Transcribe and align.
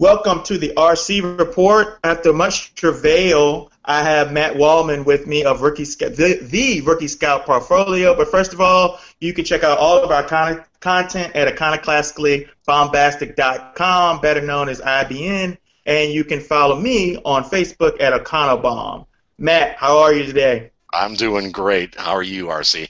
Welcome 0.00 0.44
to 0.44 0.58
the 0.58 0.72
RC 0.76 1.40
report. 1.40 1.98
After 2.04 2.32
much 2.32 2.72
travail, 2.76 3.72
I 3.84 4.04
have 4.04 4.32
Matt 4.32 4.54
Waldman 4.54 5.02
with 5.02 5.26
me 5.26 5.42
of 5.42 5.62
Rookie 5.62 5.84
Scout, 5.84 6.14
the, 6.14 6.38
the 6.40 6.82
Rookie 6.82 7.08
Scout 7.08 7.44
portfolio. 7.44 8.14
But 8.14 8.28
first 8.28 8.52
of 8.52 8.60
all, 8.60 9.00
you 9.18 9.34
can 9.34 9.44
check 9.44 9.64
out 9.64 9.78
all 9.78 9.98
of 9.98 10.12
our 10.12 10.22
con- 10.22 10.62
content 10.78 11.34
at 11.34 11.52
iconoclasticallybombastic.com, 11.52 14.20
better 14.20 14.40
known 14.40 14.68
as 14.68 14.80
IBN, 14.80 15.58
and 15.84 16.12
you 16.12 16.22
can 16.22 16.38
follow 16.38 16.78
me 16.78 17.16
on 17.24 17.42
Facebook 17.42 18.00
at 18.00 18.12
Iconobomb. 18.12 19.04
Matt, 19.36 19.78
how 19.78 19.98
are 19.98 20.14
you 20.14 20.24
today? 20.24 20.70
I'm 20.92 21.14
doing 21.14 21.50
great. 21.50 21.96
How 21.96 22.12
are 22.12 22.22
you, 22.22 22.46
RC? 22.46 22.88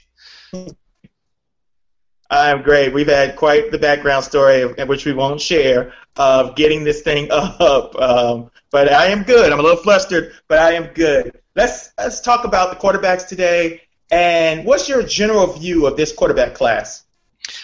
I'm 2.29 2.61
great. 2.61 2.93
We've 2.93 3.07
had 3.07 3.35
quite 3.35 3.71
the 3.71 3.79
background 3.79 4.23
story, 4.23 4.65
which 4.65 5.05
we 5.05 5.13
won't 5.13 5.41
share, 5.41 5.93
of 6.15 6.55
getting 6.55 6.83
this 6.83 7.01
thing 7.01 7.29
up. 7.31 7.95
Um, 7.95 8.51
but 8.71 8.91
I 8.91 9.07
am 9.07 9.23
good. 9.23 9.51
I'm 9.51 9.59
a 9.59 9.63
little 9.63 9.81
flustered, 9.81 10.33
but 10.47 10.59
I 10.59 10.73
am 10.73 10.93
good. 10.93 11.39
Let's 11.55 11.91
let's 11.97 12.21
talk 12.21 12.45
about 12.45 12.69
the 12.69 12.75
quarterbacks 12.75 13.27
today. 13.27 13.81
And 14.11 14.65
what's 14.65 14.89
your 14.89 15.03
general 15.03 15.47
view 15.47 15.85
of 15.85 15.97
this 15.97 16.11
quarterback 16.11 16.53
class? 16.53 17.03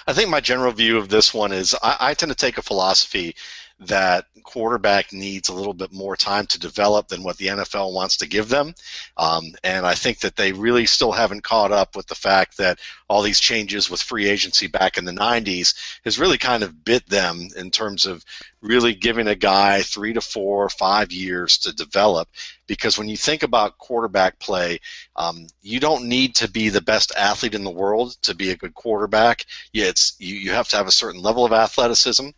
I 0.08 0.14
think 0.14 0.30
my 0.30 0.40
general 0.40 0.72
view 0.72 0.98
of 0.98 1.10
this 1.10 1.34
one 1.34 1.52
is 1.52 1.76
I, 1.82 1.98
I 2.00 2.14
tend 2.14 2.32
to 2.32 2.36
take 2.36 2.58
a 2.58 2.62
philosophy 2.62 3.36
that 3.80 4.26
quarterback 4.44 5.12
needs 5.12 5.50
a 5.50 5.54
little 5.54 5.74
bit 5.74 5.92
more 5.92 6.16
time 6.16 6.46
to 6.46 6.60
develop 6.60 7.10
than 7.10 7.24
what 7.24 7.38
the 7.38 7.48
NFL 7.48 7.94
wants 7.94 8.18
to 8.18 8.28
give 8.28 8.48
them. 8.48 8.74
Um, 9.18 9.54
and 9.64 9.86
I 9.86 9.96
think 9.96 10.20
that 10.20 10.36
they 10.38 10.54
really 10.54 10.86
still 10.86 11.12
haven't 11.12 11.44
caught 11.44 11.72
up 11.72 11.96
with 11.96 12.08
the 12.08 12.16
fact 12.16 12.58
that 12.58 12.80
all 13.10 13.22
these 13.22 13.40
changes 13.40 13.90
with 13.90 14.02
free 14.02 14.30
agency 14.30 14.68
back 14.68 14.98
in 14.98 15.04
the 15.04 15.12
90s 15.12 15.76
has 16.06 16.20
really 16.20 16.38
kind 16.38 16.64
of 16.64 16.86
bit 16.86 17.08
them 17.10 17.50
in 17.58 17.70
terms 17.70 18.06
of 18.06 18.24
really 18.62 18.94
giving 18.94 19.28
a 19.28 19.36
guy 19.36 19.82
three 19.82 20.14
to 20.14 20.22
four, 20.22 20.70
five 20.70 21.12
years 21.12 21.58
to 21.60 21.74
develop. 21.74 22.30
Because 22.68 22.98
when 22.98 23.08
you 23.08 23.18
think 23.18 23.44
about 23.44 23.78
quarterback 23.78 24.40
play, 24.40 24.80
um, 25.16 25.48
you 25.62 25.80
don't 25.80 26.08
need 26.08 26.36
to 26.36 26.50
be 26.50 26.70
the 26.70 26.82
best 26.82 27.12
athlete 27.16 27.56
in 27.56 27.64
the 27.64 27.70
world 27.72 28.16
to 28.24 28.36
be 28.36 28.52
a 28.52 28.58
good 28.58 28.74
quarterback. 28.74 29.46
It's 29.74 30.16
you, 30.20 30.36
you 30.36 30.52
have 30.52 30.68
to 30.70 30.78
have 30.78 30.88
a 30.88 30.92
certain 30.92 31.22
level 31.22 31.46
of 31.46 31.54
athleticism, 31.54 32.30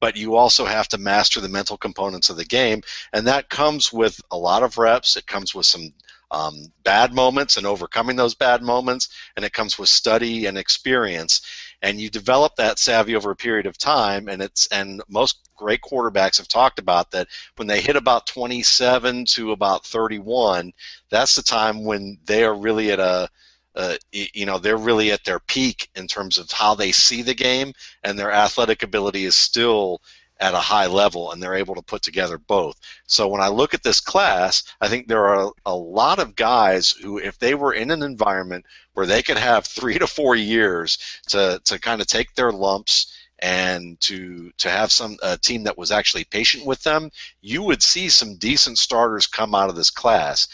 but 0.00 0.16
you 0.16 0.36
also 0.36 0.64
have 0.64 0.88
to 0.88 0.98
master 0.98 1.40
the 1.40 1.48
mental 1.48 1.76
components 1.76 2.30
of 2.30 2.36
the 2.36 2.44
game, 2.44 2.82
and 3.12 3.26
that 3.26 3.48
comes 3.48 3.92
with 3.92 4.20
a 4.30 4.36
lot 4.36 4.62
of 4.62 4.78
reps. 4.78 5.16
It 5.16 5.26
comes 5.26 5.54
with 5.54 5.66
some 5.66 5.92
um, 6.30 6.72
bad 6.82 7.14
moments 7.14 7.56
and 7.56 7.66
overcoming 7.66 8.16
those 8.16 8.34
bad 8.34 8.62
moments, 8.62 9.08
and 9.36 9.44
it 9.44 9.52
comes 9.52 9.78
with 9.78 9.88
study 9.88 10.46
and 10.46 10.58
experience 10.58 11.40
and 11.82 12.00
you 12.00 12.08
develop 12.10 12.56
that 12.56 12.78
savvy 12.78 13.14
over 13.14 13.30
a 13.30 13.36
period 13.36 13.66
of 13.66 13.78
time 13.78 14.28
and 14.28 14.42
it's 14.42 14.66
and 14.68 15.02
most 15.08 15.48
great 15.56 15.80
quarterbacks 15.80 16.38
have 16.38 16.48
talked 16.48 16.78
about 16.78 17.10
that 17.10 17.28
when 17.56 17.68
they 17.68 17.80
hit 17.80 17.96
about 17.96 18.26
27 18.26 19.24
to 19.24 19.52
about 19.52 19.84
31 19.84 20.72
that's 21.10 21.34
the 21.34 21.42
time 21.42 21.84
when 21.84 22.18
they 22.24 22.44
are 22.44 22.54
really 22.54 22.90
at 22.90 23.00
a 23.00 23.28
uh, 23.74 23.94
you 24.12 24.46
know 24.46 24.58
they're 24.58 24.78
really 24.78 25.12
at 25.12 25.22
their 25.24 25.38
peak 25.38 25.90
in 25.96 26.06
terms 26.06 26.38
of 26.38 26.50
how 26.50 26.74
they 26.74 26.92
see 26.92 27.20
the 27.20 27.34
game 27.34 27.72
and 28.04 28.18
their 28.18 28.32
athletic 28.32 28.82
ability 28.82 29.26
is 29.26 29.36
still 29.36 30.00
at 30.40 30.54
a 30.54 30.58
high 30.58 30.86
level 30.86 31.32
and 31.32 31.42
they're 31.42 31.54
able 31.54 31.74
to 31.74 31.82
put 31.82 32.02
together 32.02 32.38
both. 32.38 32.78
So 33.06 33.28
when 33.28 33.40
I 33.40 33.48
look 33.48 33.74
at 33.74 33.82
this 33.82 34.00
class, 34.00 34.64
I 34.80 34.88
think 34.88 35.08
there 35.08 35.26
are 35.26 35.52
a 35.64 35.74
lot 35.74 36.18
of 36.18 36.36
guys 36.36 36.90
who, 36.90 37.18
if 37.18 37.38
they 37.38 37.54
were 37.54 37.72
in 37.72 37.90
an 37.90 38.02
environment 38.02 38.66
where 38.92 39.06
they 39.06 39.22
could 39.22 39.38
have 39.38 39.66
three 39.66 39.98
to 39.98 40.06
four 40.06 40.36
years 40.36 40.98
to, 41.28 41.60
to 41.64 41.78
kind 41.78 42.00
of 42.00 42.06
take 42.06 42.34
their 42.34 42.52
lumps 42.52 43.12
and 43.40 44.00
to 44.00 44.50
to 44.56 44.70
have 44.70 44.90
some 44.90 45.16
a 45.22 45.36
team 45.36 45.62
that 45.64 45.76
was 45.76 45.90
actually 45.90 46.24
patient 46.24 46.64
with 46.64 46.82
them, 46.82 47.10
you 47.42 47.62
would 47.62 47.82
see 47.82 48.08
some 48.08 48.36
decent 48.36 48.78
starters 48.78 49.26
come 49.26 49.54
out 49.54 49.68
of 49.68 49.76
this 49.76 49.90
class. 49.90 50.48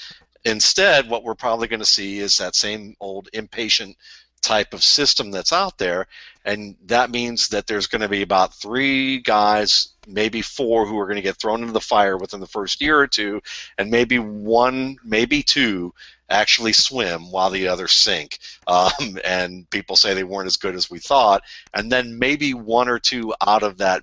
Instead, 0.44 1.08
what 1.08 1.22
we're 1.22 1.36
probably 1.36 1.68
going 1.68 1.80
to 1.80 1.86
see 1.86 2.18
is 2.18 2.36
that 2.36 2.56
same 2.56 2.96
old 2.98 3.28
impatient 3.32 3.96
type 4.42 4.74
of 4.74 4.82
system 4.82 5.30
that's 5.30 5.52
out 5.52 5.78
there, 5.78 6.06
and 6.44 6.76
that 6.86 7.10
means 7.10 7.48
that 7.48 7.66
there's 7.66 7.86
going 7.86 8.02
to 8.02 8.08
be 8.08 8.22
about 8.22 8.54
three 8.54 9.18
guys, 9.20 9.88
maybe 10.06 10.42
four, 10.42 10.86
who 10.86 10.98
are 10.98 11.06
going 11.06 11.16
to 11.16 11.22
get 11.22 11.36
thrown 11.36 11.60
into 11.60 11.72
the 11.72 11.80
fire 11.80 12.16
within 12.18 12.40
the 12.40 12.46
first 12.46 12.80
year 12.80 12.98
or 12.98 13.06
two, 13.06 13.40
and 13.78 13.90
maybe 13.90 14.18
one, 14.18 14.96
maybe 15.04 15.42
two 15.42 15.94
actually 16.28 16.72
swim 16.72 17.30
while 17.30 17.50
the 17.50 17.68
others 17.68 17.92
sink. 17.92 18.38
Um, 18.66 19.18
and 19.24 19.68
people 19.70 19.96
say 19.96 20.14
they 20.14 20.24
weren't 20.24 20.46
as 20.46 20.56
good 20.56 20.76
as 20.76 20.88
we 20.88 20.98
thought, 20.98 21.42
and 21.74 21.90
then 21.90 22.18
maybe 22.18 22.54
one 22.54 22.88
or 22.88 22.98
two 22.98 23.34
out 23.44 23.62
of 23.62 23.78
that 23.78 24.02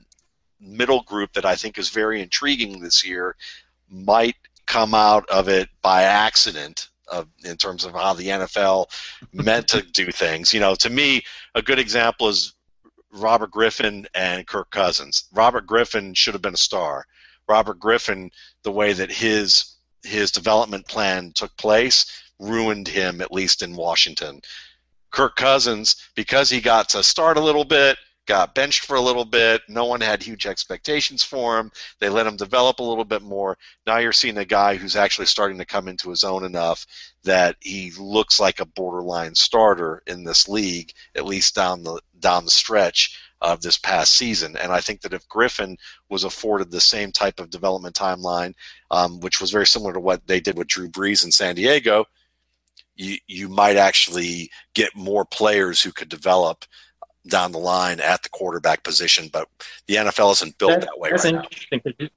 middle 0.60 1.02
group 1.04 1.34
that 1.34 1.46
I 1.46 1.56
think 1.56 1.78
is 1.78 1.90
very 1.90 2.22
intriguing 2.22 2.80
this 2.80 3.06
year 3.06 3.36
might 3.90 4.36
come 4.66 4.94
out 4.94 5.28
of 5.30 5.48
it 5.48 5.70
by 5.82 6.04
accident 6.04 6.90
of, 7.12 7.28
in 7.44 7.58
terms 7.58 7.86
of 7.86 7.94
how 7.94 8.14
the 8.14 8.28
NFL 8.28 8.88
meant 9.34 9.68
to 9.70 9.82
do 9.82 10.12
things. 10.12 10.54
You 10.54 10.60
know, 10.60 10.76
to 10.76 10.90
me, 10.90 11.24
a 11.56 11.62
good 11.62 11.80
example 11.80 12.28
is 12.28 12.54
Robert 13.12 13.52
Griffin 13.52 14.08
and 14.14 14.46
Kirk 14.48 14.70
Cousins. 14.70 15.26
Robert 15.34 15.66
Griffin 15.66 16.14
should 16.14 16.34
have 16.34 16.42
been 16.42 16.54
a 16.54 16.58
star. 16.58 17.06
Robert 17.48 17.80
Griffin, 17.80 18.32
the 18.64 18.72
way 18.72 18.94
that 18.94 19.12
his 19.12 19.76
his 20.04 20.32
development 20.32 20.88
plan 20.88 21.32
took 21.34 21.56
place, 21.58 22.06
ruined 22.40 22.88
him 22.88 23.20
at 23.20 23.34
least 23.34 23.62
in 23.62 23.76
Washington. 23.76 24.42
Kirk 25.12 25.36
Cousins, 25.36 26.10
because 26.16 26.50
he 26.50 26.62
got 26.62 26.90
to 26.90 27.04
start 27.04 27.38
a 27.38 27.42
little 27.42 27.66
bit, 27.66 27.98
got 28.30 28.54
benched 28.54 28.86
for 28.86 28.96
a 28.96 29.02
little 29.02 29.26
bit. 29.26 29.64
No 29.68 29.86
one 29.86 30.02
had 30.02 30.22
huge 30.22 30.46
expectations 30.46 31.24
for 31.24 31.58
him. 31.58 31.72
They 32.00 32.10
let 32.10 32.28
him 32.28 32.38
develop 32.38 32.78
a 32.78 32.84
little 32.84 33.04
bit 33.04 33.24
more. 33.24 33.58
Now 33.88 33.98
you're 33.98 34.14
seeing 34.14 34.38
a 34.38 34.46
guy 34.46 34.76
who's 34.76 34.96
actually 34.96 35.26
starting 35.26 35.58
to 35.58 35.66
come 35.66 35.88
into 35.88 36.12
his 36.12 36.24
own 36.24 36.44
enough 36.46 36.86
that 37.24 37.56
he 37.60 37.92
looks 37.98 38.40
like 38.40 38.60
a 38.60 38.68
borderline 38.68 39.34
starter 39.34 40.04
in 40.06 40.24
this 40.24 40.48
league, 40.48 40.94
at 41.16 41.26
least 41.26 41.56
down 41.56 41.82
the 41.82 42.00
down 42.20 42.46
the 42.46 42.52
stretch 42.52 43.20
of 43.42 43.62
this 43.62 43.80
past 43.80 44.14
season. 44.14 44.56
And 44.58 44.72
I 44.72 44.80
think 44.80 45.02
that 45.02 45.14
if 45.14 45.28
Griffin 45.28 45.76
was 46.08 46.24
afforded 46.24 46.70
the 46.70 46.82
same 46.82 47.12
type 47.12 47.40
of 47.40 47.50
development 47.50 47.96
timeline, 47.96 48.54
um, 48.92 49.22
which 49.22 49.42
was 49.42 49.50
very 49.50 49.66
similar 49.66 49.94
to 49.94 50.00
what 50.00 50.28
they 50.28 50.40
did 50.40 50.56
with 50.56 50.68
Drew 50.68 50.88
Brees 50.88 51.26
in 51.26 51.32
San 51.32 51.56
Diego, 51.56 52.06
you 52.96 53.18
you 53.26 53.50
might 53.50 53.78
actually 53.78 54.52
get 54.76 54.96
more 54.96 55.26
players 55.26 55.82
who 55.82 55.92
could 55.92 56.10
develop 56.10 56.66
down 57.28 57.52
the 57.52 57.60
line 57.60 58.00
at 58.00 58.24
the 58.24 58.30
quarterback 58.30 58.84
position, 58.84 59.30
but 59.32 59.48
the 59.88 59.96
NFL 59.96 60.32
isn't 60.34 60.58
built 60.58 60.72
that, 60.72 60.82
that 60.82 61.00
way 61.00 61.10
that's 61.10 61.26
right 61.26 61.36
interesting. 61.36 61.82
Now. 62.00 62.08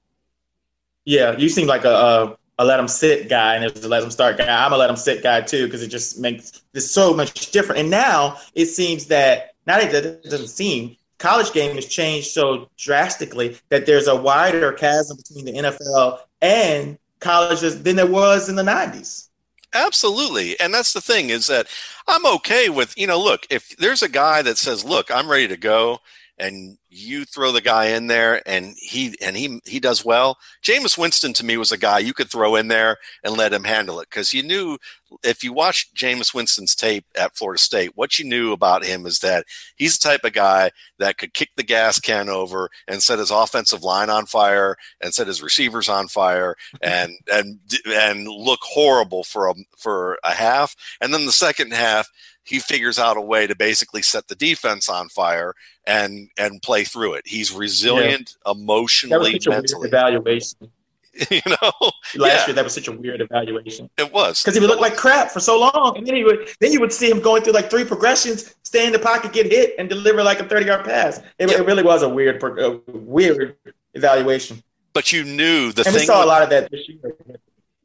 Yeah, 1.04 1.36
you 1.36 1.48
seem 1.48 1.66
like 1.66 1.84
a, 1.84 1.90
a, 1.90 2.36
a 2.58 2.64
let 2.64 2.76
them 2.76 2.88
sit 2.88 3.28
guy, 3.28 3.56
and 3.56 3.62
there's 3.62 3.84
a 3.84 3.88
let 3.88 4.00
them 4.00 4.10
start 4.10 4.38
guy. 4.38 4.64
I'm 4.64 4.72
a 4.72 4.76
let 4.76 4.86
them 4.86 4.96
sit 4.96 5.22
guy 5.22 5.40
too 5.40 5.66
because 5.66 5.82
it 5.82 5.88
just 5.88 6.20
makes 6.20 6.62
this 6.72 6.90
so 6.90 7.12
much 7.12 7.50
different. 7.50 7.80
And 7.80 7.90
now 7.90 8.38
it 8.54 8.66
seems 8.66 9.06
that 9.06 9.54
now 9.66 9.78
it 9.78 10.22
doesn't 10.22 10.48
seem 10.48 10.96
college 11.22 11.52
game 11.52 11.76
has 11.76 11.86
changed 11.86 12.28
so 12.28 12.69
drastically 12.76 13.56
that 13.69 13.86
there's 13.86 14.08
a 14.08 14.16
wider 14.16 14.72
chasm 14.72 15.16
between 15.16 15.44
the 15.44 15.52
NFL 15.52 16.19
and 16.40 16.98
colleges 17.20 17.80
than 17.82 17.96
there 17.96 18.06
was 18.06 18.48
in 18.48 18.56
the 18.56 18.62
90s. 18.62 19.28
Absolutely. 19.74 20.58
And 20.60 20.72
that's 20.74 20.92
the 20.92 21.00
thing 21.00 21.30
is 21.30 21.46
that 21.46 21.66
I'm 22.06 22.26
okay 22.26 22.68
with, 22.68 22.96
you 22.98 23.06
know, 23.06 23.18
look, 23.18 23.46
if 23.50 23.76
there's 23.76 24.02
a 24.02 24.08
guy 24.08 24.42
that 24.42 24.58
says, 24.58 24.84
"Look, 24.84 25.10
I'm 25.10 25.30
ready 25.30 25.48
to 25.48 25.56
go," 25.56 26.00
and 26.38 26.76
you 26.92 27.25
throw 27.25 27.53
the 27.53 27.60
guy 27.62 27.86
in 27.86 28.06
there 28.06 28.42
and 28.47 28.75
he 28.76 29.14
and 29.22 29.36
he 29.36 29.60
he 29.64 29.80
does 29.80 30.04
well. 30.04 30.38
Jameis 30.62 30.98
Winston 30.98 31.32
to 31.34 31.44
me 31.44 31.56
was 31.56 31.72
a 31.72 31.78
guy 31.78 31.98
you 31.98 32.12
could 32.12 32.30
throw 32.30 32.54
in 32.54 32.69
there 32.69 32.98
and 33.25 33.36
let 33.36 33.53
him 33.53 33.64
handle 33.64 33.98
it 34.00 34.10
because 34.10 34.34
you 34.34 34.42
knew 34.42 34.76
if 35.22 35.42
you 35.42 35.52
watched 35.52 35.94
Jameis 35.94 36.34
Winston's 36.34 36.75
tape 36.75 37.04
at 37.16 37.36
Florida 37.36 37.58
State, 37.58 37.92
what 37.94 38.19
you 38.19 38.25
knew 38.25 38.52
about 38.52 38.84
him 38.84 39.06
is 39.06 39.20
that 39.20 39.47
he's 39.76 39.98
the 39.98 40.08
type 40.08 40.25
of 40.25 40.32
guy 40.32 40.70
that 40.98 41.19
could 41.19 41.34
kick 41.34 41.50
the 41.56 41.62
gas 41.62 41.99
can 41.99 42.28
over 42.28 42.70
and 42.87 43.02
set 43.02 43.19
his 43.19 43.31
offensive 43.31 43.82
line 43.82 44.11
on 44.11 44.26
fire 44.26 44.76
and 45.00 45.14
set 45.14 45.26
his 45.26 45.43
receivers 45.43 45.88
on 45.88 46.08
fire 46.08 46.56
and 46.82 47.12
and 47.32 47.58
and 47.87 48.28
look 48.28 48.61
horrible 48.62 49.25
for 49.25 49.49
a 49.49 49.55
for 49.78 50.19
a 50.25 50.32
half, 50.32 50.76
and 51.00 51.14
then 51.14 51.25
the 51.25 51.32
second 51.32 51.72
half 51.72 52.08
he 52.44 52.58
figures 52.58 52.99
out 52.99 53.16
a 53.16 53.20
way 53.20 53.46
to 53.46 53.55
basically 53.55 54.02
set 54.02 54.28
the 54.28 54.34
defense 54.34 54.88
on 54.88 55.08
fire 55.08 55.55
and 55.87 56.28
and 56.37 56.62
play 56.62 56.81
through 56.84 57.14
it. 57.14 57.26
He's 57.26 57.52
resilient 57.52 58.37
yeah. 58.44 58.52
emotionally, 58.52 59.40
mentally. 59.46 59.88
evaluation. 59.88 60.70
you 61.31 61.43
know, 61.46 61.73
last 62.17 62.17
yeah. 62.17 62.46
year 62.46 62.55
that 62.55 62.64
was 62.64 62.73
such 62.73 62.88
a 62.88 62.93
weird 62.93 63.20
evaluation. 63.20 63.90
It 63.99 64.11
was 64.12 64.43
because 64.43 64.55
he 64.55 64.61
would 64.61 64.70
look 64.70 64.81
like 64.81 64.96
crap 64.96 65.31
for 65.31 65.40
so 65.40 65.61
long, 65.61 65.94
and 65.99 66.06
then 66.06 66.14
he 66.14 66.25
would 66.25 66.49
then 66.58 66.73
you 66.73 66.81
would 66.81 66.93
see 66.93 67.11
him 67.11 67.20
going 67.20 67.43
through 67.43 67.52
like 67.52 67.69
three 67.69 67.84
progressions, 67.84 68.55
stay 68.62 68.87
in 68.87 68.93
the 68.93 68.99
pocket, 68.99 69.32
get 69.32 69.46
hit, 69.46 69.75
and 69.79 69.90
deliver 69.90 70.23
like 70.23 70.40
a 70.40 70.44
thirty 70.44 70.67
yard 70.67 70.87
pass. 70.87 71.19
It, 71.38 71.50
yeah. 71.50 71.58
it 71.58 71.67
really 71.67 71.82
was 71.82 72.02
a 72.02 72.08
weird, 72.08 72.43
a 72.43 72.81
weird 72.88 73.56
evaluation. 73.93 74.62
But 74.94 75.12
you 75.12 75.25
knew 75.25 75.73
the 75.73 75.82
and 75.82 75.94
thing. 75.94 76.02
We 76.02 76.06
saw 76.06 76.25
a 76.25 76.26
lot 76.26 76.43
of 76.43 76.49
that 76.49 76.70
this 76.70 76.88
year. 76.88 77.14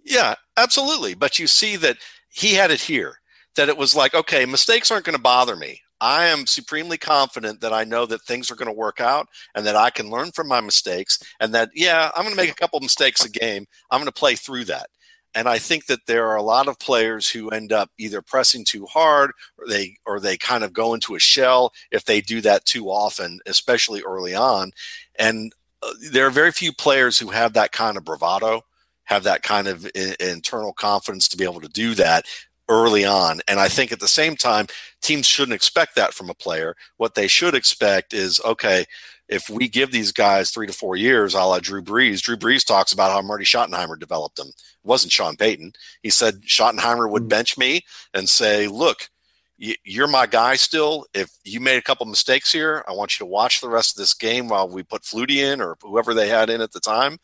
Yeah, 0.05 0.35
absolutely. 0.55 1.13
But 1.13 1.37
you 1.37 1.47
see 1.47 1.75
that 1.75 1.97
he 2.29 2.53
had 2.53 2.71
it 2.71 2.81
here 2.81 3.19
that 3.55 3.67
it 3.67 3.77
was 3.77 3.95
like, 3.95 4.13
okay, 4.13 4.45
mistakes 4.45 4.89
aren't 4.89 5.05
going 5.05 5.15
to 5.17 5.21
bother 5.21 5.55
me. 5.55 5.81
I 5.99 6.25
am 6.25 6.45
supremely 6.45 6.97
confident 6.97 7.61
that 7.61 7.73
I 7.73 7.83
know 7.83 8.05
that 8.05 8.21
things 8.21 8.51
are 8.51 8.55
going 8.55 8.67
to 8.67 8.73
work 8.73 8.99
out 8.99 9.27
and 9.55 9.65
that 9.65 9.75
I 9.75 9.89
can 9.89 10.09
learn 10.09 10.31
from 10.31 10.47
my 10.47 10.61
mistakes 10.61 11.19
and 11.39 11.53
that, 11.53 11.69
yeah, 11.73 12.11
I'm 12.15 12.23
going 12.23 12.35
to 12.35 12.41
make 12.41 12.51
a 12.51 12.55
couple 12.55 12.79
mistakes 12.79 13.25
a 13.25 13.29
game. 13.29 13.65
I'm 13.89 13.99
going 13.99 14.05
to 14.07 14.11
play 14.11 14.35
through 14.35 14.65
that. 14.65 14.87
And 15.35 15.47
I 15.47 15.59
think 15.59 15.85
that 15.85 16.05
there 16.07 16.27
are 16.27 16.35
a 16.35 16.41
lot 16.41 16.67
of 16.67 16.79
players 16.79 17.29
who 17.29 17.49
end 17.49 17.71
up 17.71 17.91
either 17.99 18.21
pressing 18.21 18.65
too 18.65 18.85
hard 18.85 19.31
or 19.57 19.67
they 19.67 19.95
or 20.05 20.19
they 20.19 20.35
kind 20.37 20.63
of 20.63 20.73
go 20.73 20.93
into 20.93 21.15
a 21.15 21.19
shell 21.19 21.73
if 21.91 22.05
they 22.05 22.21
do 22.21 22.41
that 22.41 22.65
too 22.65 22.87
often, 22.87 23.39
especially 23.45 24.01
early 24.01 24.33
on. 24.33 24.71
And 25.19 25.53
uh, 25.83 25.93
there 26.11 26.25
are 26.25 26.31
very 26.31 26.51
few 26.51 26.73
players 26.73 27.19
who 27.19 27.29
have 27.29 27.53
that 27.53 27.71
kind 27.71 27.97
of 27.97 28.03
bravado, 28.03 28.63
have 29.03 29.23
that 29.23 29.43
kind 29.43 29.67
of 29.67 29.87
internal 30.19 30.73
confidence 30.73 31.27
to 31.27 31.37
be 31.37 31.43
able 31.43 31.61
to 31.61 31.69
do 31.69 31.93
that 31.95 32.25
early 32.69 33.05
on. 33.05 33.41
And 33.47 33.59
I 33.59 33.67
think 33.67 33.91
at 33.91 33.99
the 33.99 34.07
same 34.07 34.35
time, 34.35 34.67
teams 35.01 35.25
shouldn't 35.25 35.55
expect 35.55 35.95
that 35.95 36.13
from 36.13 36.29
a 36.29 36.33
player. 36.35 36.75
What 36.97 37.15
they 37.15 37.27
should 37.27 37.55
expect 37.55 38.13
is 38.13 38.41
okay, 38.43 38.85
if 39.29 39.49
we 39.49 39.67
give 39.67 39.91
these 39.91 40.11
guys 40.11 40.51
three 40.51 40.67
to 40.67 40.73
four 40.73 40.95
years, 40.95 41.33
a 41.33 41.39
la 41.39 41.59
Drew 41.59 41.81
Brees, 41.81 42.21
Drew 42.21 42.37
Brees 42.37 42.65
talks 42.65 42.93
about 42.93 43.11
how 43.11 43.21
Marty 43.21 43.43
Schottenheimer 43.43 43.99
developed 43.99 44.37
them. 44.37 44.47
It 44.47 44.55
wasn't 44.83 45.11
Sean 45.11 45.35
Payton. 45.35 45.73
He 46.01 46.09
said 46.09 46.43
Schottenheimer 46.43 47.09
would 47.09 47.23
mm. 47.23 47.29
bench 47.29 47.57
me 47.57 47.81
and 48.13 48.29
say, 48.29 48.67
look, 48.67 49.09
you're 49.57 50.07
my 50.07 50.27
guy 50.27 50.55
still. 50.55 51.05
If 51.13 51.31
you 51.43 51.59
made 51.59 51.77
a 51.77 51.81
couple 51.81 52.05
mistakes 52.05 52.51
here, 52.51 52.85
I 52.87 52.93
want 52.93 53.19
you 53.19 53.25
to 53.25 53.31
watch 53.31 53.59
the 53.59 53.69
rest 53.69 53.95
of 53.95 53.97
this 53.97 54.13
game 54.13 54.47
while 54.47 54.69
we 54.69 54.83
put 54.83 55.01
Flutie 55.01 55.37
in 55.37 55.61
or 55.61 55.77
whoever 55.81 56.13
they 56.13 56.29
had 56.29 56.49
in 56.49 56.61
at 56.61 56.71
the 56.71 56.79
time. 56.79 57.17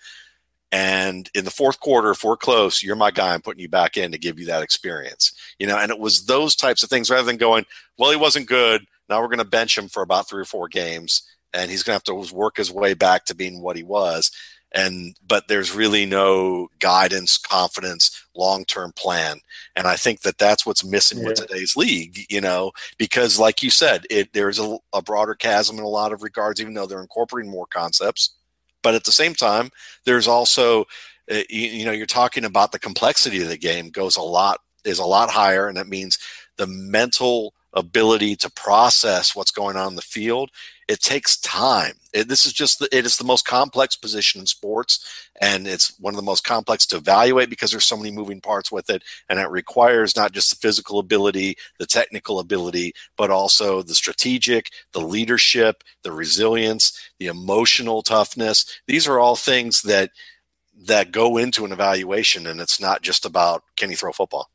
And 0.72 1.30
in 1.36 1.46
the 1.46 1.52
fourth 1.52 1.80
quarter, 1.80 2.10
if 2.10 2.24
we're 2.24 2.36
close, 2.36 2.82
you're 2.82 2.96
my 2.96 3.12
guy. 3.12 3.34
I'm 3.34 3.42
putting 3.42 3.62
you 3.62 3.70
back 3.70 3.96
in 3.96 4.12
to 4.12 4.18
give 4.18 4.40
you 4.40 4.48
that 4.48 4.64
experience. 4.64 5.33
You 5.60 5.68
know, 5.68 5.78
and 5.78 5.92
it 5.92 6.00
was 6.00 6.26
those 6.26 6.56
types 6.56 6.84
of 6.84 6.90
things 6.90 7.10
rather 7.10 7.26
than 7.26 7.38
going, 7.38 7.66
well, 7.98 8.12
he 8.12 8.18
wasn't 8.18 8.48
good. 8.48 8.86
Now 9.10 9.22
we're 9.22 9.28
going 9.28 9.38
to 9.40 9.46
bench 9.46 9.78
him 9.78 9.90
for 9.90 10.02
about 10.02 10.30
three 10.30 10.42
or 10.42 10.46
four 10.46 10.68
games, 10.68 11.24
and 11.54 11.70
he's 11.70 11.84
going 11.84 12.00
to 12.00 12.14
have 12.14 12.30
to 12.30 12.36
work 12.36 12.58
his 12.58 12.72
way 12.72 12.94
back 12.94 13.26
to 13.26 13.36
being 13.36 13.62
what 13.62 13.76
he 13.76 13.84
was. 13.84 14.32
And 14.76 15.16
but 15.26 15.48
there's 15.48 15.76
really 15.76 16.08
no 16.08 16.68
guidance, 16.80 17.38
confidence, 17.38 18.26
long-term 18.36 18.94
plan, 18.96 19.40
and 19.76 19.86
I 19.86 19.96
think 19.98 20.22
that 20.22 20.40
that's 20.40 20.66
what's 20.66 20.84
missing 20.84 21.20
yeah. 21.20 21.28
with 21.28 21.36
today's 21.36 21.76
league. 21.76 22.26
You 22.28 22.42
know, 22.42 22.72
because 22.98 23.38
like 23.38 23.62
you 23.62 23.70
said, 23.70 24.08
it 24.10 24.34
there's 24.34 24.58
a, 24.58 24.78
a 24.92 25.04
broader 25.04 25.36
chasm 25.36 25.78
in 25.78 25.84
a 25.84 25.88
lot 25.88 26.12
of 26.12 26.24
regards, 26.24 26.60
even 26.60 26.74
though 26.74 26.88
they're 26.88 27.02
incorporating 27.02 27.52
more 27.52 27.68
concepts 27.68 28.32
but 28.84 28.94
at 28.94 29.06
the 29.06 29.12
same 29.12 29.34
time, 29.34 29.72
there's 30.06 30.28
also 30.28 30.82
uh, 31.32 31.42
you, 31.50 31.68
you, 31.68 31.86
know 31.86 31.92
you're 31.92 32.06
talking 32.06 32.46
about 32.46 32.72
the 32.72 32.80
complexity 32.80 33.42
of 33.42 33.50
the 33.50 33.58
game 33.58 33.90
goes 33.90 34.18
a 34.18 34.22
lot 34.22 34.60
is 34.86 35.00
a 35.00 35.06
lot 35.06 35.30
higher, 35.30 35.68
and 35.68 35.78
that 35.78 35.88
means 35.88 36.20
the 36.58 36.68
mental 36.68 37.54
ability 37.74 38.36
to 38.36 38.52
process 38.52 39.36
what's 39.36 39.52
going 39.52 39.76
on 39.76 39.90
in 39.90 39.96
the 39.96 40.02
field 40.02 40.52
it 40.88 41.00
takes 41.00 41.38
time. 41.38 41.94
It, 42.14 42.28
this 42.28 42.46
is 42.46 42.54
just 42.54 42.80
the, 42.80 42.88
it 42.96 43.06
is 43.06 43.18
the 43.18 43.24
most 43.24 43.46
complex 43.46 43.96
position 43.96 44.42
in 44.42 44.48
sports 44.48 45.30
and 45.42 45.68
it's 45.68 45.98
one 46.00 46.14
of 46.14 46.18
the 46.18 46.26
most 46.26 46.44
complex 46.44 46.86
to 46.88 46.98
evaluate 46.98 47.50
because 47.50 47.72
there's 47.72 47.86
so 47.86 47.98
many 47.98 48.12
moving 48.12 48.42
parts 48.42 48.72
with 48.72 48.90
it 48.90 49.04
and 49.30 49.40
it 49.40 49.50
requires 49.50 50.16
not 50.16 50.32
just 50.32 50.50
the 50.50 50.56
physical 50.56 51.00
ability 51.00 51.56
the 51.80 51.86
technical 51.86 52.40
ability 52.40 52.94
but 53.18 53.32
also 53.32 53.82
the 53.82 53.96
strategic 53.96 54.70
the 54.92 55.02
leadership 55.02 55.84
the 56.04 56.12
resilience 56.12 57.00
the 57.20 57.28
emotional 57.28 58.02
toughness. 58.02 58.80
These 58.88 59.08
are 59.08 59.20
all 59.20 59.36
things 59.36 59.82
that 59.84 60.12
that 60.86 61.12
go 61.12 61.38
into 61.38 61.66
an 61.66 61.72
evaluation 61.72 62.46
and 62.46 62.60
it's 62.60 62.80
not 62.80 63.02
just 63.02 63.26
about 63.26 63.64
can 63.78 63.90
he 63.90 63.96
throw 63.96 64.12
football 64.12 64.50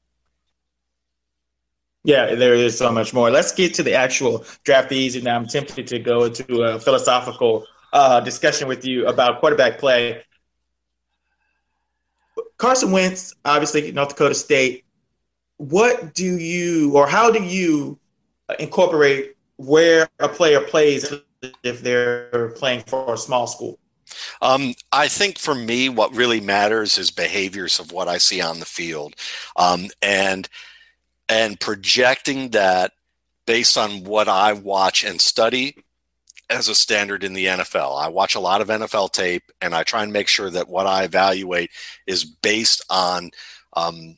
yeah, 2.08 2.34
there 2.34 2.54
is 2.54 2.78
so 2.78 2.90
much 2.90 3.12
more. 3.12 3.30
Let's 3.30 3.52
get 3.52 3.74
to 3.74 3.82
the 3.82 3.92
actual 3.92 4.38
draftees, 4.64 5.14
and 5.14 5.28
I'm 5.28 5.46
tempted 5.46 5.86
to 5.88 5.98
go 5.98 6.24
into 6.24 6.62
a 6.62 6.80
philosophical 6.80 7.66
uh, 7.92 8.20
discussion 8.20 8.66
with 8.66 8.82
you 8.86 9.06
about 9.06 9.40
quarterback 9.40 9.78
play. 9.78 10.22
Carson 12.56 12.92
Wentz, 12.92 13.34
obviously 13.44 13.92
North 13.92 14.08
Dakota 14.08 14.34
State. 14.34 14.86
What 15.58 16.14
do 16.14 16.38
you, 16.38 16.96
or 16.96 17.06
how 17.06 17.30
do 17.30 17.42
you 17.42 17.98
incorporate 18.58 19.36
where 19.56 20.08
a 20.18 20.30
player 20.30 20.62
plays 20.62 21.12
if 21.62 21.82
they're 21.82 22.54
playing 22.56 22.84
for 22.86 23.12
a 23.12 23.18
small 23.18 23.46
school? 23.46 23.78
Um, 24.40 24.72
I 24.92 25.08
think 25.08 25.36
for 25.36 25.54
me, 25.54 25.90
what 25.90 26.16
really 26.16 26.40
matters 26.40 26.96
is 26.96 27.10
behaviors 27.10 27.78
of 27.78 27.92
what 27.92 28.08
I 28.08 28.16
see 28.16 28.40
on 28.40 28.60
the 28.60 28.64
field, 28.64 29.14
um, 29.56 29.88
and 30.00 30.48
and 31.28 31.58
projecting 31.60 32.50
that 32.50 32.92
based 33.46 33.78
on 33.78 34.04
what 34.04 34.28
I 34.28 34.52
watch 34.52 35.04
and 35.04 35.20
study 35.20 35.76
as 36.50 36.68
a 36.68 36.74
standard 36.74 37.24
in 37.24 37.34
the 37.34 37.46
NFL. 37.46 38.00
I 38.00 38.08
watch 38.08 38.34
a 38.34 38.40
lot 38.40 38.60
of 38.60 38.68
NFL 38.68 39.12
tape 39.12 39.44
and 39.60 39.74
I 39.74 39.82
try 39.82 40.02
and 40.02 40.12
make 40.12 40.28
sure 40.28 40.50
that 40.50 40.68
what 40.68 40.86
I 40.86 41.04
evaluate 41.04 41.70
is 42.06 42.24
based 42.24 42.82
on 42.88 43.30
um, 43.74 44.16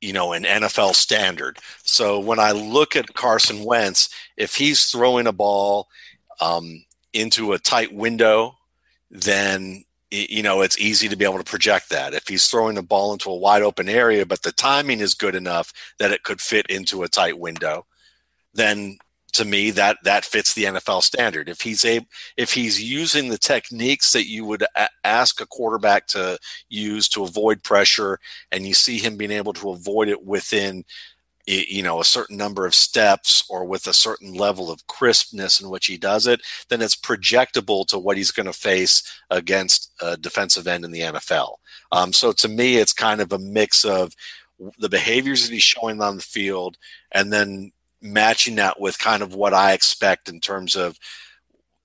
you 0.00 0.12
know 0.12 0.32
an 0.32 0.42
NFL 0.42 0.94
standard. 0.94 1.58
So 1.84 2.18
when 2.18 2.38
I 2.38 2.50
look 2.50 2.96
at 2.96 3.14
Carson 3.14 3.64
Wentz, 3.64 4.10
if 4.36 4.56
he's 4.56 4.86
throwing 4.86 5.26
a 5.26 5.32
ball 5.32 5.88
um, 6.40 6.84
into 7.12 7.52
a 7.52 7.58
tight 7.58 7.94
window, 7.94 8.56
then 9.10 9.84
you 10.12 10.42
know, 10.42 10.60
it's 10.60 10.78
easy 10.78 11.08
to 11.08 11.16
be 11.16 11.24
able 11.24 11.38
to 11.38 11.44
project 11.44 11.88
that. 11.90 12.12
If 12.12 12.28
he's 12.28 12.46
throwing 12.46 12.74
the 12.74 12.82
ball 12.82 13.12
into 13.12 13.30
a 13.30 13.36
wide 13.36 13.62
open 13.62 13.88
area, 13.88 14.26
but 14.26 14.42
the 14.42 14.52
timing 14.52 15.00
is 15.00 15.14
good 15.14 15.34
enough 15.34 15.72
that 15.98 16.12
it 16.12 16.22
could 16.22 16.40
fit 16.40 16.66
into 16.66 17.02
a 17.02 17.08
tight 17.08 17.38
window, 17.38 17.86
then 18.52 18.98
to 19.32 19.46
me 19.46 19.70
that 19.70 19.96
that 20.04 20.26
fits 20.26 20.52
the 20.52 20.64
NFL 20.64 21.02
standard. 21.02 21.48
If 21.48 21.62
he's 21.62 21.84
a 21.84 22.06
if 22.36 22.52
he's 22.52 22.82
using 22.82 23.28
the 23.28 23.38
techniques 23.38 24.12
that 24.12 24.28
you 24.28 24.44
would 24.44 24.64
a- 24.76 24.90
ask 25.04 25.40
a 25.40 25.46
quarterback 25.46 26.06
to 26.08 26.38
use 26.68 27.08
to 27.10 27.24
avoid 27.24 27.62
pressure, 27.62 28.18
and 28.50 28.66
you 28.66 28.74
see 28.74 28.98
him 28.98 29.16
being 29.16 29.30
able 29.30 29.54
to 29.54 29.70
avoid 29.70 30.08
it 30.08 30.24
within 30.24 30.84
you 31.46 31.82
know 31.82 32.00
a 32.00 32.04
certain 32.04 32.36
number 32.36 32.66
of 32.66 32.74
steps 32.74 33.44
or 33.50 33.64
with 33.64 33.86
a 33.86 33.92
certain 33.92 34.32
level 34.32 34.70
of 34.70 34.86
crispness 34.86 35.60
in 35.60 35.68
which 35.68 35.86
he 35.86 35.96
does 35.96 36.26
it 36.26 36.40
then 36.68 36.80
it's 36.80 36.94
projectable 36.94 37.84
to 37.84 37.98
what 37.98 38.16
he's 38.16 38.30
going 38.30 38.46
to 38.46 38.52
face 38.52 39.02
against 39.30 39.81
a 40.00 40.16
defensive 40.16 40.66
end 40.66 40.84
in 40.84 40.90
the 40.90 41.00
nfl 41.00 41.56
um, 41.90 42.12
so 42.12 42.32
to 42.32 42.48
me 42.48 42.76
it's 42.76 42.92
kind 42.92 43.20
of 43.20 43.32
a 43.32 43.38
mix 43.38 43.84
of 43.84 44.14
the 44.78 44.88
behaviors 44.88 45.46
that 45.46 45.52
he's 45.52 45.62
showing 45.62 46.00
on 46.00 46.16
the 46.16 46.22
field 46.22 46.76
and 47.12 47.32
then 47.32 47.72
matching 48.00 48.56
that 48.56 48.80
with 48.80 48.98
kind 48.98 49.22
of 49.22 49.34
what 49.34 49.54
i 49.54 49.72
expect 49.72 50.28
in 50.28 50.40
terms 50.40 50.76
of 50.76 50.98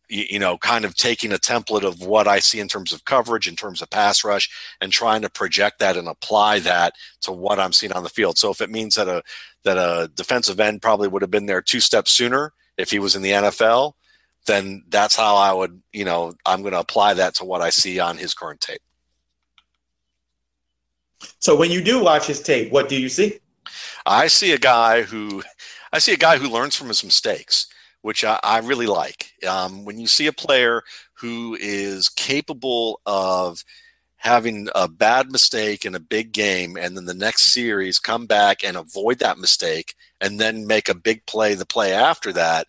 you 0.09 0.39
know, 0.39 0.57
kind 0.57 0.85
of 0.85 0.95
taking 0.95 1.33
a 1.33 1.37
template 1.37 1.83
of 1.83 2.01
what 2.01 2.27
I 2.27 2.39
see 2.39 2.59
in 2.59 2.67
terms 2.67 2.93
of 2.93 3.05
coverage, 3.05 3.47
in 3.47 3.55
terms 3.55 3.81
of 3.81 3.89
pass 3.89 4.23
rush, 4.23 4.49
and 4.79 4.91
trying 4.91 5.21
to 5.23 5.29
project 5.29 5.79
that 5.79 5.97
and 5.97 6.07
apply 6.07 6.59
that 6.59 6.93
to 7.21 7.31
what 7.31 7.59
I'm 7.59 7.73
seeing 7.73 7.91
on 7.91 8.03
the 8.03 8.09
field. 8.09 8.37
So 8.37 8.49
if 8.49 8.61
it 8.61 8.69
means 8.69 8.95
that 8.95 9.07
a 9.07 9.21
that 9.63 9.77
a 9.77 10.09
defensive 10.15 10.59
end 10.59 10.81
probably 10.81 11.07
would 11.09 11.21
have 11.21 11.31
been 11.31 11.45
there 11.45 11.61
two 11.61 11.81
steps 11.81 12.11
sooner 12.11 12.53
if 12.77 12.91
he 12.91 12.99
was 12.99 13.15
in 13.15 13.21
the 13.21 13.31
NFL, 13.31 13.93
then 14.47 14.83
that's 14.89 15.15
how 15.15 15.35
I 15.35 15.53
would, 15.53 15.81
you 15.93 16.05
know, 16.05 16.33
I'm 16.45 16.61
going 16.61 16.73
to 16.73 16.79
apply 16.79 17.13
that 17.15 17.35
to 17.35 17.45
what 17.45 17.61
I 17.61 17.69
see 17.69 17.99
on 17.99 18.17
his 18.17 18.33
current 18.33 18.61
tape. 18.61 18.81
So 21.39 21.55
when 21.55 21.71
you 21.71 21.83
do 21.83 22.03
watch 22.03 22.25
his 22.25 22.41
tape, 22.41 22.71
what 22.71 22.89
do 22.89 22.99
you 22.99 23.09
see? 23.09 23.39
I 24.05 24.27
see 24.27 24.53
a 24.53 24.57
guy 24.57 25.03
who 25.03 25.43
I 25.93 25.99
see 25.99 26.13
a 26.13 26.17
guy 26.17 26.37
who 26.37 26.49
learns 26.49 26.75
from 26.75 26.87
his 26.87 27.03
mistakes 27.03 27.67
which 28.07 28.23
I, 28.23 28.39
I 28.41 28.59
really 28.59 28.87
like. 28.87 29.33
Um, 29.47 29.83
when 29.83 29.99
you 29.99 30.07
see 30.07 30.27
a 30.27 30.33
player 30.33 30.83
who 31.13 31.57
is 31.59 32.07
capable 32.07 33.01
of 33.05 33.63
having 34.15 34.69
a 34.75 34.87
bad 34.87 35.29
mistake 35.29 35.83
in 35.83 35.93
a 35.93 35.99
big 35.99 36.31
game 36.31 36.77
and 36.77 36.95
then 36.95 37.03
the 37.03 37.13
next 37.13 37.53
series 37.53 37.99
come 37.99 38.25
back 38.25 38.63
and 38.63 38.77
avoid 38.77 39.19
that 39.19 39.37
mistake 39.37 39.93
and 40.21 40.39
then 40.39 40.65
make 40.65 40.87
a 40.87 40.95
big 40.95 41.25
play 41.25 41.53
the 41.53 41.65
play 41.65 41.93
after 41.93 42.31
that 42.31 42.67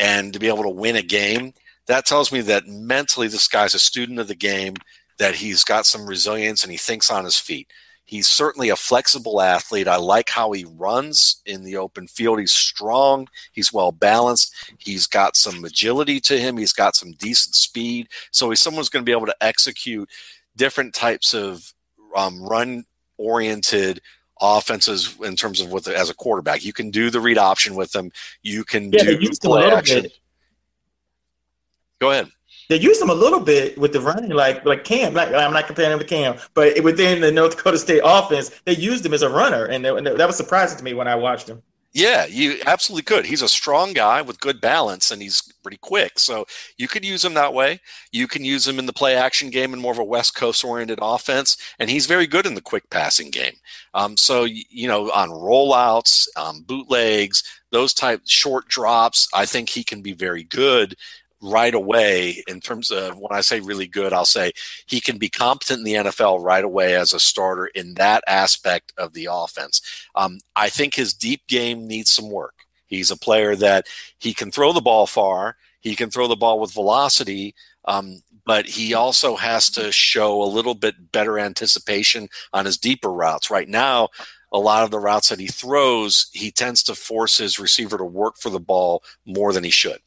and 0.00 0.32
to 0.32 0.40
be 0.40 0.48
able 0.48 0.64
to 0.64 0.68
win 0.68 0.96
a 0.96 1.02
game 1.02 1.54
that 1.86 2.06
tells 2.06 2.32
me 2.32 2.40
that 2.40 2.66
mentally 2.66 3.28
this 3.28 3.48
guy's 3.48 3.74
a 3.74 3.78
student 3.78 4.18
of 4.18 4.28
the 4.28 4.34
game 4.34 4.74
that 5.18 5.36
he's 5.36 5.64
got 5.64 5.86
some 5.86 6.06
resilience 6.06 6.62
and 6.62 6.72
he 6.72 6.78
thinks 6.78 7.10
on 7.10 7.24
his 7.24 7.38
feet 7.38 7.68
He's 8.10 8.26
certainly 8.26 8.70
a 8.70 8.76
flexible 8.76 9.40
athlete. 9.40 9.86
I 9.86 9.94
like 9.94 10.30
how 10.30 10.50
he 10.50 10.64
runs 10.64 11.40
in 11.46 11.62
the 11.62 11.76
open 11.76 12.08
field. 12.08 12.40
He's 12.40 12.50
strong. 12.50 13.28
He's 13.52 13.72
well 13.72 13.92
balanced. 13.92 14.52
He's 14.78 15.06
got 15.06 15.36
some 15.36 15.64
agility 15.64 16.18
to 16.22 16.36
him. 16.36 16.56
He's 16.56 16.72
got 16.72 16.96
some 16.96 17.12
decent 17.12 17.54
speed. 17.54 18.08
So 18.32 18.50
he's 18.50 18.58
someone 18.58 18.80
who's 18.80 18.88
going 18.88 19.04
to 19.04 19.08
be 19.08 19.16
able 19.16 19.26
to 19.26 19.36
execute 19.40 20.10
different 20.56 20.92
types 20.92 21.34
of 21.34 21.72
um, 22.16 22.42
run 22.42 22.84
oriented 23.16 24.00
offenses 24.40 25.16
in 25.22 25.36
terms 25.36 25.60
of 25.60 25.70
with 25.70 25.84
the, 25.84 25.96
as 25.96 26.10
a 26.10 26.14
quarterback. 26.14 26.64
You 26.64 26.72
can 26.72 26.90
do 26.90 27.10
the 27.10 27.20
read 27.20 27.38
option 27.38 27.74
with 27.74 27.92
them. 27.92 28.10
You 28.42 28.64
can 28.64 28.92
yeah, 28.92 29.04
do 29.04 29.30
play 29.42 29.70
action. 29.70 30.02
Bit. 30.02 30.12
Go 32.00 32.10
ahead 32.10 32.30
they 32.70 32.78
used 32.78 33.02
him 33.02 33.10
a 33.10 33.14
little 33.14 33.40
bit 33.40 33.76
with 33.76 33.92
the 33.92 34.00
running, 34.00 34.30
like 34.30 34.64
like 34.64 34.84
Cam. 34.84 35.12
Like 35.12 35.34
I'm 35.34 35.52
not 35.52 35.66
comparing 35.66 35.92
him 35.92 35.98
to 35.98 36.04
Cam, 36.04 36.38
but 36.54 36.82
within 36.84 37.20
the 37.20 37.32
North 37.32 37.56
Dakota 37.56 37.76
State 37.76 38.00
offense, 38.04 38.52
they 38.64 38.76
used 38.76 39.04
him 39.04 39.12
as 39.12 39.22
a 39.22 39.28
runner, 39.28 39.64
and, 39.64 39.84
they, 39.84 39.88
and 39.90 40.06
that 40.06 40.26
was 40.26 40.36
surprising 40.36 40.78
to 40.78 40.84
me 40.84 40.94
when 40.94 41.08
I 41.08 41.16
watched 41.16 41.48
him. 41.48 41.62
Yeah, 41.92 42.24
you 42.26 42.58
absolutely 42.66 43.02
could. 43.02 43.26
He's 43.26 43.42
a 43.42 43.48
strong 43.48 43.92
guy 43.92 44.22
with 44.22 44.40
good 44.40 44.60
balance 44.60 45.10
and 45.10 45.20
he's 45.20 45.42
pretty 45.62 45.78
quick. 45.78 46.20
So 46.20 46.46
you 46.78 46.86
could 46.86 47.04
use 47.04 47.24
him 47.24 47.34
that 47.34 47.52
way. 47.52 47.80
You 48.12 48.28
can 48.28 48.44
use 48.44 48.66
him 48.66 48.78
in 48.78 48.86
the 48.86 48.92
play 48.92 49.16
action 49.16 49.50
game 49.50 49.72
and 49.72 49.82
more 49.82 49.90
of 49.90 49.98
a 49.98 50.04
West 50.04 50.36
Coast 50.36 50.64
oriented 50.64 51.00
offense. 51.02 51.56
And 51.80 51.90
he's 51.90 52.06
very 52.06 52.28
good 52.28 52.46
in 52.46 52.54
the 52.54 52.60
quick 52.60 52.88
passing 52.90 53.30
game. 53.30 53.54
Um, 53.92 54.16
so, 54.16 54.44
you 54.44 54.86
know, 54.86 55.10
on 55.10 55.30
rollouts, 55.30 56.28
um, 56.36 56.62
bootlegs, 56.62 57.42
those 57.72 57.92
type 57.92 58.22
short 58.24 58.68
drops, 58.68 59.28
I 59.34 59.44
think 59.44 59.68
he 59.68 59.82
can 59.82 60.00
be 60.00 60.12
very 60.12 60.44
good 60.44 60.94
right 61.42 61.74
away 61.74 62.42
in 62.46 62.60
terms 62.60 62.90
of 62.90 63.18
when 63.18 63.32
I 63.32 63.40
say 63.40 63.60
really 63.60 63.86
good, 63.86 64.12
I'll 64.12 64.24
say 64.24 64.52
he 64.86 65.00
can 65.00 65.18
be 65.18 65.28
competent 65.28 65.78
in 65.78 65.84
the 65.84 66.10
NFL 66.10 66.42
right 66.42 66.64
away 66.64 66.94
as 66.94 67.12
a 67.12 67.20
starter 67.20 67.66
in 67.66 67.94
that 67.94 68.22
aspect 68.26 68.92
of 68.98 69.12
the 69.12 69.28
offense. 69.30 69.80
Um, 70.14 70.38
I 70.56 70.68
think 70.68 70.94
his 70.94 71.14
deep 71.14 71.46
game 71.46 71.86
needs 71.86 72.10
some 72.10 72.30
work. 72.30 72.54
He's 72.86 73.10
a 73.10 73.16
player 73.16 73.56
that 73.56 73.86
he 74.18 74.34
can 74.34 74.50
throw 74.50 74.72
the 74.72 74.80
ball 74.80 75.06
far, 75.06 75.56
he 75.80 75.96
can 75.96 76.10
throw 76.10 76.28
the 76.28 76.36
ball 76.36 76.60
with 76.60 76.74
velocity. 76.74 77.54
Um, 77.86 78.20
but 78.44 78.66
he 78.66 78.94
also 78.94 79.36
has 79.36 79.70
to 79.70 79.92
show 79.92 80.42
a 80.42 80.44
little 80.44 80.74
bit 80.74 81.12
better 81.12 81.38
anticipation 81.38 82.28
on 82.52 82.64
his 82.64 82.76
deeper 82.76 83.10
routes. 83.10 83.50
Right 83.50 83.68
now, 83.68 84.08
a 84.52 84.58
lot 84.58 84.82
of 84.82 84.90
the 84.90 84.98
routes 84.98 85.28
that 85.28 85.38
he 85.38 85.46
throws, 85.46 86.28
he 86.32 86.50
tends 86.50 86.82
to 86.84 86.94
force 86.94 87.38
his 87.38 87.58
receiver 87.58 87.96
to 87.96 88.04
work 88.04 88.36
for 88.38 88.50
the 88.50 88.60
ball 88.60 89.04
more 89.24 89.52
than 89.52 89.64
he 89.64 89.70
should. 89.70 90.00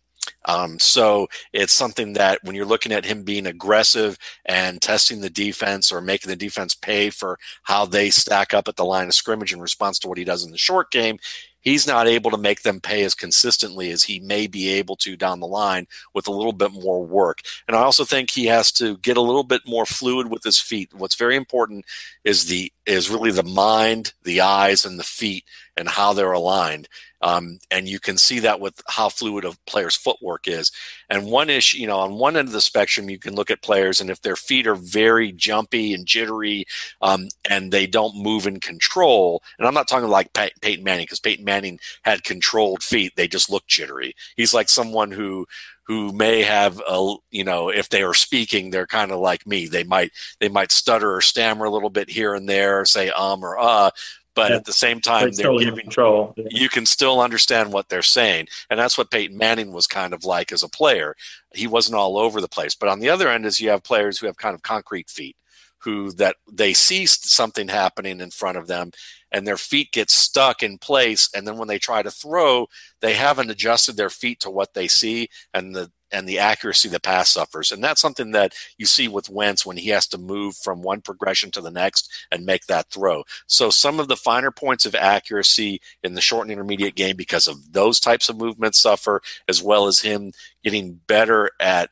Um, 0.46 0.80
so 0.80 1.27
it's 1.53 1.74
something 1.74 2.13
that 2.13 2.39
when 2.44 2.56
you're 2.56 2.65
looking 2.65 2.92
at 2.92 3.06
him 3.06 3.24
being 3.24 3.48
aggressive 3.48 4.18
and 4.46 4.82
testing 4.82 5.22
the 5.22 5.30
defense 5.30 5.92
or 5.92 6.01
making 6.01 6.30
the 6.30 6.36
defense 6.36 6.75
pay 6.75 7.10
for 7.10 7.39
how 7.63 7.86
they 7.86 8.10
stack 8.10 8.53
up 8.53 8.68
at 8.68 8.75
the 8.75 8.86
line 8.86 9.08
of 9.08 9.13
scrimmage 9.13 9.53
in 9.53 9.62
response 9.62 10.00
to 10.00 10.08
what 10.08 10.18
he 10.18 10.24
does 10.24 10.44
in 10.44 10.51
the 10.51 10.58
short 10.58 10.92
game, 10.92 11.18
he's 11.63 11.88
not 11.88 12.08
able 12.08 12.30
to 12.30 12.38
make 12.38 12.62
them 12.62 12.80
pay 12.80 13.03
as 13.03 13.15
consistently 13.15 13.89
as 13.89 14.03
he 14.03 14.20
may 14.20 14.46
be 14.48 14.70
able 14.70 14.96
to 14.98 15.15
down 15.15 15.39
the 15.39 15.48
line 15.48 15.88
with 16.13 16.27
a 16.27 16.32
little 16.32 16.53
bit 16.53 16.72
more 16.72 17.03
work. 17.03 17.39
And 17.68 17.75
I 17.75 17.82
also 17.82 18.03
think 18.03 18.30
he 18.30 18.46
has 18.46 18.72
to 18.74 18.98
get 18.98 19.18
a 19.18 19.22
little 19.22 19.44
bit 19.44 19.62
more 19.65 19.86
fluid 19.86 20.30
with 20.30 20.44
his 20.44 20.60
feet. 20.60 20.94
What's 20.94 21.15
very 21.15 21.36
important 21.36 21.86
is 22.24 22.46
the 22.46 22.72
is 22.86 23.10
really 23.10 23.32
the 23.32 23.44
mind, 23.44 24.13
the 24.24 24.42
eyes, 24.42 24.86
and 24.86 25.00
the 25.00 25.03
feet 25.03 25.46
and 25.77 25.88
how 25.88 26.13
they're 26.13 26.34
aligned. 26.34 26.88
Um, 27.24 27.60
and 27.72 27.88
you 27.88 28.00
can 28.00 28.18
see 28.18 28.39
that 28.39 28.60
with 28.60 28.82
how 28.88 29.08
fluid 29.08 29.46
a 29.46 29.53
player's 29.65 29.96
footwork 29.96 30.46
is. 30.46 30.72
And 31.10 31.25
one 31.25 31.50
issue, 31.50 31.77
you 31.77 31.88
know, 31.88 32.00
on 32.00 32.15
one 32.15 32.36
end 32.36 32.50
of 32.50 32.53
the 32.53 32.60
spectrum, 32.60 33.10
you 33.10 33.18
can 33.18 33.34
look 33.34 33.50
at 33.50 33.62
players, 33.62 34.01
and 34.01 34.10
if 34.10 34.22
their 34.22 34.36
feet 34.36 34.68
are 34.68 34.75
very 34.75 35.32
jumpy 35.32 35.94
and 35.94 36.06
jittery, 36.06 36.65
um, 37.01 37.30
and 37.50 37.72
they 37.72 37.88
don't 37.88 38.18
move 38.22 38.46
in 38.46 38.60
control, 38.60 39.42
and 39.58 39.65
I'm 39.65 39.74
not 39.74 39.88
talking 39.88 40.10
like 40.10 40.34
Pey- 40.34 40.51
Peyton 40.62 40.84
Manning 40.84 41.06
because 41.06 41.22
Peyton 41.22 41.46
Manning 41.46 41.80
had 42.03 42.25
controlled 42.25 42.84
feet; 42.84 43.13
they 43.15 43.27
just 43.27 43.50
look 43.50 43.65
jittery. 43.68 44.13
He's 44.36 44.53
like 44.53 44.68
someone 44.68 45.12
who 45.12 45.48
who 45.86 46.13
may 46.13 46.42
have 46.42 46.82
a 46.88 47.15
you 47.32 47.44
know 47.44 47.70
if 47.70 47.89
they 47.89 48.03
are 48.03 48.13
speaking 48.13 48.70
they're 48.70 48.88
kind 48.88 49.12
of 49.12 49.20
like 49.20 49.46
me 49.46 49.68
they 49.68 49.84
might 49.84 50.12
they 50.39 50.48
might 50.48 50.72
stutter 50.72 51.13
or 51.13 51.22
stammer 51.22 51.65
a 51.65 51.70
little 51.70 51.89
bit 51.89 52.10
here 52.10 52.34
and 52.34 52.48
there 52.48 52.86
say 52.86 53.10
um 53.10 53.44
or 53.44 53.60
uh 53.60 53.89
but 54.36 54.50
yeah. 54.50 54.58
at 54.58 54.66
the 54.66 54.74
same 54.74 55.00
time 55.00 55.32
they're, 55.32 55.52
they're 55.52 55.60
giving 55.60 55.80
control. 55.82 56.34
Yeah. 56.36 56.46
you 56.50 56.70
can 56.70 56.86
still 56.86 57.22
understand 57.22 57.72
what 57.72 57.90
they're 57.90 58.02
saying. 58.02 58.48
And 58.70 58.80
that's 58.80 58.98
what 58.98 59.12
peyton 59.12 59.38
manning 59.38 59.72
was 59.72 59.88
kind 59.88 60.13
of 60.13 60.25
like 60.25 60.52
as 60.52 60.63
a 60.63 60.70
player. 60.70 61.16
He 61.54 61.68
wasn't 61.68 61.96
all 61.96 62.18
over 62.18 62.42
the 62.42 62.48
place. 62.48 62.75
But 62.75 62.90
on 62.90 63.00
the 63.00 63.10
other 63.10 63.30
end 63.30 63.46
is 63.46 63.60
you 63.60 63.70
have 63.70 63.84
players 63.84 64.20
who 64.20 64.28
have 64.28 64.38
kind 64.38 64.56
of 64.56 64.63
concrete 64.63 65.10
feet 65.10 65.36
who 65.80 66.12
that 66.13 66.38
they 66.50 66.74
see 66.74 67.06
something 67.06 67.68
happening 67.68 68.22
in 68.22 68.32
front 68.32 68.58
of 68.58 68.68
them 68.68 68.90
and 69.34 69.46
their 69.46 69.58
feet 69.58 69.92
get 69.92 70.10
stuck 70.10 70.63
in 70.63 70.78
place. 70.78 71.30
And 71.36 71.46
then 71.46 71.58
when 71.58 71.68
they 71.68 71.80
try 71.80 72.02
to 72.02 72.12
throw 72.12 72.68
they 73.02 73.13
haven't 73.16 73.52
adjusted 73.52 73.98
their 73.98 74.10
feet 74.10 74.40
to 74.42 74.50
what 74.50 74.74
they 74.74 74.88
see. 74.88 75.30
And 75.54 75.75
the 75.75 75.92
and 76.13 76.29
the 76.29 76.39
accuracy 76.39 76.88
the 76.88 77.00
pass 77.00 77.29
suffers. 77.29 77.72
And 77.72 77.84
that's 77.84 78.00
something 78.00 78.32
that 78.32 78.53
you 78.77 78.86
see 78.86 79.08
with 79.08 79.29
Wentz 79.29 79.65
when 79.65 79.77
he 79.77 79.89
has 79.89 80.08
to 80.08 80.17
move 80.17 80.55
from 80.55 80.82
one 80.82 81.01
progression 81.01 81.51
to 81.51 81.62
the 81.62 81.72
next 81.72 82.10
and 82.32 82.46
make 82.46 82.67
that 82.67 82.89
throw. 82.89 83.24
So 83.48 83.70
some 83.70 84.00
of 84.00 84.08
the 84.08 84.15
finer 84.15 84.51
points 84.51 84.86
of 84.86 84.96
accuracy 84.96 85.82
in 86.03 86.13
the 86.13 86.22
short 86.22 86.46
and 86.46 86.51
intermediate 86.51 86.96
game 86.96 87.17
because 87.17 87.48
of 87.48 87.74
those 87.74 88.00
types 88.00 88.29
of 88.29 88.38
movements 88.38 88.79
suffer, 88.79 89.22
as 89.48 89.62
well 89.62 89.88
as 89.88 90.00
him 90.00 90.32
getting 90.63 91.00
better 91.08 91.51
at 91.60 91.91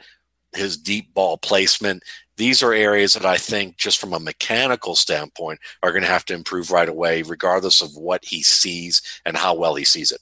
his 0.53 0.77
deep 0.77 1.13
ball 1.13 1.37
placement. 1.37 2.03
These 2.37 2.63
are 2.63 2.73
areas 2.73 3.13
that 3.13 3.25
I 3.25 3.37
think, 3.37 3.77
just 3.77 3.99
from 3.99 4.13
a 4.13 4.19
mechanical 4.19 4.95
standpoint, 4.95 5.59
are 5.83 5.91
going 5.91 6.03
to 6.03 6.09
have 6.09 6.25
to 6.25 6.33
improve 6.33 6.71
right 6.71 6.89
away, 6.89 7.21
regardless 7.21 7.81
of 7.81 7.95
what 7.95 8.25
he 8.25 8.41
sees 8.41 9.01
and 9.25 9.37
how 9.37 9.53
well 9.55 9.75
he 9.75 9.85
sees 9.85 10.11
it 10.11 10.21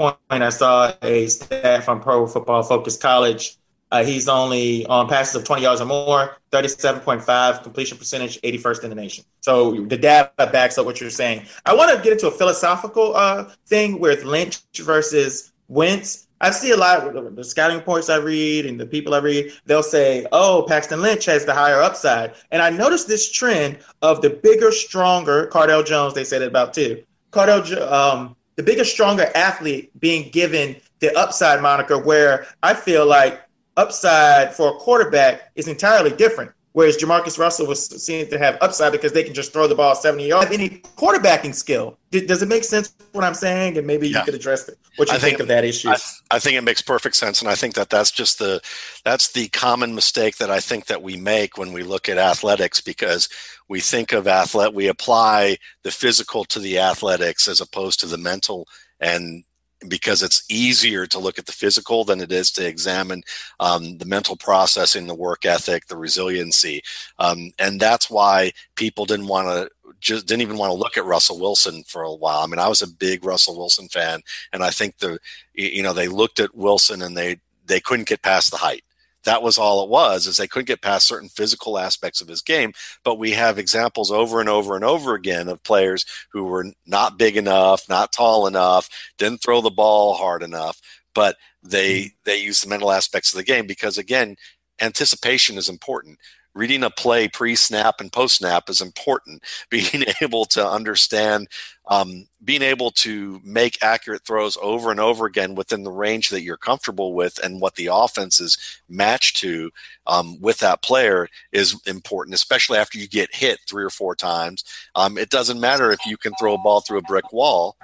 point, 0.00 0.16
I 0.30 0.48
saw 0.48 0.92
a 1.02 1.26
stat 1.26 1.84
from 1.84 2.00
Pro 2.00 2.26
Football 2.26 2.62
Focus 2.62 2.96
College. 2.96 3.56
Uh, 3.92 4.02
he's 4.02 4.28
only 4.28 4.86
on 4.86 5.08
passes 5.08 5.34
of 5.34 5.44
20 5.44 5.62
yards 5.62 5.80
or 5.80 5.84
more, 5.84 6.36
37.5 6.52 7.62
completion 7.62 7.98
percentage, 7.98 8.40
81st 8.40 8.84
in 8.84 8.90
the 8.90 8.96
nation. 8.96 9.24
So 9.40 9.84
the 9.84 9.98
data 9.98 10.30
backs 10.38 10.78
up 10.78 10.86
what 10.86 11.00
you're 11.00 11.10
saying. 11.10 11.44
I 11.66 11.74
want 11.74 11.94
to 11.94 12.02
get 12.02 12.12
into 12.12 12.28
a 12.28 12.30
philosophical 12.30 13.14
uh, 13.14 13.50
thing 13.66 13.98
with 13.98 14.24
Lynch 14.24 14.60
versus 14.76 15.52
Wentz. 15.68 16.28
I 16.40 16.50
see 16.52 16.70
a 16.70 16.76
lot 16.76 17.14
of 17.14 17.36
the 17.36 17.44
scouting 17.44 17.76
reports 17.76 18.08
I 18.08 18.16
read 18.16 18.64
and 18.64 18.80
the 18.80 18.86
people 18.86 19.12
I 19.12 19.18
read, 19.18 19.52
they'll 19.66 19.82
say, 19.82 20.26
oh, 20.32 20.64
Paxton 20.66 21.02
Lynch 21.02 21.26
has 21.26 21.44
the 21.44 21.52
higher 21.52 21.82
upside. 21.82 22.32
And 22.52 22.62
I 22.62 22.70
noticed 22.70 23.08
this 23.08 23.30
trend 23.30 23.78
of 24.00 24.22
the 24.22 24.30
bigger, 24.30 24.72
stronger, 24.72 25.48
Cardale 25.52 25.84
Jones, 25.84 26.14
they 26.14 26.24
said 26.24 26.40
it 26.40 26.48
about 26.48 26.72
too. 26.72 27.02
Cardale, 27.32 27.92
um, 27.92 28.36
the 28.60 28.66
bigger, 28.66 28.84
stronger 28.84 29.30
athlete 29.34 29.90
being 29.98 30.28
given 30.28 30.76
the 30.98 31.16
upside 31.16 31.62
moniker, 31.62 31.98
where 31.98 32.46
I 32.62 32.74
feel 32.74 33.06
like 33.06 33.40
upside 33.78 34.54
for 34.54 34.68
a 34.68 34.74
quarterback 34.74 35.50
is 35.54 35.66
entirely 35.66 36.10
different. 36.10 36.52
Whereas 36.72 36.98
Jamarcus 36.98 37.38
Russell 37.38 37.66
was 37.66 37.84
seen 38.04 38.28
to 38.28 38.38
have 38.38 38.58
upside 38.60 38.92
because 38.92 39.12
they 39.12 39.24
can 39.24 39.34
just 39.34 39.52
throw 39.52 39.66
the 39.66 39.74
ball 39.74 39.96
70 39.96 40.28
yards. 40.28 40.44
Have 40.44 40.52
any 40.52 40.68
quarterbacking 40.96 41.54
skill? 41.54 41.98
Does 42.10 42.42
it 42.42 42.48
make 42.48 42.62
sense 42.62 42.94
what 43.10 43.24
I'm 43.24 43.34
saying? 43.34 43.76
And 43.76 43.86
maybe 43.86 44.08
yeah. 44.08 44.18
you 44.18 44.24
could 44.26 44.34
address 44.34 44.68
it. 44.68 44.78
What 44.96 45.08
you 45.08 45.14
I 45.14 45.18
think, 45.18 45.38
think, 45.38 45.40
of 45.40 45.48
that 45.48 45.64
issue? 45.64 45.88
I, 45.88 45.96
I, 46.30 46.38
think 46.38 46.56
it 46.56 46.62
makes 46.62 46.82
perfect 46.82 47.16
sense, 47.16 47.40
and 47.40 47.50
I 47.50 47.56
think 47.56 47.74
that 47.74 47.90
that's 47.90 48.12
just 48.12 48.38
the 48.38 48.60
that's 49.04 49.32
the 49.32 49.48
common 49.48 49.94
mistake 49.94 50.36
that 50.36 50.50
I 50.50 50.60
think 50.60 50.86
that 50.86 51.02
we 51.02 51.16
make 51.16 51.56
when 51.56 51.72
we 51.72 51.82
look 51.82 52.08
at 52.08 52.18
athletics 52.18 52.80
because 52.80 53.28
we 53.70 53.80
think 53.80 54.12
of 54.12 54.26
athlete 54.26 54.74
we 54.74 54.88
apply 54.88 55.56
the 55.84 55.92
physical 55.92 56.44
to 56.44 56.58
the 56.58 56.78
athletics 56.78 57.46
as 57.46 57.60
opposed 57.60 58.00
to 58.00 58.06
the 58.06 58.18
mental. 58.18 58.66
And 58.98 59.44
because 59.88 60.24
it's 60.24 60.42
easier 60.50 61.06
to 61.06 61.20
look 61.20 61.38
at 61.38 61.46
the 61.46 61.52
physical 61.52 62.04
than 62.04 62.20
it 62.20 62.32
is 62.32 62.50
to 62.50 62.66
examine 62.66 63.22
um, 63.60 63.96
the 63.98 64.04
mental 64.04 64.36
processing, 64.36 65.06
the 65.06 65.14
work 65.14 65.46
ethic, 65.46 65.86
the 65.86 65.96
resiliency, 65.96 66.82
um, 67.18 67.52
and 67.58 67.80
that's 67.80 68.10
why 68.10 68.52
people 68.74 69.06
didn't 69.06 69.28
want 69.28 69.46
to 69.46 69.70
just 70.00 70.26
didn't 70.26 70.42
even 70.42 70.58
want 70.58 70.70
to 70.70 70.78
look 70.78 70.96
at 70.96 71.04
Russell 71.04 71.38
Wilson 71.38 71.84
for 71.84 72.02
a 72.02 72.12
while. 72.12 72.40
I 72.40 72.46
mean, 72.46 72.58
I 72.58 72.68
was 72.68 72.82
a 72.82 72.88
big 72.88 73.24
Russell 73.24 73.56
Wilson 73.56 73.88
fan, 73.88 74.20
and 74.52 74.62
I 74.62 74.70
think 74.70 74.98
the 74.98 75.18
you 75.54 75.82
know 75.82 75.94
they 75.94 76.08
looked 76.08 76.40
at 76.40 76.54
Wilson 76.54 77.00
and 77.00 77.16
they 77.16 77.38
they 77.66 77.80
couldn't 77.80 78.08
get 78.08 78.22
past 78.22 78.50
the 78.50 78.58
height 78.58 78.82
that 79.24 79.42
was 79.42 79.58
all 79.58 79.82
it 79.84 79.90
was 79.90 80.26
is 80.26 80.36
they 80.36 80.46
couldn't 80.48 80.66
get 80.66 80.82
past 80.82 81.06
certain 81.06 81.28
physical 81.28 81.78
aspects 81.78 82.20
of 82.20 82.28
his 82.28 82.42
game 82.42 82.72
but 83.04 83.18
we 83.18 83.30
have 83.32 83.58
examples 83.58 84.10
over 84.10 84.40
and 84.40 84.48
over 84.48 84.74
and 84.74 84.84
over 84.84 85.14
again 85.14 85.48
of 85.48 85.62
players 85.62 86.04
who 86.32 86.44
were 86.44 86.66
not 86.86 87.18
big 87.18 87.36
enough 87.36 87.88
not 87.88 88.12
tall 88.12 88.46
enough 88.46 88.88
didn't 89.18 89.42
throw 89.42 89.60
the 89.60 89.70
ball 89.70 90.14
hard 90.14 90.42
enough 90.42 90.80
but 91.14 91.36
they 91.62 92.00
mm-hmm. 92.00 92.08
they 92.24 92.38
use 92.38 92.60
the 92.60 92.68
mental 92.68 92.90
aspects 92.90 93.32
of 93.32 93.36
the 93.36 93.44
game 93.44 93.66
because 93.66 93.98
again 93.98 94.36
anticipation 94.80 95.58
is 95.58 95.68
important 95.68 96.18
reading 96.60 96.84
a 96.84 96.90
play 96.90 97.26
pre-snap 97.26 98.02
and 98.02 98.12
post-snap 98.12 98.68
is 98.68 98.82
important. 98.82 99.42
Being 99.70 100.04
able 100.20 100.44
to 100.46 100.68
understand 100.68 101.48
um, 101.88 102.26
being 102.44 102.62
able 102.62 102.90
to 102.92 103.40
make 103.42 103.82
accurate 103.82 104.24
throws 104.24 104.56
over 104.62 104.90
and 104.92 105.00
over 105.00 105.26
again 105.26 105.56
within 105.56 105.82
the 105.82 105.90
range 105.90 106.28
that 106.28 106.42
you're 106.42 106.56
comfortable 106.56 107.14
with 107.14 107.42
and 107.42 107.60
what 107.60 107.74
the 107.74 107.88
offense 107.92 108.40
is 108.40 108.58
matched 108.88 109.38
to 109.38 109.70
um, 110.06 110.40
with 110.40 110.58
that 110.58 110.82
player 110.82 111.28
is 111.50 111.80
important 111.86 112.34
especially 112.34 112.78
after 112.78 112.96
you 112.96 113.08
get 113.08 113.34
hit 113.34 113.58
three 113.66 113.82
or 113.82 113.90
four 113.90 114.14
times. 114.14 114.62
Um, 114.94 115.18
it 115.18 115.30
doesn't 115.30 115.58
matter 115.58 115.90
if 115.90 115.98
you 116.06 116.16
can 116.16 116.32
throw 116.38 116.54
a 116.54 116.58
ball 116.58 116.80
through 116.80 116.98
a 116.98 117.02
brick 117.02 117.32
wall. 117.32 117.76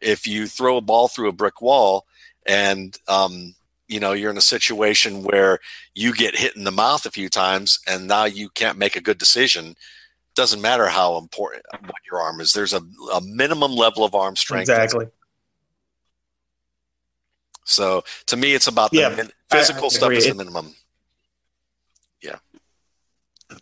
If 0.00 0.26
you 0.26 0.48
throw 0.48 0.78
a 0.78 0.80
ball 0.80 1.06
through 1.06 1.28
a 1.28 1.32
brick 1.32 1.60
wall 1.60 2.06
and 2.46 2.96
um, 3.06 3.54
you 3.92 4.00
know 4.00 4.12
you're 4.12 4.30
in 4.30 4.38
a 4.38 4.42
situation 4.42 5.22
where 5.22 5.58
you 5.94 6.12
get 6.14 6.36
hit 6.36 6.56
in 6.56 6.64
the 6.64 6.72
mouth 6.72 7.04
a 7.06 7.10
few 7.10 7.28
times 7.28 7.78
and 7.86 8.08
now 8.08 8.24
you 8.24 8.48
can't 8.50 8.78
make 8.78 8.96
a 8.96 9.00
good 9.00 9.18
decision 9.18 9.76
doesn't 10.34 10.62
matter 10.62 10.86
how 10.86 11.18
important 11.18 11.62
what 11.82 12.00
your 12.10 12.18
arm 12.20 12.40
is. 12.40 12.54
There's 12.54 12.72
a, 12.72 12.80
a 13.12 13.20
minimum 13.20 13.72
level 13.72 14.02
of 14.02 14.14
arm 14.14 14.34
strength 14.34 14.62
exactly. 14.62 15.06
So 17.64 18.02
to 18.26 18.36
me 18.36 18.54
it's 18.54 18.66
about 18.66 18.90
the 18.90 18.98
yeah, 18.98 19.24
physical 19.50 19.90
stuff 19.90 20.12
is 20.12 20.26
the 20.26 20.34
minimum 20.34 20.74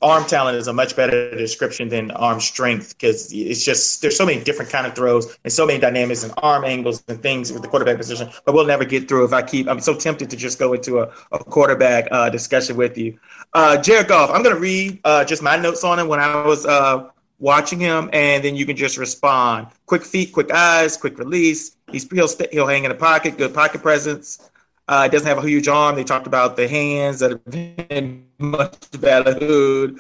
arm 0.03 0.25
talent 0.25 0.57
is 0.57 0.69
a 0.69 0.73
much 0.73 0.97
better 0.97 1.37
description 1.37 1.89
than 1.89 2.11
arm 2.13 2.41
strength 2.41 2.99
because 2.99 3.33
it's 3.33 3.65
just 3.65 4.03
there's 4.03 4.17
so 4.17 4.27
many 4.27 4.43
different 4.43 4.71
kind 4.71 4.87
of 4.87 4.95
throws 4.95 5.39
and 5.45 5.53
so 5.53 5.67
many 5.67 5.79
dynamics 5.79 6.23
and 6.23 6.33
arm 6.39 6.65
angles 6.65 7.03
and 7.09 7.23
things 7.23 7.53
with 7.53 7.63
the 7.63 7.69
quarterback 7.69 7.97
position. 7.97 8.31
But 8.45 8.55
we'll 8.55 8.67
never 8.67 8.85
get 8.85 9.09
through 9.09 9.25
if 9.25 9.33
I 9.33 9.43
keep. 9.43 9.69
I'm 9.69 9.81
so 9.81 9.95
tempted 9.95 10.31
to 10.31 10.37
just 10.37 10.59
go 10.59 10.73
into 10.73 11.01
a, 11.01 11.13
a 11.33 11.39
quarterback 11.39 12.09
uh, 12.11 12.31
discussion 12.31 12.77
with 12.77 12.97
you. 12.97 13.19
Uh, 13.53 13.77
Jared 13.81 14.09
Goff, 14.09 14.31
I'm 14.31 14.43
going 14.43 14.55
to 14.55 14.61
read 14.61 15.01
uh, 15.05 15.25
just 15.25 15.43
my 15.43 15.57
notes 15.57 15.85
on 15.85 15.99
him 15.99 16.09
when 16.09 16.21
I 16.21 16.45
was 16.47 16.67
uh, 16.67 17.09
watching 17.39 17.81
him, 17.81 18.11
and 18.13 18.45
then 18.45 18.55
you 18.55 18.67
can 18.67 18.77
just 18.77 18.97
respond. 18.97 19.69
Quick 19.87 20.05
feet, 20.05 20.33
quick 20.33 20.51
eyes, 20.53 20.97
quick 20.97 21.19
release. 21.19 21.77
He's 21.91 22.09
he'll 22.11 22.29
he'll 22.53 22.67
hang 22.67 22.85
in 22.85 22.91
the 22.91 22.97
pocket, 22.97 23.37
good 23.37 23.53
pocket 23.53 23.83
presence. 23.83 24.50
Uh, 24.91 25.05
it 25.05 25.13
doesn't 25.13 25.29
have 25.29 25.39
a 25.39 25.47
huge 25.47 25.69
arm. 25.69 25.95
They 25.95 26.03
talked 26.03 26.27
about 26.27 26.57
the 26.57 26.67
hands 26.67 27.21
that 27.21 27.31
have 27.31 27.45
been 27.45 28.27
much 28.39 28.91
better 29.01 29.93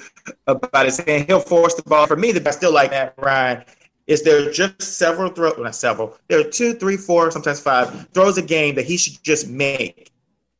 about 0.49 0.85
his 0.85 0.99
hand. 0.99 1.27
He'll 1.29 1.39
force 1.39 1.75
the 1.75 1.85
ball. 1.85 2.09
For 2.09 2.17
me, 2.17 2.33
the 2.33 2.47
I 2.49 2.51
still 2.51 2.75
like 2.75 2.91
Matt 2.91 3.15
Ryan. 3.17 3.65
Is 4.09 4.25
there 4.25 4.51
just 4.51 4.83
several 4.83 5.31
throws? 5.31 5.55
Well, 5.55 5.63
not 5.63 5.77
several. 5.77 6.19
There 6.27 6.41
are 6.41 6.51
two, 6.51 6.75
three, 6.75 6.97
four, 6.97 7.31
sometimes 7.31 7.61
five 7.61 8.09
throws 8.09 8.37
a 8.37 8.43
game 8.43 8.75
that 8.75 8.85
he 8.85 8.97
should 8.97 9.23
just 9.23 9.49
make 9.49 10.11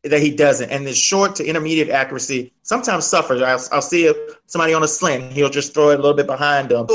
that 0.05 0.23
he 0.23 0.31
doesn't. 0.31 0.71
And 0.71 0.87
the 0.87 0.95
short 0.95 1.35
to 1.35 1.45
intermediate 1.45 1.91
accuracy 1.91 2.53
sometimes 2.63 3.07
suffers. 3.07 3.43
I'll, 3.43 3.61
I'll 3.73 3.83
see 3.83 4.15
somebody 4.47 4.75
on 4.75 4.85
a 4.85 4.89
slant. 4.89 5.33
He'll 5.33 5.51
just 5.51 5.75
throw 5.75 5.91
it 5.91 5.95
a 5.95 6.03
little 6.03 6.15
bit 6.15 6.29
behind 6.29 6.69
them. 6.69 6.87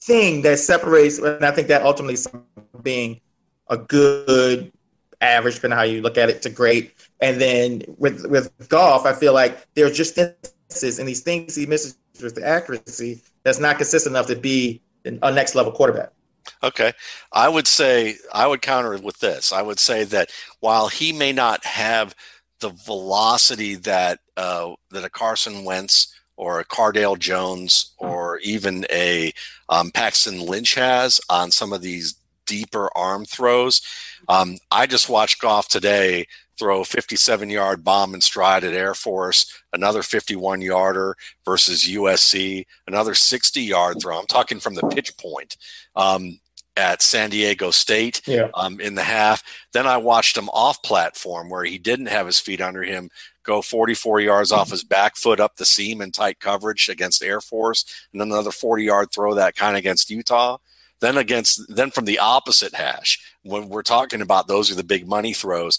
Thing 0.00 0.42
that 0.42 0.58
separates, 0.58 1.18
and 1.18 1.44
I 1.44 1.52
think 1.52 1.68
that 1.68 1.82
ultimately 1.82 2.16
being 2.82 3.20
a 3.68 3.76
good 3.76 4.72
average, 5.22 5.56
depending 5.56 5.78
how 5.78 5.84
you 5.84 6.02
look 6.02 6.18
at 6.18 6.28
it, 6.28 6.42
to 6.42 6.50
great. 6.50 6.92
And 7.20 7.40
then 7.40 7.82
with 7.98 8.26
with 8.26 8.50
Goff, 8.68 9.06
I 9.06 9.12
feel 9.12 9.32
like 9.32 9.66
there 9.74 9.86
are 9.86 9.90
just 9.90 10.18
instances 10.18 10.98
and 10.98 11.08
these 11.08 11.20
things 11.20 11.54
he 11.54 11.66
misses 11.66 11.96
with 12.22 12.34
the 12.34 12.46
accuracy 12.46 13.20
that's 13.42 13.58
not 13.58 13.78
consistent 13.78 14.14
enough 14.14 14.26
to 14.26 14.36
be 14.36 14.82
a 15.04 15.32
next 15.32 15.54
level 15.54 15.72
quarterback. 15.72 16.10
Okay. 16.62 16.92
I 17.32 17.48
would 17.48 17.66
say, 17.66 18.16
I 18.32 18.46
would 18.46 18.62
counter 18.62 18.96
with 18.98 19.18
this. 19.20 19.52
I 19.52 19.62
would 19.62 19.80
say 19.80 20.04
that 20.04 20.30
while 20.60 20.88
he 20.88 21.12
may 21.12 21.32
not 21.32 21.64
have 21.64 22.14
the 22.60 22.70
velocity 22.70 23.74
that, 23.76 24.20
uh, 24.36 24.74
that 24.90 25.04
a 25.04 25.10
Carson 25.10 25.64
Wentz 25.64 26.14
or 26.36 26.60
a 26.60 26.64
Cardale 26.64 27.18
Jones 27.18 27.94
or 27.98 28.38
even 28.38 28.86
a 28.90 29.32
um, 29.68 29.90
Paxton 29.90 30.40
Lynch 30.40 30.74
has 30.74 31.20
on 31.28 31.50
some 31.50 31.72
of 31.72 31.82
these 31.82 32.14
deeper 32.46 32.90
arm 32.96 33.24
throws, 33.24 33.80
um, 34.28 34.58
I 34.70 34.86
just 34.86 35.08
watched 35.08 35.40
Goff 35.40 35.68
today 35.68 36.26
throw 36.58 36.82
a 36.82 36.84
57 36.84 37.50
yard 37.50 37.82
bomb 37.82 38.14
and 38.14 38.22
stride 38.22 38.64
at 38.64 38.74
Air 38.74 38.94
Force, 38.94 39.52
another 39.72 40.02
51 40.02 40.60
yarder 40.60 41.16
versus 41.44 41.84
USC, 41.88 42.66
another 42.86 43.14
60 43.14 43.62
yard 43.62 43.98
throw. 44.00 44.18
I'm 44.18 44.26
talking 44.26 44.60
from 44.60 44.74
the 44.74 44.86
pitch 44.88 45.16
point. 45.16 45.56
Um, 45.96 46.38
at 46.74 47.02
San 47.02 47.28
Diego 47.28 47.70
State 47.70 48.26
yeah. 48.26 48.48
um, 48.54 48.80
in 48.80 48.94
the 48.94 49.02
half. 49.02 49.42
Then 49.74 49.86
I 49.86 49.98
watched 49.98 50.38
him 50.38 50.48
off 50.50 50.82
platform 50.82 51.50
where 51.50 51.64
he 51.64 51.76
didn't 51.76 52.06
have 52.06 52.24
his 52.24 52.40
feet 52.40 52.62
under 52.62 52.82
him 52.82 53.10
go 53.44 53.60
44 53.60 54.20
yards 54.20 54.52
off 54.52 54.70
his 54.70 54.84
back 54.84 55.16
foot 55.16 55.40
up 55.40 55.56
the 55.56 55.64
seam 55.64 56.00
in 56.00 56.12
tight 56.12 56.40
coverage 56.40 56.88
against 56.88 57.22
Air 57.22 57.40
Force, 57.40 57.84
and 58.12 58.20
then 58.20 58.28
another 58.28 58.52
40 58.52 58.84
yard 58.84 59.08
throw 59.12 59.34
that 59.34 59.56
kind 59.56 59.76
against 59.76 60.10
Utah. 60.10 60.58
Then 61.00 61.18
against 61.18 61.74
then 61.74 61.90
from 61.90 62.04
the 62.04 62.20
opposite 62.20 62.74
hash, 62.74 63.31
when 63.42 63.68
we're 63.68 63.82
talking 63.82 64.20
about 64.20 64.48
those 64.48 64.70
are 64.70 64.74
the 64.74 64.84
big 64.84 65.06
money 65.06 65.32
throws. 65.32 65.78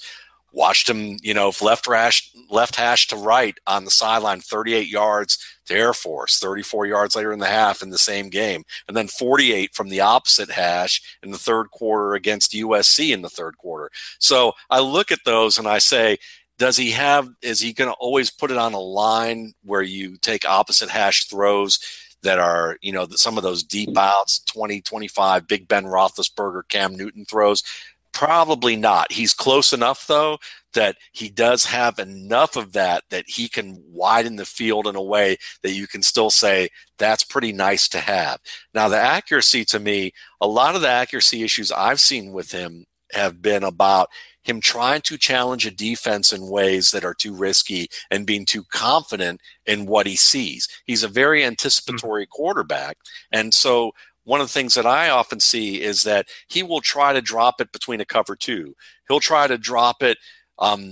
Watched 0.51 0.87
him, 0.87 1.17
you 1.23 1.33
know, 1.33 1.51
left 1.63 1.87
hash, 1.87 2.31
left 2.49 2.75
hash 2.75 3.07
to 3.07 3.15
right 3.15 3.57
on 3.65 3.85
the 3.85 3.91
sideline, 3.91 4.39
38 4.39 4.87
yards 4.87 5.39
to 5.65 5.73
Air 5.73 5.93
Force, 5.93 6.37
34 6.37 6.85
yards 6.85 7.15
later 7.15 7.33
in 7.33 7.39
the 7.39 7.47
half 7.47 7.81
in 7.81 7.89
the 7.89 7.97
same 7.97 8.29
game, 8.29 8.63
and 8.87 8.95
then 8.95 9.07
48 9.07 9.73
from 9.73 9.89
the 9.89 10.01
opposite 10.01 10.51
hash 10.51 11.01
in 11.23 11.31
the 11.31 11.39
third 11.39 11.71
quarter 11.71 12.13
against 12.13 12.51
USC 12.51 13.11
in 13.11 13.23
the 13.23 13.29
third 13.29 13.57
quarter. 13.57 13.89
So 14.19 14.53
I 14.69 14.79
look 14.79 15.11
at 15.11 15.25
those 15.25 15.57
and 15.57 15.67
I 15.67 15.79
say, 15.79 16.19
does 16.59 16.77
he 16.77 16.91
have, 16.91 17.29
is 17.41 17.59
he 17.59 17.73
going 17.73 17.89
to 17.89 17.95
always 17.95 18.29
put 18.29 18.51
it 18.51 18.57
on 18.57 18.73
a 18.73 18.79
line 18.79 19.53
where 19.63 19.81
you 19.81 20.17
take 20.17 20.47
opposite 20.47 20.89
hash 20.89 21.25
throws? 21.25 21.79
That 22.23 22.39
are, 22.39 22.77
you 22.81 22.91
know, 22.91 23.07
some 23.11 23.37
of 23.37 23.43
those 23.43 23.63
deep 23.63 23.97
outs, 23.97 24.39
20, 24.39 24.81
25, 24.81 25.47
Big 25.47 25.67
Ben 25.67 25.85
Roethlisberger, 25.85 26.67
Cam 26.67 26.95
Newton 26.95 27.25
throws. 27.25 27.63
Probably 28.11 28.75
not. 28.75 29.11
He's 29.11 29.33
close 29.33 29.73
enough, 29.73 30.07
though, 30.07 30.37
that 30.73 30.97
he 31.11 31.29
does 31.29 31.65
have 31.65 31.99
enough 31.99 32.55
of 32.55 32.73
that 32.73 33.03
that 33.09 33.25
he 33.27 33.47
can 33.47 33.81
widen 33.87 34.35
the 34.35 34.45
field 34.45 34.87
in 34.87 34.95
a 34.95 35.01
way 35.01 35.37
that 35.61 35.71
you 35.71 35.87
can 35.87 36.03
still 36.03 36.29
say 36.29 36.69
that's 36.97 37.23
pretty 37.23 37.51
nice 37.51 37.87
to 37.89 37.99
have. 37.99 38.39
Now, 38.73 38.87
the 38.87 38.97
accuracy 38.97 39.65
to 39.65 39.79
me, 39.79 40.13
a 40.41 40.47
lot 40.47 40.75
of 40.75 40.81
the 40.81 40.89
accuracy 40.89 41.43
issues 41.43 41.71
I've 41.71 42.01
seen 42.01 42.33
with 42.33 42.51
him 42.51 42.85
have 43.13 43.41
been 43.41 43.63
about 43.63 44.09
him 44.43 44.61
trying 44.61 45.01
to 45.01 45.17
challenge 45.17 45.65
a 45.65 45.71
defense 45.71 46.31
in 46.33 46.49
ways 46.49 46.91
that 46.91 47.05
are 47.05 47.13
too 47.13 47.33
risky 47.33 47.87
and 48.11 48.27
being 48.27 48.45
too 48.45 48.63
confident 48.63 49.41
in 49.65 49.85
what 49.85 50.05
he 50.05 50.15
sees. 50.15 50.67
He's 50.85 51.03
a 51.03 51.07
very 51.07 51.43
anticipatory 51.43 52.25
mm-hmm. 52.25 52.31
quarterback. 52.31 52.97
And 53.31 53.53
so 53.53 53.91
one 54.25 54.41
of 54.41 54.47
the 54.47 54.53
things 54.53 54.73
that 54.75 54.85
I 54.85 55.09
often 55.09 55.39
see 55.39 55.81
is 55.81 56.03
that 56.03 56.27
he 56.47 56.63
will 56.63 56.81
try 56.81 57.13
to 57.13 57.21
drop 57.21 57.59
it 57.59 57.71
between 57.71 58.01
a 58.01 58.05
cover 58.05 58.35
two. 58.35 58.75
He'll 59.07 59.19
try 59.19 59.47
to 59.47 59.57
drop 59.57 60.01
it 60.01 60.17
um, 60.59 60.91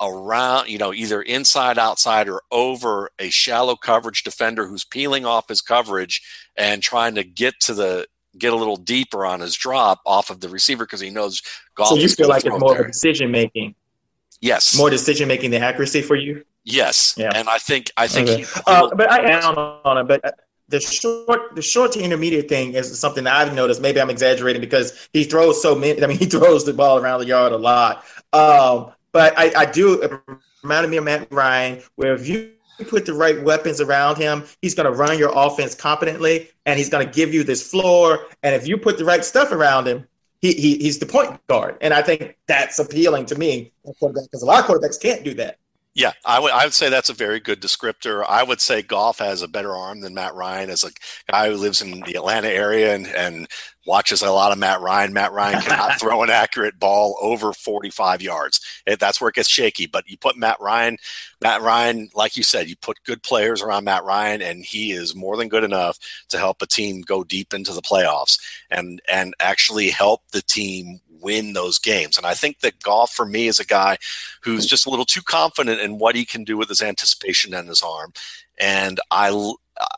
around, 0.00 0.68
you 0.68 0.78
know, 0.78 0.92
either 0.92 1.22
inside, 1.22 1.78
outside, 1.78 2.28
or 2.28 2.42
over 2.50 3.10
a 3.18 3.30
shallow 3.30 3.76
coverage 3.76 4.24
defender 4.24 4.66
who's 4.66 4.84
peeling 4.84 5.24
off 5.24 5.48
his 5.48 5.60
coverage 5.60 6.22
and 6.56 6.82
trying 6.82 7.14
to 7.14 7.24
get 7.24 7.54
to 7.60 7.74
the 7.74 8.06
get 8.38 8.52
a 8.52 8.56
little 8.56 8.76
deeper 8.76 9.24
on 9.24 9.40
his 9.40 9.54
drop 9.54 10.00
off 10.06 10.30
of 10.30 10.40
the 10.40 10.48
receiver 10.48 10.84
because 10.84 11.00
he 11.00 11.10
knows 11.10 11.42
Goff. 11.74 11.88
So 11.88 11.94
you 11.96 12.08
feel 12.08 12.28
like 12.28 12.44
it's 12.44 12.58
more 12.58 12.72
there. 12.72 12.80
of 12.80 12.86
a 12.86 12.92
decision 12.92 13.30
making. 13.30 13.74
Yes. 14.40 14.76
More 14.76 14.90
decision 14.90 15.28
making 15.28 15.50
than 15.50 15.62
accuracy 15.62 16.02
for 16.02 16.16
you. 16.16 16.44
Yes. 16.64 17.14
Yeah. 17.16 17.30
And 17.34 17.48
I 17.48 17.58
think 17.58 17.90
I 17.96 18.06
think. 18.06 18.28
Okay. 18.28 18.38
He, 18.38 18.44
he 18.44 18.60
uh, 18.66 18.94
but 18.94 19.10
I 19.10 19.30
am 19.30 19.56
on 19.84 19.98
it. 19.98 20.08
But 20.08 20.24
uh, 20.24 20.32
the 20.68 20.80
short 20.80 21.54
the 21.54 21.62
short 21.62 21.92
to 21.92 22.00
intermediate 22.00 22.48
thing 22.48 22.74
is 22.74 22.98
something 22.98 23.24
that 23.24 23.34
I've 23.34 23.54
noticed. 23.54 23.80
Maybe 23.80 24.00
I'm 24.00 24.10
exaggerating 24.10 24.60
because 24.60 25.08
he 25.12 25.24
throws 25.24 25.62
so 25.62 25.74
many. 25.74 26.02
I 26.02 26.06
mean, 26.06 26.18
he 26.18 26.26
throws 26.26 26.64
the 26.64 26.72
ball 26.72 26.98
around 26.98 27.20
the 27.20 27.26
yard 27.26 27.52
a 27.52 27.56
lot. 27.56 28.04
Um, 28.32 28.92
but 29.12 29.38
I, 29.38 29.52
I 29.56 29.66
do. 29.66 30.02
It 30.02 30.12
reminded 30.62 30.90
me 30.90 30.96
of 30.98 31.04
Matt 31.04 31.28
Ryan, 31.32 31.82
where 31.94 32.14
if 32.14 32.28
you 32.28 32.52
put 32.84 33.06
the 33.06 33.14
right 33.14 33.42
weapons 33.42 33.80
around 33.80 34.16
him, 34.16 34.44
he's 34.62 34.74
going 34.74 34.90
to 34.90 34.96
run 34.96 35.18
your 35.18 35.32
offense 35.34 35.74
competently, 35.74 36.50
and 36.66 36.78
he's 36.78 36.88
going 36.88 37.06
to 37.06 37.12
give 37.12 37.32
you 37.32 37.42
this 37.42 37.68
floor. 37.68 38.26
And 38.42 38.54
if 38.54 38.66
you 38.66 38.76
put 38.76 38.98
the 38.98 39.04
right 39.04 39.24
stuff 39.24 39.52
around 39.52 39.86
him, 39.86 40.06
he, 40.40 40.52
he 40.52 40.76
he's 40.76 40.98
the 40.98 41.06
point 41.06 41.40
guard, 41.46 41.78
and 41.80 41.94
I 41.94 42.02
think 42.02 42.36
that's 42.46 42.78
appealing 42.78 43.26
to 43.26 43.36
me 43.36 43.72
because 43.84 44.42
a 44.42 44.46
lot 44.46 44.60
of 44.60 44.66
quarterbacks 44.66 45.00
can't 45.00 45.24
do 45.24 45.32
that. 45.34 45.58
Yeah, 45.96 46.12
I 46.26 46.38
would 46.38 46.52
I 46.52 46.64
would 46.64 46.74
say 46.74 46.90
that's 46.90 47.08
a 47.08 47.14
very 47.14 47.40
good 47.40 47.62
descriptor. 47.62 48.22
I 48.28 48.42
would 48.42 48.60
say 48.60 48.82
Goff 48.82 49.18
has 49.18 49.40
a 49.40 49.48
better 49.48 49.74
arm 49.74 50.00
than 50.00 50.12
Matt 50.12 50.34
Ryan 50.34 50.68
as 50.68 50.84
a 50.84 50.90
guy 51.32 51.48
who 51.48 51.56
lives 51.56 51.80
in 51.80 52.00
the 52.00 52.16
Atlanta 52.16 52.48
area 52.48 52.94
and, 52.94 53.06
and 53.06 53.48
watches 53.86 54.20
a 54.20 54.30
lot 54.30 54.52
of 54.52 54.58
Matt 54.58 54.82
Ryan. 54.82 55.14
Matt 55.14 55.32
Ryan 55.32 55.62
cannot 55.62 55.98
throw 56.00 56.22
an 56.22 56.28
accurate 56.28 56.78
ball 56.78 57.16
over 57.22 57.54
45 57.54 58.20
yards. 58.20 58.60
It, 58.86 59.00
that's 59.00 59.22
where 59.22 59.30
it 59.30 59.36
gets 59.36 59.48
shaky. 59.48 59.86
But 59.86 60.06
you 60.06 60.18
put 60.18 60.36
Matt 60.36 60.60
Ryan, 60.60 60.98
Matt 61.40 61.62
Ryan, 61.62 62.10
like 62.14 62.36
you 62.36 62.42
said, 62.42 62.68
you 62.68 62.76
put 62.76 63.02
good 63.04 63.22
players 63.22 63.62
around 63.62 63.84
Matt 63.84 64.04
Ryan, 64.04 64.42
and 64.42 64.66
he 64.66 64.92
is 64.92 65.14
more 65.14 65.38
than 65.38 65.48
good 65.48 65.64
enough 65.64 65.98
to 66.28 66.36
help 66.36 66.60
a 66.60 66.66
team 66.66 67.00
go 67.00 67.24
deep 67.24 67.54
into 67.54 67.72
the 67.72 67.80
playoffs 67.80 68.38
and 68.70 69.00
and 69.10 69.34
actually 69.40 69.88
help 69.88 70.20
the 70.32 70.42
team 70.42 71.00
win 71.26 71.52
those 71.54 71.78
games. 71.80 72.16
And 72.16 72.24
I 72.24 72.34
think 72.34 72.60
that 72.60 72.80
Goff 72.82 73.10
for 73.10 73.26
me 73.26 73.48
is 73.48 73.58
a 73.58 73.66
guy 73.66 73.98
who's 74.42 74.64
just 74.64 74.86
a 74.86 74.90
little 74.90 75.04
too 75.04 75.22
confident 75.22 75.80
in 75.80 75.98
what 75.98 76.14
he 76.14 76.24
can 76.24 76.44
do 76.44 76.56
with 76.56 76.68
his 76.68 76.80
anticipation 76.80 77.52
and 77.52 77.68
his 77.68 77.82
arm. 77.82 78.12
And 78.58 79.00
I 79.10 79.30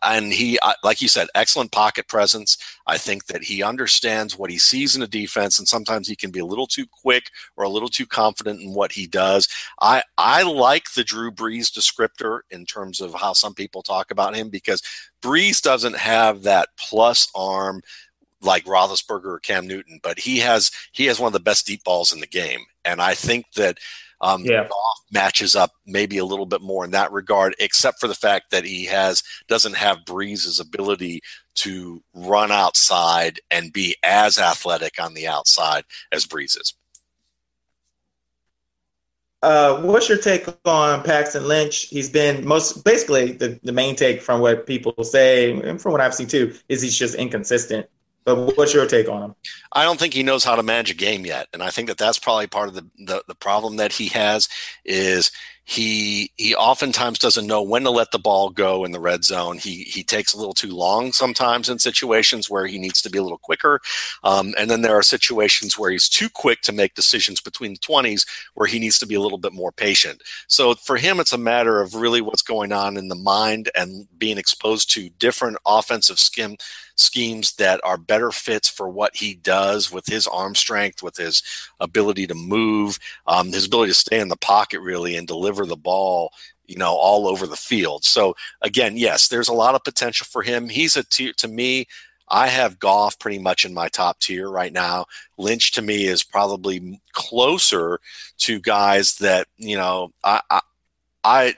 and 0.03 0.33
he, 0.33 0.59
like 0.83 1.01
you 1.01 1.09
said, 1.09 1.29
excellent 1.35 1.71
pocket 1.71 2.09
presence. 2.09 2.59
I 2.87 2.99
think 2.99 3.27
that 3.27 3.45
he 3.45 3.63
understands 3.63 4.37
what 4.37 4.51
he 4.51 4.59
sees 4.59 4.97
in 4.97 5.03
a 5.03 5.07
defense, 5.07 5.59
and 5.59 5.69
sometimes 5.69 6.09
he 6.09 6.17
can 6.17 6.31
be 6.31 6.41
a 6.41 6.45
little 6.45 6.67
too 6.67 6.87
quick 6.87 7.31
or 7.57 7.65
a 7.65 7.69
little 7.69 7.89
too 7.89 8.07
confident 8.07 8.61
in 8.61 8.75
what 8.75 8.93
he 8.93 9.07
does. 9.07 9.49
I 9.81 10.03
I 10.17 10.43
like 10.43 10.93
the 10.93 11.05
Drew 11.05 11.31
Brees 11.31 11.71
descriptor 11.71 12.41
in 12.51 12.67
terms 12.67 13.01
of 13.01 13.15
how 13.15 13.35
some 13.35 13.55
people 13.55 13.83
talk 13.83 14.11
about 14.11 14.35
him 14.35 14.49
because 14.49 14.83
Brees 15.23 15.61
doesn't 15.61 15.97
have 15.97 16.43
that 16.43 16.69
plus 16.77 17.29
arm 17.35 17.83
like 18.41 18.65
Roethlisberger 18.65 19.25
or 19.25 19.41
Cam 19.41 19.67
Newton, 19.67 20.01
but 20.03 20.19
he 20.19 20.39
has 20.39 20.71
he 20.93 21.07
has 21.07 21.19
one 21.19 21.29
of 21.29 21.33
the 21.33 21.41
best 21.41 21.67
deep 21.67 21.85
balls 21.85 22.13
in 22.13 22.21
the 22.21 22.27
game, 22.27 22.61
and 22.85 23.01
I 23.01 23.15
think 23.15 23.47
that 23.57 23.79
um, 24.21 24.45
yeah. 24.45 24.67
Goff 24.69 25.01
matches 25.13 25.55
up 25.55 25.73
maybe 25.87 26.19
a 26.19 26.25
little 26.25 26.47
bit 26.47 26.61
more 26.61 26.85
in 26.85 26.91
that 26.91 27.13
regard, 27.13 27.55
except 27.61 28.01
for 28.01 28.09
the 28.09 28.15
fact 28.15 28.51
that 28.51 28.65
he 28.65 28.85
has 28.87 29.23
doesn't 29.47 29.77
have 29.77 29.99
Brees's 30.07 30.59
ability 30.61 31.21
to 31.57 32.03
run 32.15 32.51
outside 32.51 33.41
and 33.51 33.73
be 33.73 33.97
as 34.03 34.39
athletic 34.39 35.01
on 35.03 35.15
the 35.15 35.27
outside 35.29 35.85
as 36.13 36.27
Brees 36.27 36.61
is. 36.61 36.75
Uh, 39.41 39.81
what's 39.83 40.09
your 40.09 40.19
take 40.19 40.49
on 40.65 41.03
Paxton 41.05 41.47
Lynch? 41.47 41.83
He's 41.83 42.11
been 42.11 42.45
most 42.45 42.85
basically 42.85 43.33
the, 43.33 43.59
the 43.63 43.71
main 43.71 43.95
take 43.95 44.21
from 44.21 44.41
what 44.41 44.67
people 44.67 45.05
say, 45.05 45.53
and 45.53 45.81
from 45.81 45.93
what 45.93 46.01
I've 46.01 46.15
seen 46.15 46.27
too, 46.27 46.55
is 46.69 46.83
he's 46.83 46.99
just 46.99 47.15
inconsistent. 47.15 47.89
But 48.29 48.59
what's 48.59 48.75
your 48.75 48.87
take 48.87 49.09
on 49.09 49.23
him? 49.23 49.35
I 49.73 49.85
don't 49.85 49.99
think 49.99 50.13
he 50.13 50.23
knows 50.23 50.45
how 50.45 50.55
to 50.55 50.63
manage 50.63 50.91
a 50.91 50.95
game 50.95 51.25
yet, 51.25 51.49
and 51.55 51.63
I 51.63 51.71
think 51.71 51.89
that 51.89 51.97
that's 51.97 52.19
probably 52.19 52.47
part 52.47 52.69
of 52.69 52.75
the 52.75 52.85
the, 52.99 53.23
the 53.27 53.35
problem 53.35 53.77
that 53.77 53.93
he 53.93 54.09
has 54.09 54.51
is 54.85 55.31
he 55.65 56.31
he 56.37 56.55
oftentimes 56.55 57.19
doesn't 57.19 57.47
know 57.47 57.63
when 57.63 57.85
to 57.85 57.91
let 57.91 58.11
the 58.11 58.19
ball 58.19 58.51
go 58.51 58.85
in 58.85 58.93
the 58.93 59.01
red 59.01 59.25
zone. 59.25 59.57
He 59.57 59.85
he 59.85 60.03
takes 60.03 60.35
a 60.35 60.37
little 60.37 60.53
too 60.53 60.75
long 60.75 61.13
sometimes 61.13 61.71
in 61.71 61.79
situations 61.79 62.51
where 62.51 62.67
he 62.67 62.79
needs 62.79 63.01
to 63.01 63.09
be 63.09 63.17
a 63.17 63.23
little 63.23 63.39
quicker, 63.39 63.81
um, 64.25 64.55
and 64.59 64.71
then 64.71 64.83
there 64.83 64.99
are 64.99 65.03
situations 65.03 65.79
where 65.79 65.91
he's 65.91 66.09
too 66.09 66.29
quick 66.29 66.61
to 66.63 66.73
make 66.73 66.95
decisions 66.95 67.41
between 67.41 67.73
the 67.73 67.81
twenties 67.81 68.27
where 68.55 68.67
he 68.67 68.79
needs 68.79 68.99
to 68.99 69.07
be 69.07 69.15
a 69.15 69.21
little 69.21 69.39
bit 69.39 69.55
more 69.55 69.73
patient. 69.73 70.23
So 70.49 70.75
for 70.75 70.99
him, 70.99 71.19
it's 71.19 71.33
a 71.33 71.39
matter 71.39 71.81
of 71.81 71.95
really 71.95 72.21
what's 72.21 72.43
going 72.43 72.73
on 72.73 72.99
in 72.99 73.09
the 73.09 73.15
mind 73.15 73.71
and 73.75 74.07
being 74.19 74.37
exposed 74.37 74.91
to 74.91 75.09
different 75.09 75.57
offensive 75.67 76.19
skim 76.19 76.59
schemes 76.99 77.53
that 77.55 77.81
are 77.85 77.97
better 77.97 78.31
fits 78.31 78.69
for 78.69 78.89
what 78.89 79.17
he 79.17 79.35
does 79.35 79.93
with 79.93 80.07
his 80.07 80.27
arm 80.27 80.55
strength, 80.55 81.03
with 81.03 81.17
his 81.17 81.43
ability 81.81 82.27
to 82.27 82.35
move, 82.35 82.99
um, 83.27 83.53
his 83.53 83.67
ability 83.67 83.91
to 83.91 83.99
stay 83.99 84.21
in 84.21 84.29
the 84.29 84.37
pocket 84.37 84.81
really 84.81 85.17
and 85.17 85.27
deliver 85.27 85.67
the 85.67 85.77
ball 85.77 86.33
you 86.67 86.77
know 86.77 86.95
all 86.95 87.27
over 87.27 87.47
the 87.47 87.57
field. 87.57 88.05
So 88.05 88.37
again 88.63 88.97
yes 88.97 89.29
there's 89.29 89.49
a 89.49 89.55
lot 89.55 89.75
of 89.75 89.85
potential 89.85 90.27
for 90.31 90.43
him. 90.43 90.69
He's 90.69 90.97
a 90.97 91.05
tier 91.05 91.33
to 91.35 91.49
me 91.49 91.87
i 92.31 92.47
have 92.47 92.79
Goff 92.79 93.19
pretty 93.19 93.39
much 93.39 93.65
in 93.65 93.75
my 93.75 93.89
top 93.89 94.21
tier 94.21 94.49
right 94.51 94.73
now. 94.73 95.07
Lynch 95.37 95.73
to 95.73 95.83
me 95.83 96.07
is 96.07 96.23
probably 96.23 97.01
closer 97.13 98.01
to 98.39 98.61
guys 98.61 99.17
that 99.17 99.47
you 99.57 99.77
know 99.77 100.13
i 100.25 100.41
i, 100.51 100.61
I 101.25 101.55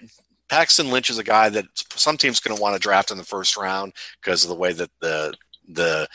Paxton 0.50 0.90
Lynch 0.90 1.10
is 1.10 1.18
a 1.18 1.24
guy 1.24 1.48
that 1.48 1.66
some 1.94 2.16
teams 2.16 2.40
going 2.40 2.56
to 2.56 2.60
want 2.60 2.74
to 2.74 2.80
draft 2.80 3.12
in 3.12 3.18
the 3.18 3.24
first 3.24 3.56
round 3.56 3.92
because 4.20 4.42
of 4.44 4.48
the 4.48 4.56
way 4.56 4.72
that 4.72 4.90
the 5.00 5.32
the 5.68 6.08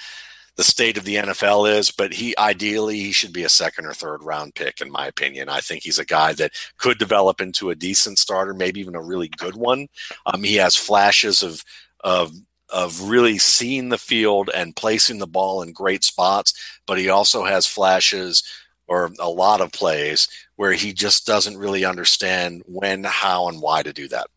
the 0.58 0.64
state 0.64 0.98
of 0.98 1.04
the 1.04 1.16
NFL 1.16 1.70
is, 1.70 1.92
but 1.92 2.14
he 2.14 2.38
ideally 2.38 2.98
he 2.98 3.12
should 3.12 3.34
be 3.34 3.44
a 3.44 3.50
second 3.50 3.86
or 3.86 3.94
third 3.94 4.24
round 4.24 4.56
pick 4.56 4.82
in 4.82 4.92
my 4.92 5.08
opinion. 5.08 5.50
I 5.50 5.60
think 5.60 5.84
he's 5.84 6.00
a 6.00 6.06
guy 6.06 6.34
that 6.34 6.52
could 6.78 6.98
develop 6.98 7.42
into 7.42 7.70
a 7.70 7.76
decent 7.76 8.20
starter, 8.20 8.54
maybe 8.54 8.80
even 8.80 8.96
a 8.96 9.02
really 9.02 9.30
good 9.30 9.56
one. 9.56 9.88
Um, 10.26 10.44
he 10.44 10.56
has 10.56 10.76
flashes 10.76 11.42
of 11.42 11.64
of 12.04 12.34
of 12.70 13.02
really 13.04 13.38
seeing 13.38 13.90
the 13.90 13.98
field 13.98 14.50
and 14.54 14.76
placing 14.76 15.20
the 15.20 15.28
ball 15.28 15.62
in 15.62 15.72
great 15.72 16.04
spots, 16.04 16.54
but 16.86 16.98
he 16.98 17.08
also 17.08 17.46
has 17.46 17.68
flashes 17.68 18.44
or 18.88 19.12
a 19.20 19.30
lot 19.30 19.62
of 19.62 19.72
plays 19.72 20.28
where 20.56 20.74
he 20.74 20.94
just 20.94 21.26
doesn't 21.26 21.58
really 21.58 21.86
understand 21.86 22.64
when, 22.68 23.04
how, 23.04 23.48
and 23.50 23.62
why 23.62 23.84
to 23.84 23.94
do 23.94 24.08
that. 24.08 24.28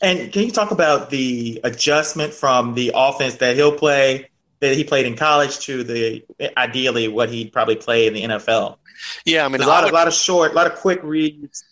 And 0.00 0.32
can 0.32 0.42
you 0.42 0.50
talk 0.50 0.70
about 0.70 1.10
the 1.10 1.60
adjustment 1.62 2.32
from 2.32 2.74
the 2.74 2.92
offense 2.94 3.36
that 3.36 3.56
he'll 3.56 3.76
play 3.76 4.28
that 4.60 4.76
he 4.76 4.84
played 4.84 5.06
in 5.06 5.16
college 5.16 5.58
to 5.60 5.82
the 5.82 6.24
ideally 6.56 7.08
what 7.08 7.30
he'd 7.30 7.52
probably 7.52 7.76
play 7.76 8.06
in 8.06 8.14
the 8.14 8.22
NFL? 8.22 8.76
Yeah, 9.24 9.44
I 9.44 9.48
mean 9.48 9.62
a 9.62 9.66
lot 9.66 9.84
of, 9.84 9.90
a 9.90 9.94
lot 9.94 10.06
of 10.06 10.14
short, 10.14 10.52
a 10.52 10.54
lot 10.54 10.66
of 10.66 10.76
quick 10.76 11.00
reads, 11.02 11.64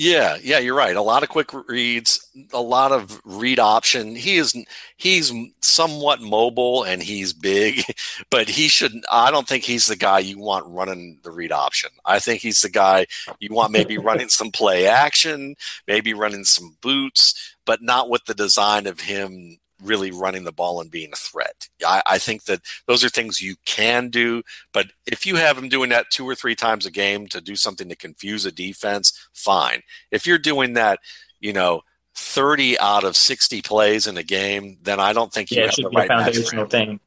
yeah, 0.00 0.38
yeah, 0.42 0.58
you're 0.60 0.74
right. 0.74 0.96
A 0.96 1.02
lot 1.02 1.22
of 1.22 1.28
quick 1.28 1.50
reads, 1.68 2.26
a 2.54 2.62
lot 2.62 2.90
of 2.90 3.20
read 3.22 3.58
option. 3.58 4.16
He 4.16 4.38
is 4.38 4.56
he's 4.96 5.30
somewhat 5.60 6.22
mobile 6.22 6.84
and 6.84 7.02
he's 7.02 7.34
big, 7.34 7.84
but 8.30 8.48
he 8.48 8.68
should 8.68 8.94
I 9.12 9.30
don't 9.30 9.46
think 9.46 9.62
he's 9.62 9.88
the 9.88 9.96
guy 9.96 10.20
you 10.20 10.38
want 10.38 10.64
running 10.68 11.18
the 11.22 11.30
read 11.30 11.52
option. 11.52 11.90
I 12.06 12.18
think 12.18 12.40
he's 12.40 12.62
the 12.62 12.70
guy 12.70 13.08
you 13.40 13.52
want 13.52 13.72
maybe 13.72 13.98
running 13.98 14.28
some 14.30 14.50
play 14.50 14.86
action, 14.86 15.54
maybe 15.86 16.14
running 16.14 16.44
some 16.44 16.78
boots, 16.80 17.54
but 17.66 17.82
not 17.82 18.08
with 18.08 18.24
the 18.24 18.32
design 18.32 18.86
of 18.86 19.00
him 19.00 19.58
really 19.82 20.10
running 20.10 20.44
the 20.44 20.52
ball 20.52 20.80
and 20.80 20.90
being 20.90 21.10
a 21.12 21.16
threat. 21.16 21.68
I, 21.86 22.02
I, 22.06 22.18
think 22.18 22.44
that 22.44 22.60
those 22.86 23.04
are 23.04 23.08
things 23.08 23.40
you 23.40 23.56
can 23.64 24.08
do, 24.08 24.42
but 24.72 24.86
if 25.06 25.26
you 25.26 25.36
have 25.36 25.56
him 25.56 25.68
doing 25.68 25.90
that 25.90 26.10
two 26.10 26.28
or 26.28 26.34
three 26.34 26.54
times 26.54 26.86
a 26.86 26.90
game 26.90 27.26
to 27.28 27.40
do 27.40 27.56
something 27.56 27.88
to 27.88 27.96
confuse 27.96 28.44
a 28.46 28.52
defense, 28.52 29.28
fine. 29.32 29.82
If 30.10 30.26
you're 30.26 30.38
doing 30.38 30.74
that, 30.74 31.00
you 31.40 31.52
know, 31.52 31.82
30 32.14 32.78
out 32.78 33.04
of 33.04 33.16
60 33.16 33.62
plays 33.62 34.06
in 34.06 34.16
a 34.16 34.22
game, 34.22 34.78
then 34.82 35.00
I 35.00 35.12
don't 35.12 35.32
think 35.32 35.50
you 35.50 35.58
yeah, 35.58 35.66
have 35.66 35.76
the 35.76 35.90
right 35.94 36.08
foundational 36.08 36.66
thing. 36.66 37.00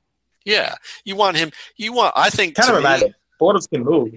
Yeah, 0.45 0.75
you 1.05 1.15
want 1.15 1.38
him. 1.38 1.51
You 1.77 1.93
want. 1.93 2.13
I 2.17 2.29
think 2.29 2.55
kind 2.55 2.69
of 2.69 2.75
reminds 2.75 3.05
me. 3.05 3.13
Bortles 3.39 3.69
can 3.69 3.83
move. 3.83 4.13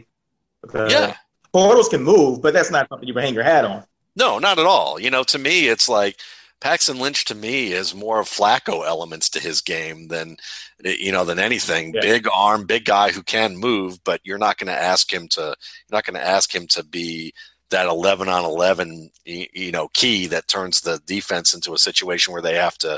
Yeah, 0.74 1.14
Bortles 1.54 1.88
can 1.88 2.02
move, 2.02 2.42
but 2.42 2.52
that's 2.52 2.70
not 2.70 2.88
something 2.88 3.06
you 3.06 3.14
can 3.14 3.22
hang 3.22 3.34
your 3.34 3.44
hat 3.44 3.64
on. 3.64 3.84
No, 4.16 4.38
not 4.38 4.58
at 4.58 4.66
all. 4.66 4.98
You 4.98 5.10
know, 5.10 5.22
to 5.24 5.38
me, 5.38 5.68
it's 5.68 5.88
like 5.88 6.18
Paxton 6.60 6.98
Lynch 6.98 7.24
to 7.26 7.34
me 7.34 7.72
is 7.72 7.94
more 7.94 8.20
of 8.20 8.28
Flacco 8.28 8.86
elements 8.86 9.28
to 9.30 9.40
his 9.40 9.60
game 9.60 10.08
than 10.08 10.36
eh, 10.84 10.96
you 10.98 11.12
know 11.12 11.24
than 11.24 11.38
anything. 11.38 11.92
Yeah. 11.94 12.00
Big 12.00 12.26
arm, 12.32 12.64
big 12.64 12.84
guy 12.84 13.12
who 13.12 13.22
can 13.22 13.56
move, 13.56 14.02
but 14.04 14.20
you're 14.24 14.38
not 14.38 14.58
going 14.58 14.68
to 14.68 14.82
ask 14.82 15.12
him 15.12 15.28
to. 15.28 15.40
You're 15.40 15.96
not 15.96 16.04
going 16.04 16.14
to 16.14 16.26
ask 16.26 16.54
him 16.54 16.66
to 16.68 16.82
be 16.82 17.34
that 17.70 17.86
11 17.86 18.28
on 18.28 18.44
11 18.44 19.10
you 19.24 19.72
know 19.72 19.88
key 19.88 20.28
that 20.28 20.46
turns 20.46 20.82
the 20.82 21.00
defense 21.04 21.52
into 21.52 21.74
a 21.74 21.78
situation 21.78 22.32
where 22.32 22.42
they 22.42 22.54
have 22.54 22.78
to 22.78 22.96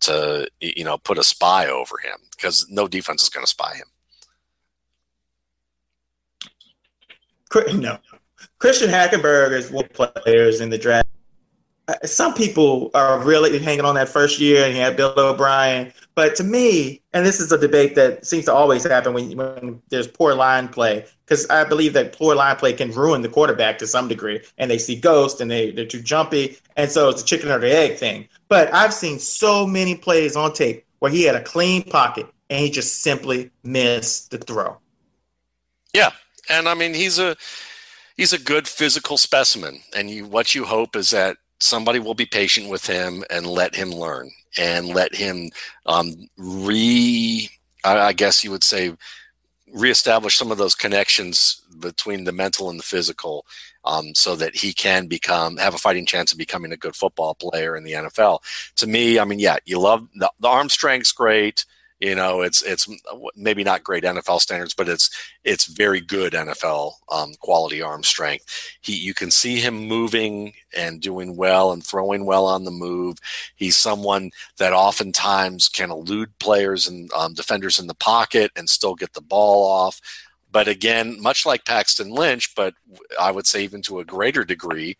to 0.00 0.48
you 0.60 0.82
know 0.84 0.98
put 0.98 1.18
a 1.18 1.22
spy 1.22 1.68
over 1.68 1.98
him 2.02 2.18
because 2.32 2.66
no 2.68 2.88
defense 2.88 3.22
is 3.22 3.28
going 3.28 3.44
to 3.44 3.50
spy 3.50 3.74
him. 3.74 3.86
No, 7.78 7.96
Christian 8.58 8.90
Hackenberg 8.90 9.52
is 9.52 9.70
one 9.70 9.86
of 9.86 9.92
the 9.94 10.20
players 10.20 10.60
in 10.60 10.68
the 10.68 10.76
draft 10.76 11.08
Uh, 11.88 11.94
some 12.06 12.34
people 12.34 12.90
are 12.92 13.18
really 13.18 13.58
hanging 13.58 13.86
on 13.86 13.94
that 13.94 14.10
first 14.10 14.38
year 14.38 14.64
and 14.64 14.76
you 14.76 14.96
Bill 14.96 15.14
O'Brien. 15.16 15.90
But 16.14 16.36
to 16.36 16.44
me, 16.44 17.00
and 17.14 17.24
this 17.24 17.40
is 17.40 17.50
a 17.50 17.56
debate 17.56 17.94
that 17.94 18.26
seems 18.26 18.44
to 18.44 18.52
always 18.52 18.84
happen 18.84 19.14
when, 19.14 19.34
when 19.34 19.82
there's 19.88 20.06
poor 20.06 20.34
line 20.34 20.68
play, 20.68 21.06
because 21.24 21.48
I 21.48 21.64
believe 21.64 21.94
that 21.94 22.12
poor 22.12 22.34
line 22.34 22.56
play 22.56 22.74
can 22.74 22.90
ruin 22.90 23.22
the 23.22 23.28
quarterback 23.30 23.78
to 23.78 23.86
some 23.86 24.06
degree. 24.06 24.40
And 24.58 24.70
they 24.70 24.76
see 24.76 24.96
ghosts 24.96 25.40
and 25.40 25.50
they, 25.50 25.70
they're 25.70 25.86
too 25.86 26.02
jumpy. 26.02 26.58
And 26.76 26.90
so 26.90 27.08
it's 27.08 27.22
a 27.22 27.24
chicken 27.24 27.50
or 27.50 27.58
the 27.58 27.74
egg 27.74 27.96
thing. 27.96 28.28
But 28.48 28.72
I've 28.74 28.92
seen 28.92 29.18
so 29.18 29.66
many 29.66 29.94
plays 29.94 30.36
on 30.36 30.52
tape 30.52 30.84
where 30.98 31.10
he 31.10 31.22
had 31.22 31.36
a 31.36 31.42
clean 31.42 31.84
pocket 31.84 32.26
and 32.50 32.60
he 32.60 32.70
just 32.70 33.00
simply 33.02 33.50
missed 33.62 34.30
the 34.30 34.38
throw. 34.38 34.76
Yeah. 35.94 36.10
And 36.50 36.68
I 36.68 36.74
mean, 36.74 36.92
he's 36.92 37.18
a. 37.18 37.36
He's 38.16 38.32
a 38.32 38.38
good 38.40 38.66
physical 38.66 39.16
specimen, 39.16 39.82
and 39.94 40.10
you, 40.10 40.26
what 40.26 40.52
you 40.52 40.64
hope 40.64 40.96
is 40.96 41.10
that 41.10 41.36
somebody 41.60 41.98
will 41.98 42.14
be 42.14 42.26
patient 42.26 42.68
with 42.68 42.86
him 42.86 43.24
and 43.30 43.46
let 43.46 43.74
him 43.74 43.90
learn 43.90 44.30
and 44.56 44.88
let 44.88 45.14
him 45.14 45.50
um, 45.86 46.14
re 46.36 47.48
I, 47.84 48.12
guess 48.12 48.44
you 48.44 48.50
would 48.50 48.64
say 48.64 48.94
reestablish 49.72 50.36
some 50.36 50.50
of 50.50 50.58
those 50.58 50.74
connections 50.74 51.62
between 51.78 52.24
the 52.24 52.32
mental 52.32 52.70
and 52.70 52.78
the 52.78 52.84
physical 52.84 53.46
um, 53.84 54.14
so 54.14 54.36
that 54.36 54.56
he 54.56 54.72
can 54.72 55.06
become 55.06 55.56
have 55.56 55.74
a 55.74 55.78
fighting 55.78 56.06
chance 56.06 56.32
of 56.32 56.38
becoming 56.38 56.72
a 56.72 56.76
good 56.76 56.96
football 56.96 57.34
player 57.34 57.76
in 57.76 57.84
the 57.84 57.92
NFL. 57.92 58.40
To 58.76 58.86
me, 58.86 59.18
I 59.18 59.24
mean, 59.24 59.38
yeah, 59.38 59.56
you 59.64 59.78
love 59.78 60.06
the, 60.14 60.30
the 60.40 60.48
arm 60.48 60.68
strength's 60.68 61.12
great. 61.12 61.64
You 62.00 62.14
know, 62.14 62.42
it's 62.42 62.62
it's 62.62 62.88
maybe 63.34 63.64
not 63.64 63.82
great 63.82 64.04
NFL 64.04 64.40
standards, 64.40 64.72
but 64.72 64.88
it's 64.88 65.10
it's 65.42 65.66
very 65.66 66.00
good 66.00 66.32
NFL 66.32 66.92
um, 67.10 67.34
quality 67.40 67.82
arm 67.82 68.04
strength. 68.04 68.44
He, 68.80 68.94
you 68.94 69.14
can 69.14 69.32
see 69.32 69.56
him 69.56 69.74
moving 69.88 70.52
and 70.76 71.00
doing 71.00 71.36
well 71.36 71.72
and 71.72 71.84
throwing 71.84 72.24
well 72.24 72.46
on 72.46 72.64
the 72.64 72.70
move. 72.70 73.18
He's 73.56 73.76
someone 73.76 74.30
that 74.58 74.72
oftentimes 74.72 75.68
can 75.68 75.90
elude 75.90 76.38
players 76.38 76.86
and 76.86 77.12
um, 77.14 77.34
defenders 77.34 77.80
in 77.80 77.88
the 77.88 77.94
pocket 77.94 78.52
and 78.54 78.68
still 78.68 78.94
get 78.94 79.14
the 79.14 79.20
ball 79.20 79.64
off. 79.68 80.00
But 80.50 80.68
again, 80.68 81.20
much 81.20 81.44
like 81.44 81.64
Paxton 81.64 82.10
Lynch, 82.10 82.54
but 82.54 82.74
I 83.20 83.32
would 83.32 83.46
say 83.46 83.62
even 83.64 83.82
to 83.82 83.98
a 83.98 84.04
greater 84.04 84.44
degree, 84.44 84.96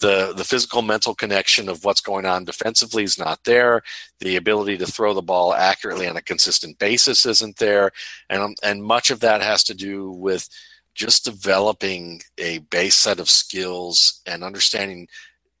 the 0.00 0.32
the 0.36 0.44
physical 0.44 0.82
mental 0.82 1.14
connection 1.14 1.68
of 1.68 1.84
what's 1.84 2.00
going 2.00 2.26
on 2.26 2.44
defensively 2.44 3.04
is 3.04 3.18
not 3.18 3.44
there. 3.44 3.82
The 4.20 4.36
ability 4.36 4.78
to 4.78 4.86
throw 4.86 5.14
the 5.14 5.22
ball 5.22 5.54
accurately 5.54 6.08
on 6.08 6.16
a 6.16 6.22
consistent 6.22 6.78
basis 6.78 7.26
isn't 7.26 7.56
there, 7.56 7.90
and 8.28 8.42
um, 8.42 8.54
and 8.62 8.82
much 8.82 9.10
of 9.10 9.20
that 9.20 9.42
has 9.42 9.64
to 9.64 9.74
do 9.74 10.10
with 10.10 10.48
just 10.94 11.24
developing 11.24 12.22
a 12.38 12.58
base 12.58 12.94
set 12.94 13.18
of 13.18 13.28
skills 13.28 14.20
and 14.26 14.44
understanding 14.44 15.08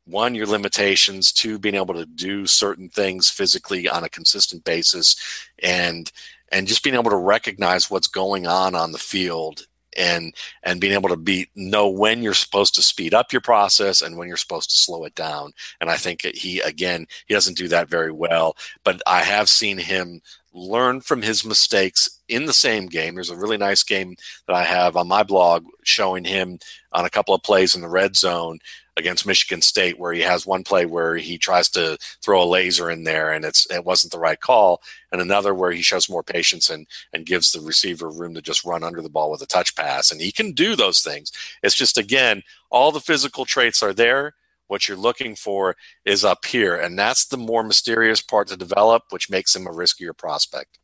one 0.06 0.34
your 0.34 0.46
limitations 0.46 1.32
two 1.32 1.58
being 1.58 1.74
able 1.74 1.94
to 1.94 2.06
do 2.06 2.46
certain 2.46 2.88
things 2.88 3.30
physically 3.30 3.88
on 3.88 4.04
a 4.04 4.08
consistent 4.08 4.62
basis 4.64 5.16
and 5.62 6.12
and 6.52 6.68
just 6.68 6.84
being 6.84 6.94
able 6.94 7.10
to 7.10 7.16
recognize 7.16 7.90
what's 7.90 8.06
going 8.06 8.46
on 8.46 8.74
on 8.74 8.92
the 8.92 8.98
field 8.98 9.66
and 9.96 10.34
and 10.62 10.80
being 10.80 10.92
able 10.92 11.08
to 11.08 11.16
be 11.16 11.48
know 11.54 11.88
when 11.88 12.22
you're 12.22 12.34
supposed 12.34 12.74
to 12.74 12.82
speed 12.82 13.14
up 13.14 13.32
your 13.32 13.40
process 13.40 14.02
and 14.02 14.16
when 14.16 14.28
you're 14.28 14.36
supposed 14.36 14.70
to 14.70 14.76
slow 14.76 15.04
it 15.04 15.14
down. 15.14 15.52
And 15.80 15.90
I 15.90 15.96
think 15.96 16.22
he 16.22 16.60
again 16.60 17.06
he 17.26 17.34
doesn't 17.34 17.56
do 17.56 17.68
that 17.68 17.88
very 17.88 18.12
well. 18.12 18.56
But 18.84 19.02
I 19.06 19.22
have 19.22 19.48
seen 19.48 19.78
him 19.78 20.20
learn 20.54 21.00
from 21.00 21.20
his 21.20 21.44
mistakes 21.44 22.20
in 22.28 22.46
the 22.46 22.52
same 22.52 22.86
game. 22.86 23.14
There's 23.14 23.30
a 23.30 23.36
really 23.36 23.56
nice 23.56 23.82
game 23.82 24.14
that 24.46 24.54
I 24.54 24.64
have 24.64 24.96
on 24.96 25.08
my 25.08 25.22
blog 25.22 25.66
showing 25.82 26.24
him 26.24 26.58
on 26.92 27.04
a 27.04 27.10
couple 27.10 27.34
of 27.34 27.42
plays 27.42 27.74
in 27.74 27.82
the 27.82 27.88
red 27.88 28.16
zone 28.16 28.60
against 28.96 29.26
Michigan 29.26 29.60
State 29.60 29.98
where 29.98 30.12
he 30.12 30.20
has 30.20 30.46
one 30.46 30.62
play 30.62 30.86
where 30.86 31.16
he 31.16 31.38
tries 31.38 31.68
to 31.70 31.98
throw 32.22 32.42
a 32.42 32.44
laser 32.44 32.90
in 32.90 33.04
there 33.04 33.32
and 33.32 33.44
it's 33.44 33.70
it 33.70 33.84
wasn't 33.84 34.12
the 34.12 34.18
right 34.18 34.40
call 34.40 34.82
and 35.12 35.20
another 35.20 35.54
where 35.54 35.72
he 35.72 35.82
shows 35.82 36.08
more 36.08 36.22
patience 36.22 36.70
and 36.70 36.86
and 37.12 37.26
gives 37.26 37.52
the 37.52 37.60
receiver 37.60 38.08
room 38.08 38.34
to 38.34 38.42
just 38.42 38.64
run 38.64 38.84
under 38.84 39.02
the 39.02 39.08
ball 39.08 39.30
with 39.30 39.42
a 39.42 39.46
touch 39.46 39.74
pass 39.74 40.10
and 40.10 40.20
he 40.20 40.32
can 40.32 40.52
do 40.52 40.76
those 40.76 41.02
things 41.02 41.32
it's 41.62 41.74
just 41.74 41.98
again 41.98 42.42
all 42.70 42.92
the 42.92 43.00
physical 43.00 43.44
traits 43.44 43.82
are 43.82 43.92
there 43.92 44.34
what 44.66 44.88
you're 44.88 44.96
looking 44.96 45.34
for 45.34 45.76
is 46.04 46.24
up 46.24 46.44
here 46.44 46.76
and 46.76 46.98
that's 46.98 47.26
the 47.26 47.36
more 47.36 47.62
mysterious 47.62 48.20
part 48.20 48.48
to 48.48 48.56
develop 48.56 49.04
which 49.10 49.30
makes 49.30 49.54
him 49.54 49.66
a 49.66 49.70
riskier 49.70 50.16
prospect 50.16 50.78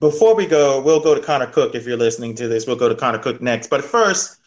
before 0.00 0.34
we 0.34 0.44
go, 0.44 0.82
we'll 0.82 1.00
go 1.00 1.14
to 1.14 1.20
Connor 1.20 1.46
Cook 1.46 1.74
if 1.74 1.86
you're 1.86 1.96
listening 1.96 2.34
to 2.34 2.46
this. 2.46 2.66
We'll 2.66 2.76
go 2.76 2.90
to 2.90 2.94
Connor 2.94 3.18
Cook 3.18 3.40
next. 3.40 3.70
But 3.70 3.82
first, 3.82 4.38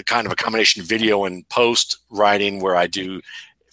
kind 0.06 0.26
of 0.26 0.32
a 0.32 0.36
combination 0.36 0.80
of 0.80 0.88
video 0.88 1.24
and 1.24 1.48
post 1.48 1.98
writing 2.10 2.60
where 2.60 2.76
I 2.76 2.86
do 2.86 3.20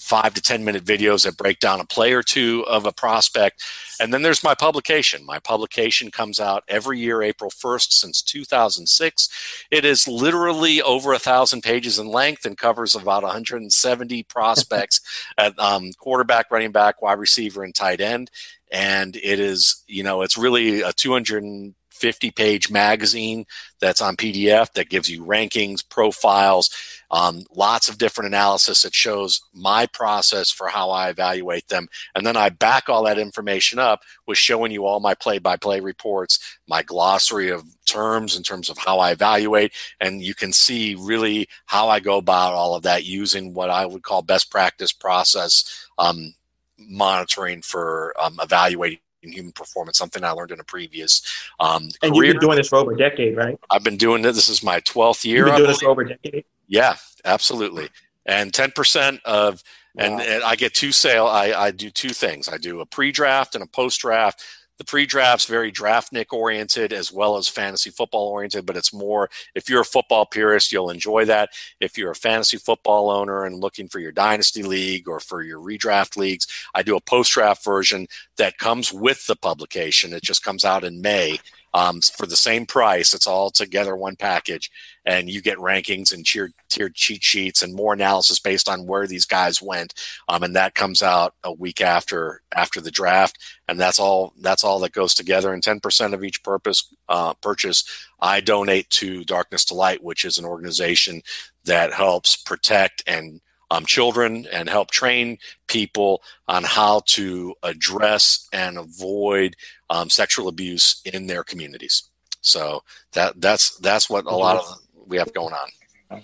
five 0.08 0.34
to 0.34 0.42
10 0.42 0.64
minute 0.64 0.86
videos 0.86 1.24
that 1.24 1.36
break 1.36 1.60
down 1.60 1.82
a 1.82 1.86
play 1.86 2.14
or 2.14 2.24
two 2.24 2.64
of 2.68 2.86
a 2.86 2.94
prospect. 2.94 3.62
And 4.00 4.14
then 4.14 4.22
there's 4.22 4.44
my 4.44 4.56
publication. 4.56 5.26
My 5.26 5.40
publication 5.40 6.12
comes 6.12 6.40
out 6.40 6.64
every 6.70 7.00
year, 7.00 7.22
April 7.22 7.52
1st, 7.52 7.92
since 7.92 8.22
2006. 8.22 9.68
It 9.70 9.84
is 9.84 10.08
literally 10.08 10.82
over 10.82 11.12
a 11.12 11.20
thousand 11.20 11.62
pages 11.62 12.00
in 12.00 12.08
length 12.08 12.46
and 12.46 12.58
covers 12.58 12.96
about 12.96 13.24
170 13.24 14.24
prospects 14.30 15.02
at 15.38 15.60
um, 15.60 15.92
quarterback, 15.98 16.50
running 16.52 16.72
back, 16.72 17.02
wide 17.02 17.20
receiver, 17.20 17.64
and 17.64 17.76
tight 17.76 18.00
end. 18.00 18.32
And 18.72 19.16
it 19.18 19.40
is, 19.40 19.84
you 19.88 20.04
know, 20.04 20.22
it's 20.22 20.38
really 20.38 20.82
a 20.82 20.94
200 20.94 21.74
50 21.98 22.32
page 22.32 22.70
magazine 22.70 23.46
that's 23.80 24.02
on 24.02 24.16
PDF 24.16 24.72
that 24.74 24.90
gives 24.90 25.10
you 25.10 25.26
rankings, 25.26 25.88
profiles, 25.88 26.70
um, 27.12 27.44
lots 27.56 27.90
of 27.90 27.98
different 27.98 28.28
analysis 28.28 28.82
that 28.82 28.94
shows 28.94 29.42
my 29.54 29.86
process 29.88 30.52
for 30.52 30.68
how 30.68 30.90
I 30.90 31.10
evaluate 31.10 31.68
them. 31.68 31.88
And 32.16 32.26
then 32.26 32.36
I 32.36 32.50
back 32.50 32.90
all 32.90 33.06
that 33.06 33.20
information 33.20 33.80
up 33.80 34.02
with 34.26 34.38
showing 34.38 34.72
you 34.72 34.86
all 34.86 35.00
my 35.00 35.14
play 35.14 35.40
by 35.40 35.58
play 35.58 35.80
reports, 35.80 36.58
my 36.68 36.84
glossary 36.84 37.50
of 37.50 37.64
terms 37.86 38.36
in 38.36 38.44
terms 38.44 38.70
of 38.70 38.78
how 38.78 39.00
I 39.00 39.12
evaluate. 39.12 39.74
And 40.00 40.22
you 40.22 40.36
can 40.36 40.52
see 40.52 40.96
really 40.96 41.48
how 41.66 41.90
I 41.90 42.00
go 42.00 42.18
about 42.18 42.54
all 42.54 42.76
of 42.76 42.84
that 42.84 43.06
using 43.06 43.54
what 43.54 43.70
I 43.70 43.86
would 43.86 44.04
call 44.04 44.22
best 44.22 44.52
practice 44.52 44.92
process 44.92 45.88
um, 45.98 46.34
monitoring 46.78 47.62
for 47.62 48.14
um, 48.20 48.38
evaluating 48.42 49.00
human 49.22 49.52
performance, 49.52 49.98
something 49.98 50.24
I 50.24 50.32
learned 50.32 50.52
in 50.52 50.60
a 50.60 50.64
previous 50.64 51.22
um, 51.60 51.90
and 52.02 52.14
career. 52.14 52.26
you've 52.26 52.34
been 52.36 52.48
doing 52.48 52.58
this 52.58 52.70
for 52.70 52.78
over 52.78 52.94
a 52.94 52.98
decade, 52.98 53.36
right? 53.36 53.60
I've 53.70 53.84
been 53.84 53.98
doing 53.98 54.22
this. 54.22 54.36
This 54.36 54.50
is 54.50 54.64
my 54.64 54.80
12th 54.82 55.26
year. 55.26 55.48
You've 55.48 55.56
been 55.56 55.56
doing 55.56 55.68
this 55.70 55.80
for 55.80 55.90
over 55.90 56.02
a 56.02 56.10
decade. 56.10 56.46
Yeah, 56.68 56.96
absolutely. 57.26 57.90
And 58.26 58.52
10% 58.52 59.20
of, 59.26 59.64
and, 59.98 60.16
Wow. 60.16 60.20
and 60.22 60.44
I 60.44 60.56
get 60.56 60.74
two 60.74 60.92
sale. 60.92 61.26
I, 61.28 61.54
I 61.54 61.72
do 61.72 61.90
two 61.90 62.10
things. 62.10 62.48
I 62.50 62.58
do 62.58 62.82
a 62.82 62.86
pre-draft 62.86 63.56
and 63.56 63.64
a 63.64 63.68
post-draft. 63.68 64.44
The 64.78 64.84
pre-draft's 64.84 65.46
very 65.48 65.72
draftnik 65.72 66.32
oriented 66.32 66.94
as 66.94 67.12
well 67.12 67.38
as 67.38 67.48
fantasy 67.48 67.90
football 67.90 68.28
oriented, 68.28 68.68
but 68.68 68.78
it's 68.78 68.94
more 68.94 69.28
if 69.56 69.68
you're 69.70 69.82
a 69.82 69.86
football 69.86 70.28
purist, 70.28 70.72
you'll 70.72 70.92
enjoy 70.92 71.26
that. 71.26 71.50
If 71.80 71.98
you're 71.98 72.12
a 72.12 72.16
fantasy 72.16 72.58
football 72.58 73.10
owner 73.10 73.44
and 73.46 73.60
looking 73.60 73.88
for 73.88 73.98
your 74.00 74.12
dynasty 74.12 74.62
league 74.62 75.08
or 75.08 75.20
for 75.20 75.42
your 75.42 75.60
redraft 75.60 76.16
leagues, 76.16 76.46
I 76.76 76.84
do 76.84 76.96
a 76.96 77.02
post-draft 77.02 77.64
version 77.64 78.06
that 78.38 78.60
comes 78.60 78.94
with 78.94 79.26
the 79.26 79.36
publication. 79.36 80.14
It 80.14 80.22
just 80.22 80.44
comes 80.44 80.64
out 80.64 80.84
in 80.84 81.02
May 81.02 81.40
um, 81.74 82.02
for 82.02 82.26
the 82.26 82.36
same 82.36 82.66
price. 82.66 83.14
It's 83.14 83.28
all 83.28 83.50
together 83.50 83.96
one 83.96 84.16
package, 84.16 84.72
and 85.06 85.30
you 85.30 85.42
get 85.42 85.58
rankings 85.58 86.14
and 86.14 86.26
tiered, 86.26 86.54
tiered 86.70 86.96
cheat 86.96 87.24
sheets 87.24 87.62
and 87.62 87.74
more 87.74 87.94
analysis 87.94 88.40
based 88.40 88.70
on 88.70 88.88
where 88.88 89.08
these 89.08 89.26
guys 89.26 89.62
went. 89.62 89.94
Um, 90.28 90.44
and 90.44 90.56
that 90.56 90.76
comes 90.76 91.04
out 91.04 91.36
a 91.44 91.52
week 91.52 91.82
after 91.82 92.42
after 92.56 92.82
the 92.82 92.92
draft, 92.92 93.38
and 93.68 93.80
that's 93.80 94.00
all. 94.00 94.34
That's 94.42 94.64
all 94.64 94.80
that 94.80 94.94
goes 94.94 95.14
together. 95.14 95.54
And 95.54 95.64
ten 95.64 95.80
percent 95.80 96.14
of 96.14 96.24
each 96.24 96.44
purpose 96.44 96.94
uh, 97.10 97.34
purchase, 97.36 97.84
I 98.20 98.40
donate 98.42 98.90
to 98.92 99.24
Darkness 99.24 99.66
to 99.66 99.74
Light, 99.74 100.04
which 100.04 100.26
is 100.26 100.38
an 100.38 100.46
organization 100.46 101.22
that 101.66 101.94
helps 101.94 102.36
protect 102.36 103.04
and 103.08 103.42
um, 103.70 103.86
children 103.86 104.48
and 104.52 104.70
help 104.70 104.92
train 104.92 105.38
people 105.68 106.22
on 106.48 106.64
how 106.64 107.02
to 107.06 107.56
address 107.64 108.48
and 108.54 108.78
avoid 108.78 109.56
um, 109.90 110.10
sexual 110.10 110.48
abuse 110.48 111.02
in 111.06 111.28
their 111.28 111.44
communities. 111.44 112.10
So 112.42 112.84
that 113.14 113.42
that's 113.42 113.78
that's 113.78 114.10
what 114.10 114.26
a 114.26 114.36
lot 114.36 114.58
of 114.58 114.80
we 115.06 115.18
have 115.18 115.34
going 115.34 115.54
on. 115.54 116.22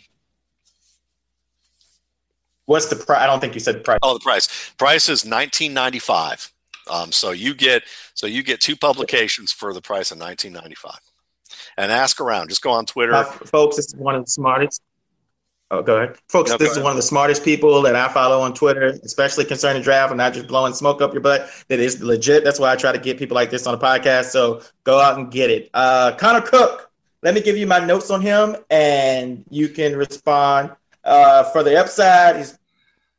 What's 2.66 2.86
the 2.86 2.96
price? 2.96 3.20
I 3.22 3.28
don't 3.28 3.42
think 3.42 3.56
you 3.56 3.60
said 3.60 3.84
price. 3.84 4.00
Oh, 4.02 4.14
the 4.14 4.22
price 4.22 4.72
price 4.78 5.10
is 5.10 5.26
nineteen 5.26 5.74
ninety 5.74 6.00
five. 6.00 6.50
Um, 6.90 7.12
so 7.12 7.32
you 7.32 7.54
get 7.56 7.84
so 8.14 8.26
you 8.26 8.42
get 8.44 8.62
two 8.62 8.78
publications 8.78 9.52
for 9.52 9.74
the 9.74 9.82
price 9.82 10.12
of 10.12 10.18
nineteen 10.18 10.54
ninety 10.54 10.76
five. 10.76 11.00
And 11.76 11.92
ask 11.92 12.22
around. 12.22 12.50
Just 12.50 12.62
go 12.62 12.72
on 12.72 12.86
Twitter. 12.86 13.14
Uh, 13.14 13.24
folks, 13.24 13.76
this 13.76 13.88
is 13.88 13.96
one 13.96 14.16
of 14.16 14.26
the 14.26 14.30
smartest. 14.30 14.82
Oh, 15.74 15.82
go 15.82 15.98
ahead, 15.98 16.18
folks. 16.30 16.52
No, 16.52 16.58
this 16.58 16.76
go 16.76 16.80
is 16.80 16.84
one 16.84 16.92
of 16.92 16.98
the 16.98 17.02
smartest 17.02 17.44
people 17.44 17.82
that 17.82 17.96
I 17.96 18.08
follow 18.10 18.42
on 18.42 18.54
Twitter, 18.54 19.00
especially 19.04 19.44
concerning 19.44 19.82
draft. 19.82 20.12
I'm 20.12 20.18
not 20.18 20.36
just 20.36 20.48
blowing 20.48 20.72
smoke 20.72 21.02
up 21.02 21.14
your 21.14 21.22
butt. 21.22 21.50
That 21.68 21.80
is 21.80 22.00
legit. 22.00 22.44
That's 22.44 22.60
why 22.60 22.72
I 22.72 22.76
try 22.76 22.92
to 22.92 23.00
get 23.00 23.18
people 23.18 23.34
like 23.34 23.50
this 23.50 23.66
on 23.66 23.78
the 23.78 23.84
podcast. 23.84 24.26
So 24.26 24.62
go 24.84 25.00
out 25.00 25.18
and 25.18 25.32
get 25.32 25.50
it. 25.50 25.72
Uh, 25.74 26.12
Connor 26.16 26.42
Cook. 26.42 26.92
Let 27.24 27.34
me 27.34 27.42
give 27.42 27.58
you 27.58 27.66
my 27.66 27.80
notes 27.80 28.12
on 28.12 28.22
him, 28.22 28.56
and 28.70 29.46
you 29.50 29.68
can 29.68 29.96
respond. 29.96 30.72
Uh, 31.04 31.44
for 31.46 31.64
the 31.64 31.80
upside, 31.80 32.36
he's 32.36 32.60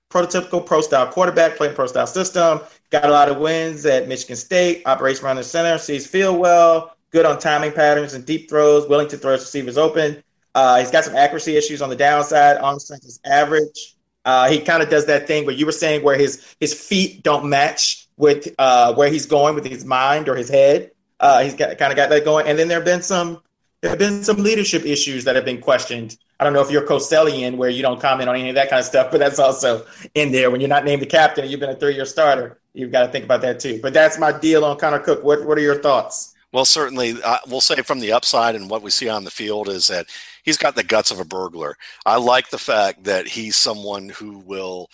prototypical 0.08 0.64
pro 0.64 0.80
style 0.80 1.08
quarterback, 1.08 1.56
playing 1.56 1.74
pro 1.74 1.88
style 1.88 2.06
system. 2.06 2.60
Got 2.90 3.06
a 3.06 3.10
lot 3.10 3.28
of 3.28 3.38
wins 3.38 3.84
at 3.84 4.06
Michigan 4.06 4.36
State. 4.36 4.82
Operates 4.86 5.24
around 5.24 5.36
the 5.36 5.42
center. 5.42 5.76
Sees 5.76 6.06
field 6.06 6.38
well. 6.38 6.96
Good 7.10 7.26
on 7.26 7.40
timing 7.40 7.72
patterns 7.72 8.14
and 8.14 8.24
deep 8.24 8.48
throws. 8.48 8.88
Willing 8.88 9.08
to 9.08 9.16
throw 9.16 9.32
his 9.32 9.40
receivers 9.40 9.76
open. 9.76 10.22
Uh, 10.54 10.78
he's 10.78 10.90
got 10.90 11.04
some 11.04 11.16
accuracy 11.16 11.56
issues 11.56 11.82
on 11.82 11.88
the 11.88 11.96
downside. 11.96 12.58
Arm 12.58 12.78
strength 12.78 13.04
is 13.04 13.20
average. 13.24 13.96
Uh, 14.24 14.48
he 14.48 14.60
kind 14.60 14.82
of 14.82 14.88
does 14.88 15.06
that 15.06 15.26
thing 15.26 15.44
where 15.44 15.54
you 15.54 15.66
were 15.66 15.72
saying 15.72 16.02
where 16.02 16.16
his 16.16 16.54
his 16.60 16.72
feet 16.72 17.22
don't 17.22 17.48
match 17.48 18.08
with 18.16 18.54
uh, 18.58 18.94
where 18.94 19.10
he's 19.10 19.26
going 19.26 19.54
with 19.54 19.66
his 19.66 19.84
mind 19.84 20.28
or 20.28 20.36
his 20.36 20.48
head. 20.48 20.92
Uh, 21.20 21.42
he's 21.42 21.54
got 21.54 21.76
kind 21.78 21.92
of 21.92 21.96
got 21.96 22.08
that 22.10 22.24
going. 22.24 22.46
And 22.46 22.58
then 22.58 22.68
there 22.68 22.78
have 22.78 22.84
been 22.84 23.02
some 23.02 23.42
there 23.80 23.90
have 23.90 23.98
been 23.98 24.24
some 24.24 24.38
leadership 24.38 24.86
issues 24.86 25.24
that 25.24 25.36
have 25.36 25.44
been 25.44 25.60
questioned. 25.60 26.16
I 26.40 26.44
don't 26.44 26.52
know 26.52 26.62
if 26.62 26.70
you're 26.70 26.86
Costellian 26.86 27.56
where 27.56 27.68
you 27.68 27.82
don't 27.82 28.00
comment 28.00 28.28
on 28.28 28.36
any 28.36 28.48
of 28.48 28.54
that 28.54 28.70
kind 28.70 28.80
of 28.80 28.86
stuff, 28.86 29.10
but 29.10 29.18
that's 29.18 29.38
also 29.38 29.84
in 30.14 30.32
there. 30.32 30.50
When 30.50 30.60
you're 30.60 30.68
not 30.68 30.84
named 30.84 31.02
the 31.02 31.06
captain 31.06 31.44
and 31.44 31.50
you've 31.50 31.60
been 31.60 31.70
a 31.70 31.76
three 31.76 31.94
year 31.94 32.06
starter, 32.06 32.58
you've 32.72 32.92
got 32.92 33.06
to 33.06 33.12
think 33.12 33.26
about 33.26 33.42
that 33.42 33.60
too. 33.60 33.80
But 33.82 33.92
that's 33.92 34.18
my 34.18 34.32
deal 34.32 34.64
on 34.64 34.78
Connor 34.78 35.00
Cook. 35.00 35.22
What 35.22 35.44
what 35.44 35.58
are 35.58 35.62
your 35.62 35.80
thoughts? 35.82 36.34
Well, 36.50 36.64
certainly, 36.64 37.20
uh, 37.20 37.38
we'll 37.48 37.60
say 37.60 37.82
from 37.82 37.98
the 37.98 38.12
upside 38.12 38.54
and 38.54 38.70
what 38.70 38.80
we 38.80 38.90
see 38.90 39.08
on 39.08 39.24
the 39.24 39.30
field 39.30 39.68
is 39.68 39.88
that 39.88 40.06
he's 40.44 40.57
got 40.57 40.76
the 40.76 40.85
guts 40.85 41.11
of 41.11 41.18
a 41.18 41.24
burglar. 41.24 41.76
I 42.07 42.18
like 42.18 42.50
the 42.50 42.59
fact 42.59 43.04
that 43.04 43.26
he's 43.26 43.57
someone 43.57 44.11
who 44.11 44.38
will 44.38 44.88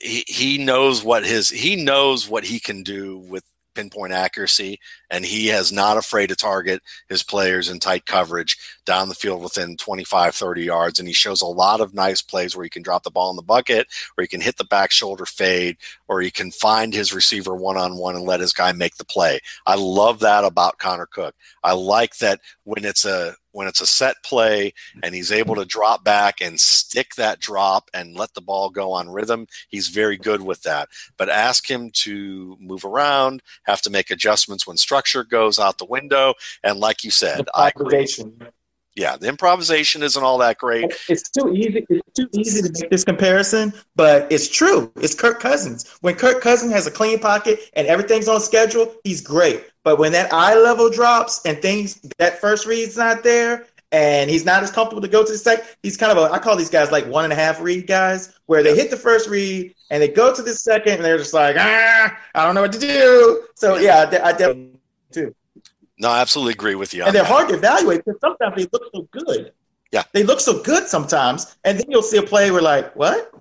he, 0.00 0.24
he 0.26 0.58
knows 0.58 1.04
what 1.04 1.24
his 1.24 1.48
he 1.48 1.76
knows 1.76 2.28
what 2.28 2.44
he 2.44 2.58
can 2.58 2.82
do 2.82 3.18
with 3.18 3.44
pinpoint 3.78 4.12
accuracy, 4.12 4.80
and 5.08 5.24
he 5.24 5.46
has 5.46 5.70
not 5.70 5.96
afraid 5.96 6.26
to 6.28 6.34
target 6.34 6.82
his 7.08 7.22
players 7.22 7.68
in 7.68 7.78
tight 7.78 8.06
coverage 8.06 8.58
down 8.84 9.08
the 9.08 9.14
field 9.14 9.40
within 9.40 9.76
25, 9.76 10.34
30 10.34 10.62
yards. 10.64 10.98
And 10.98 11.06
he 11.06 11.14
shows 11.14 11.40
a 11.40 11.46
lot 11.46 11.80
of 11.80 11.94
nice 11.94 12.20
plays 12.20 12.56
where 12.56 12.64
he 12.64 12.70
can 12.70 12.82
drop 12.82 13.04
the 13.04 13.10
ball 13.12 13.30
in 13.30 13.36
the 13.36 13.42
bucket, 13.42 13.86
or 14.16 14.22
he 14.22 14.28
can 14.28 14.40
hit 14.40 14.56
the 14.56 14.64
back 14.64 14.90
shoulder 14.90 15.24
fade, 15.24 15.76
or 16.08 16.20
he 16.20 16.32
can 16.32 16.50
find 16.50 16.92
his 16.92 17.14
receiver 17.14 17.54
one 17.54 17.76
on 17.76 17.96
one 17.96 18.16
and 18.16 18.24
let 18.24 18.40
his 18.40 18.52
guy 18.52 18.72
make 18.72 18.96
the 18.96 19.04
play. 19.04 19.38
I 19.64 19.76
love 19.76 20.18
that 20.20 20.42
about 20.42 20.78
Connor 20.78 21.06
Cook. 21.06 21.36
I 21.62 21.72
like 21.74 22.18
that 22.18 22.40
when 22.64 22.84
it's 22.84 23.04
a 23.04 23.36
when 23.58 23.66
it's 23.66 23.80
a 23.80 23.86
set 23.86 24.14
play 24.22 24.68
mm-hmm. 24.68 25.00
and 25.02 25.16
he's 25.16 25.32
able 25.32 25.56
to 25.56 25.64
drop 25.64 26.04
back 26.04 26.40
and 26.40 26.60
stick 26.60 27.16
that 27.16 27.40
drop 27.40 27.90
and 27.92 28.14
let 28.14 28.32
the 28.34 28.40
ball 28.40 28.70
go 28.70 28.92
on 28.92 29.10
rhythm, 29.10 29.48
he's 29.68 29.88
very 29.88 30.16
good 30.16 30.40
with 30.40 30.62
that. 30.62 30.88
But 31.16 31.28
ask 31.28 31.68
him 31.68 31.90
to 32.04 32.56
move 32.60 32.84
around, 32.84 33.42
have 33.64 33.82
to 33.82 33.90
make 33.90 34.12
adjustments 34.12 34.64
when 34.64 34.76
structure 34.76 35.24
goes 35.24 35.58
out 35.58 35.78
the 35.78 35.86
window. 35.86 36.34
And 36.62 36.78
like 36.78 37.02
you 37.02 37.10
said, 37.10 37.48
I 37.52 37.72
agree. 37.74 38.06
Yeah, 38.94 39.16
the 39.16 39.26
improvisation 39.28 40.04
isn't 40.04 40.22
all 40.22 40.38
that 40.38 40.58
great. 40.58 40.92
It's 41.08 41.28
too 41.28 41.52
easy. 41.52 41.84
It's 41.88 42.12
too 42.16 42.28
easy 42.34 42.62
to 42.62 42.72
make 42.80 42.90
this 42.90 43.02
comparison, 43.02 43.72
but 43.96 44.30
it's 44.30 44.48
true. 44.48 44.92
It's 44.96 45.14
Kirk 45.14 45.40
Cousins. 45.40 45.98
When 46.00 46.14
Kirk 46.14 46.40
Cousins 46.42 46.72
has 46.72 46.86
a 46.86 46.92
clean 46.92 47.18
pocket 47.18 47.58
and 47.74 47.88
everything's 47.88 48.28
on 48.28 48.40
schedule, 48.40 48.94
he's 49.02 49.20
great. 49.20 49.64
But 49.88 49.98
when 49.98 50.12
that 50.12 50.30
eye 50.34 50.54
level 50.54 50.90
drops 50.90 51.40
and 51.46 51.62
things 51.62 51.98
that 52.18 52.42
first 52.42 52.66
read's 52.66 52.98
not 52.98 53.24
there, 53.24 53.64
and 53.90 54.28
he's 54.28 54.44
not 54.44 54.62
as 54.62 54.70
comfortable 54.70 55.00
to 55.00 55.08
go 55.08 55.24
to 55.24 55.32
the 55.32 55.38
second. 55.38 55.64
He's 55.82 55.96
kind 55.96 56.12
of 56.12 56.18
a 56.18 56.30
I 56.30 56.38
call 56.38 56.56
these 56.56 56.68
guys 56.68 56.92
like 56.92 57.06
one 57.06 57.24
and 57.24 57.32
a 57.32 57.36
half 57.36 57.58
read 57.58 57.86
guys, 57.86 58.38
where 58.44 58.62
they 58.62 58.76
hit 58.76 58.90
the 58.90 58.98
first 58.98 59.30
read 59.30 59.74
and 59.88 60.02
they 60.02 60.08
go 60.08 60.34
to 60.34 60.42
the 60.42 60.52
second 60.52 60.96
and 60.96 61.04
they're 61.06 61.16
just 61.16 61.32
like 61.32 61.56
ah, 61.58 62.18
I 62.34 62.44
don't 62.44 62.54
know 62.54 62.60
what 62.60 62.72
to 62.72 62.78
do. 62.78 63.44
So 63.54 63.78
yeah, 63.78 64.00
I, 64.12 64.28
I 64.28 64.32
definitely 64.32 64.72
too. 65.10 65.34
No, 65.98 66.10
I 66.10 66.20
absolutely 66.20 66.52
agree 66.52 66.74
with 66.74 66.92
you. 66.92 67.04
And 67.04 67.14
they're 67.14 67.22
that. 67.22 67.32
hard 67.32 67.48
to 67.48 67.54
evaluate 67.54 68.04
because 68.04 68.20
sometimes 68.20 68.56
they 68.56 68.68
look 68.70 68.90
so 68.94 69.08
good. 69.10 69.54
Yeah, 69.90 70.02
they 70.12 70.22
look 70.22 70.40
so 70.40 70.62
good 70.62 70.86
sometimes, 70.86 71.56
and 71.64 71.78
then 71.78 71.90
you'll 71.90 72.02
see 72.02 72.18
a 72.18 72.22
play 72.22 72.50
where 72.50 72.60
like 72.60 72.94
what? 72.94 73.32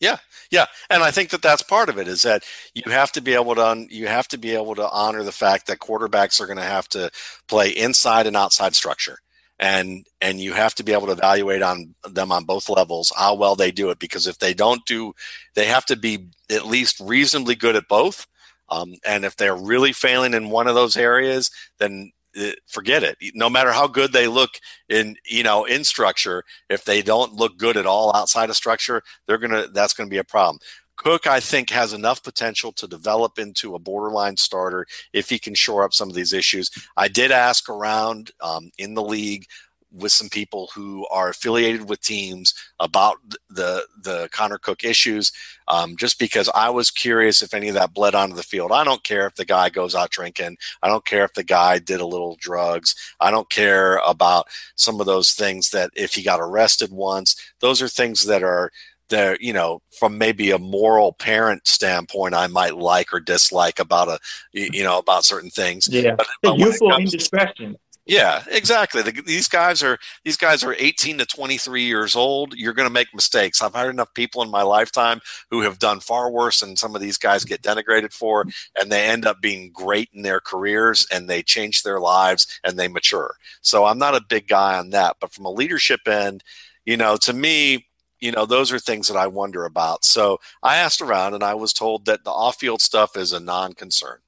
Yeah, 0.00 0.16
yeah, 0.50 0.64
and 0.88 1.02
I 1.02 1.10
think 1.10 1.28
that 1.30 1.42
that's 1.42 1.62
part 1.62 1.90
of 1.90 1.98
it 1.98 2.08
is 2.08 2.22
that 2.22 2.42
you 2.74 2.90
have 2.90 3.12
to 3.12 3.20
be 3.20 3.34
able 3.34 3.54
to 3.56 3.86
you 3.90 4.06
have 4.08 4.28
to 4.28 4.38
be 4.38 4.52
able 4.52 4.74
to 4.76 4.88
honor 4.90 5.22
the 5.22 5.32
fact 5.32 5.66
that 5.66 5.78
quarterbacks 5.78 6.40
are 6.40 6.46
going 6.46 6.56
to 6.56 6.62
have 6.64 6.88
to 6.90 7.10
play 7.48 7.68
inside 7.68 8.26
and 8.26 8.34
outside 8.36 8.74
structure, 8.74 9.18
and 9.58 10.06
and 10.22 10.40
you 10.40 10.54
have 10.54 10.74
to 10.76 10.82
be 10.84 10.92
able 10.92 11.06
to 11.06 11.12
evaluate 11.12 11.60
on 11.60 11.94
them 12.10 12.32
on 12.32 12.44
both 12.44 12.70
levels 12.70 13.12
how 13.14 13.34
well 13.34 13.54
they 13.56 13.70
do 13.70 13.90
it 13.90 13.98
because 13.98 14.26
if 14.26 14.38
they 14.38 14.54
don't 14.54 14.84
do, 14.86 15.12
they 15.54 15.66
have 15.66 15.84
to 15.86 15.96
be 15.96 16.28
at 16.50 16.66
least 16.66 16.98
reasonably 17.00 17.54
good 17.54 17.76
at 17.76 17.86
both. 17.88 18.26
Um, 18.70 18.94
and 19.04 19.24
if 19.24 19.36
they're 19.36 19.56
really 19.56 19.92
failing 19.92 20.32
in 20.32 20.48
one 20.48 20.66
of 20.68 20.74
those 20.76 20.96
areas, 20.96 21.50
then 21.78 22.12
uh, 22.38 22.52
forget 22.66 23.02
it. 23.02 23.16
No 23.34 23.48
matter 23.50 23.72
how 23.72 23.86
good 23.86 24.12
they 24.12 24.26
look 24.26 24.50
in, 24.88 25.16
you 25.26 25.42
know, 25.42 25.64
in 25.64 25.84
structure, 25.84 26.44
if 26.68 26.84
they 26.84 27.02
don't 27.02 27.34
look 27.34 27.56
good 27.56 27.76
at 27.76 27.86
all 27.86 28.14
outside 28.14 28.50
of 28.50 28.56
structure, 28.56 29.02
they're 29.26 29.38
gonna. 29.38 29.66
That's 29.68 29.94
gonna 29.94 30.10
be 30.10 30.18
a 30.18 30.24
problem. 30.24 30.58
Cook, 30.96 31.26
I 31.26 31.40
think, 31.40 31.70
has 31.70 31.94
enough 31.94 32.22
potential 32.22 32.72
to 32.72 32.86
develop 32.86 33.38
into 33.38 33.74
a 33.74 33.78
borderline 33.78 34.36
starter 34.36 34.86
if 35.14 35.30
he 35.30 35.38
can 35.38 35.54
shore 35.54 35.82
up 35.82 35.94
some 35.94 36.10
of 36.10 36.14
these 36.14 36.34
issues. 36.34 36.70
I 36.94 37.08
did 37.08 37.30
ask 37.30 37.70
around 37.70 38.32
um, 38.42 38.70
in 38.76 38.92
the 38.92 39.02
league 39.02 39.46
with 39.92 40.12
some 40.12 40.28
people 40.28 40.70
who 40.74 41.06
are 41.08 41.28
affiliated 41.28 41.88
with 41.88 42.00
teams 42.00 42.54
about 42.78 43.18
the 43.48 43.86
the 44.02 44.28
Connor 44.32 44.58
Cook 44.58 44.84
issues, 44.84 45.32
um, 45.68 45.96
just 45.96 46.18
because 46.18 46.48
I 46.54 46.70
was 46.70 46.90
curious 46.90 47.42
if 47.42 47.54
any 47.54 47.68
of 47.68 47.74
that 47.74 47.94
bled 47.94 48.14
onto 48.14 48.36
the 48.36 48.42
field. 48.42 48.72
I 48.72 48.84
don't 48.84 49.04
care 49.04 49.26
if 49.26 49.34
the 49.34 49.44
guy 49.44 49.68
goes 49.68 49.94
out 49.94 50.10
drinking. 50.10 50.58
I 50.82 50.88
don't 50.88 51.04
care 51.04 51.24
if 51.24 51.34
the 51.34 51.44
guy 51.44 51.78
did 51.78 52.00
a 52.00 52.06
little 52.06 52.36
drugs. 52.40 52.94
I 53.20 53.30
don't 53.30 53.50
care 53.50 54.00
about 54.06 54.46
some 54.76 55.00
of 55.00 55.06
those 55.06 55.32
things 55.32 55.70
that 55.70 55.90
if 55.94 56.14
he 56.14 56.22
got 56.22 56.40
arrested 56.40 56.90
once. 56.92 57.36
Those 57.60 57.82
are 57.82 57.88
things 57.88 58.26
that 58.26 58.42
are 58.42 58.70
that 59.10 59.40
you 59.40 59.52
know 59.52 59.82
from 59.98 60.16
maybe 60.16 60.50
a 60.52 60.58
moral 60.58 61.12
parent 61.12 61.66
standpoint 61.66 62.32
i 62.32 62.46
might 62.46 62.76
like 62.76 63.12
or 63.12 63.20
dislike 63.20 63.78
about 63.78 64.08
a 64.08 64.18
you 64.52 64.84
know 64.84 64.98
about 64.98 65.24
certain 65.24 65.50
things 65.50 65.88
yeah 65.90 66.14
but, 66.14 66.26
but 66.42 66.58
youthful 66.58 66.94
indiscretion 66.96 67.76
yeah, 68.10 68.42
exactly. 68.50 69.02
The, 69.02 69.22
these 69.24 69.46
guys 69.46 69.84
are 69.84 69.96
these 70.24 70.36
guys 70.36 70.64
are 70.64 70.74
18 70.76 71.18
to 71.18 71.26
23 71.26 71.84
years 71.84 72.16
old. 72.16 72.54
You're 72.54 72.72
going 72.72 72.88
to 72.88 72.92
make 72.92 73.14
mistakes. 73.14 73.62
I've 73.62 73.76
had 73.76 73.88
enough 73.88 74.12
people 74.14 74.42
in 74.42 74.50
my 74.50 74.62
lifetime 74.62 75.20
who 75.48 75.60
have 75.60 75.78
done 75.78 76.00
far 76.00 76.28
worse 76.28 76.58
than 76.58 76.74
some 76.74 76.96
of 76.96 77.00
these 77.00 77.16
guys 77.16 77.44
get 77.44 77.62
denigrated 77.62 78.12
for, 78.12 78.46
and 78.80 78.90
they 78.90 79.04
end 79.04 79.26
up 79.26 79.40
being 79.40 79.70
great 79.70 80.08
in 80.12 80.22
their 80.22 80.40
careers 80.40 81.06
and 81.12 81.30
they 81.30 81.40
change 81.40 81.84
their 81.84 82.00
lives 82.00 82.48
and 82.64 82.76
they 82.76 82.88
mature. 82.88 83.36
So 83.60 83.84
I'm 83.84 83.98
not 83.98 84.16
a 84.16 84.24
big 84.28 84.48
guy 84.48 84.76
on 84.76 84.90
that, 84.90 85.18
but 85.20 85.32
from 85.32 85.44
a 85.44 85.52
leadership 85.52 86.00
end, 86.08 86.42
you 86.84 86.96
know, 86.96 87.16
to 87.18 87.32
me, 87.32 87.86
you 88.18 88.32
know, 88.32 88.44
those 88.44 88.72
are 88.72 88.80
things 88.80 89.06
that 89.06 89.16
I 89.16 89.28
wonder 89.28 89.64
about. 89.66 90.04
So 90.04 90.38
I 90.64 90.78
asked 90.78 91.00
around 91.00 91.34
and 91.34 91.44
I 91.44 91.54
was 91.54 91.72
told 91.72 92.06
that 92.06 92.24
the 92.24 92.32
off-field 92.32 92.82
stuff 92.82 93.16
is 93.16 93.32
a 93.32 93.38
non-concern. 93.38 94.18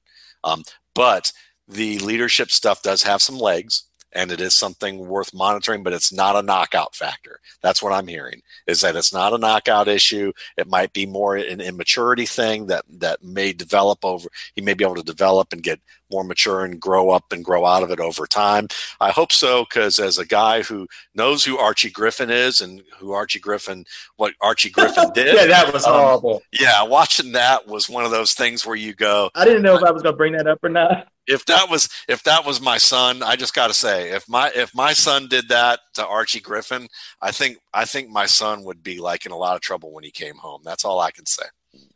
Um, 0.45 0.63
but 0.95 1.33
the 1.67 1.99
leadership 1.99 2.51
stuff 2.51 2.81
does 2.81 3.03
have 3.03 3.21
some 3.21 3.37
legs 3.37 3.83
and 4.15 4.31
it 4.31 4.39
is 4.39 4.55
something 4.55 5.07
worth 5.07 5.33
monitoring, 5.33 5.83
but 5.83 5.93
it's 5.93 6.13
not 6.13 6.35
a 6.35 6.41
knockout 6.41 6.95
factor. 6.95 7.39
That's 7.61 7.81
what 7.81 7.93
I'm 7.93 8.07
hearing 8.07 8.41
is 8.67 8.81
that 8.81 8.95
it's 8.95 9.13
not 9.13 9.33
a 9.33 9.37
knockout 9.37 9.87
issue. 9.87 10.31
It 10.57 10.67
might 10.67 10.93
be 10.93 11.05
more 11.05 11.35
an 11.35 11.59
immaturity 11.59 12.25
thing 12.25 12.67
that, 12.67 12.85
that 12.99 13.23
may 13.23 13.53
develop 13.53 14.05
over, 14.05 14.29
he 14.55 14.61
may 14.61 14.73
be 14.73 14.83
able 14.83 14.95
to 14.95 15.03
develop 15.03 15.51
and 15.51 15.63
get 15.63 15.81
more 16.11 16.23
mature 16.23 16.63
and 16.63 16.79
grow 16.79 17.09
up 17.09 17.31
and 17.31 17.43
grow 17.43 17.65
out 17.65 17.81
of 17.81 17.89
it 17.89 17.99
over 17.99 18.27
time. 18.27 18.67
I 19.01 19.09
hope 19.09 19.31
so 19.31 19.65
because 19.65 19.97
as 19.97 20.19
a 20.19 20.25
guy 20.25 20.61
who 20.61 20.87
knows 21.15 21.43
who 21.43 21.57
Archie 21.57 21.89
Griffin 21.89 22.29
is 22.29 22.61
and 22.61 22.83
who 22.97 23.13
Archie 23.13 23.39
Griffin, 23.39 23.85
what 24.17 24.33
Archie 24.41 24.69
Griffin 24.69 25.11
did. 25.15 25.35
yeah, 25.35 25.47
that 25.47 25.73
was 25.73 25.85
um, 25.85 25.93
horrible. 25.93 26.43
Yeah, 26.51 26.83
watching 26.83 27.31
that 27.31 27.67
was 27.67 27.89
one 27.89 28.05
of 28.05 28.11
those 28.11 28.33
things 28.33 28.65
where 28.65 28.75
you 28.75 28.93
go. 28.93 29.31
I 29.33 29.45
didn't 29.45 29.63
know 29.63 29.75
if 29.75 29.83
I 29.83 29.91
was 29.91 30.03
going 30.03 30.13
to 30.13 30.17
bring 30.17 30.33
that 30.33 30.47
up 30.47 30.63
or 30.63 30.69
not 30.69 31.07
if 31.27 31.45
that 31.45 31.69
was 31.69 31.89
if 32.07 32.23
that 32.23 32.45
was 32.45 32.61
my 32.61 32.77
son, 32.77 33.23
I 33.23 33.35
just 33.35 33.53
got 33.53 33.67
to 33.67 33.73
say, 33.73 34.11
if 34.11 34.27
my 34.27 34.51
if 34.55 34.73
my 34.75 34.93
son 34.93 35.27
did 35.27 35.49
that 35.49 35.79
to 35.95 36.05
Archie 36.05 36.39
Griffin, 36.39 36.87
I 37.21 37.31
think 37.31 37.57
I 37.73 37.85
think 37.85 38.09
my 38.09 38.25
son 38.25 38.63
would 38.63 38.83
be 38.83 38.99
like 38.99 39.25
in 39.25 39.31
a 39.31 39.37
lot 39.37 39.55
of 39.55 39.61
trouble 39.61 39.91
when 39.91 40.03
he 40.03 40.11
came 40.11 40.35
home. 40.35 40.61
That's 40.63 40.85
all 40.85 40.99
I 40.99 41.11
can 41.11 41.25
say. 41.25 41.45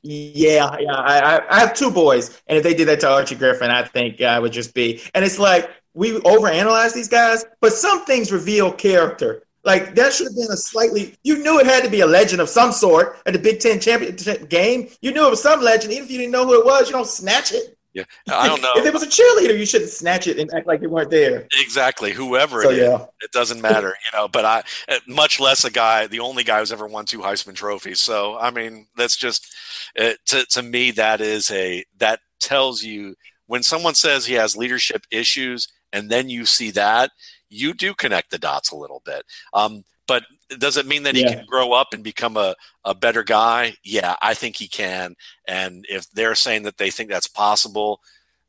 Yeah, 0.02 0.76
yeah. 0.80 0.96
I, 0.96 1.42
I 1.50 1.60
have 1.60 1.74
two 1.74 1.92
boys, 1.92 2.42
and 2.48 2.58
if 2.58 2.64
they 2.64 2.74
did 2.74 2.88
that 2.88 3.00
to 3.02 3.10
Archie 3.10 3.36
Griffin, 3.36 3.70
I 3.70 3.84
think 3.84 4.22
I 4.22 4.40
would 4.40 4.52
just 4.52 4.74
be. 4.74 5.02
And 5.14 5.24
it's 5.24 5.40
like 5.40 5.70
we 5.94 6.14
overanalyze 6.20 6.94
these 6.94 7.10
guys, 7.10 7.46
but 7.62 7.74
some 7.74 8.06
things 8.06 8.32
reveal 8.32 8.72
character. 8.72 9.44
Like 9.64 9.96
that 9.96 10.14
should 10.14 10.28
have 10.28 10.36
been 10.36 10.52
a 10.52 10.58
slightly. 10.58 11.16
You 11.24 11.40
knew 11.40 11.60
it 11.60 11.66
had 11.66 11.84
to 11.84 11.90
be 11.90 12.00
a 12.00 12.08
legend 12.08 12.42
of 12.42 12.48
some 12.48 12.72
sort 12.72 13.20
at 13.26 13.34
the 13.34 13.40
Big 13.40 13.60
Ten 13.60 13.80
championship 13.80 14.50
game. 14.50 14.90
You 15.02 15.12
knew 15.12 15.28
it 15.28 15.30
was 15.30 15.44
some 15.44 15.62
legend, 15.62 15.92
even 15.92 16.06
if 16.06 16.12
you 16.12 16.18
didn't 16.18 16.32
know 16.32 16.46
who 16.46 16.60
it 16.60 16.66
was. 16.66 16.88
You 16.88 16.94
don't 16.94 17.08
snatch 17.08 17.52
it. 17.52 17.77
Yeah, 17.98 18.04
I 18.30 18.48
don't 18.48 18.62
know. 18.62 18.74
if 18.76 18.86
it 18.86 18.94
was 18.94 19.04
a 19.04 19.08
cheerleader, 19.08 19.58
you 19.58 19.66
shouldn't 19.66 19.90
snatch 19.90 20.28
it 20.28 20.38
and 20.38 20.54
act 20.54 20.68
like 20.68 20.82
you 20.82 20.90
weren't 20.90 21.10
there. 21.10 21.48
Exactly, 21.60 22.12
whoever 22.12 22.62
so, 22.62 22.70
it 22.70 22.78
is, 22.78 22.80
yeah. 22.80 23.06
it 23.22 23.32
doesn't 23.32 23.60
matter, 23.62 23.88
you 23.90 24.18
know. 24.18 24.28
But 24.28 24.46
I, 24.46 24.64
uh, 24.88 25.00
much 25.08 25.40
less 25.40 25.64
a 25.64 25.72
guy, 25.72 26.06
the 26.08 26.20
only 26.20 26.44
guy 26.44 26.60
who's 26.60 26.72
ever 26.72 26.88
won 26.88 27.06
two 27.06 27.20
Heisman 27.20 27.56
trophies. 27.56 28.00
So 28.00 28.38
I 28.38 28.52
mean, 28.52 28.88
that's 28.96 29.16
just 29.16 29.54
it, 29.96 30.20
to 30.28 30.46
to 30.46 30.62
me 30.62 30.92
that 30.92 31.22
is 31.22 31.50
a 31.52 31.84
that 31.98 32.20
tells 32.40 32.84
you 32.84 33.16
when 33.48 33.64
someone 33.64 33.96
says 33.96 34.26
he 34.26 34.36
has 34.36 34.56
leadership 34.56 35.06
issues, 35.10 35.68
and 35.92 36.10
then 36.10 36.30
you 36.30 36.46
see 36.46 36.70
that, 36.72 37.12
you 37.50 37.74
do 37.74 37.94
connect 37.94 38.30
the 38.30 38.38
dots 38.38 38.72
a 38.72 38.76
little 38.78 39.02
bit. 39.06 39.24
Um, 39.54 39.84
but 40.08 40.24
does 40.60 40.78
it 40.78 40.86
mean 40.86 41.04
that 41.04 41.16
yeah. 41.16 41.30
he 41.30 41.36
can 41.36 41.46
grow 41.46 41.74
up 41.74 41.90
and 41.94 42.04
become 42.04 42.38
a, 42.38 42.56
a 42.86 42.96
better 42.96 43.24
guy? 43.24 43.76
Yeah, 43.84 44.16
I 44.22 44.34
think 44.34 44.56
he 44.56 44.68
can. 44.68 45.16
And 45.48 45.86
if 45.90 46.10
they're 46.12 46.36
saying 46.36 46.64
that 46.64 46.78
they 46.78 46.90
think 46.90 47.10
that's 47.10 47.28
possible, 47.28 48.02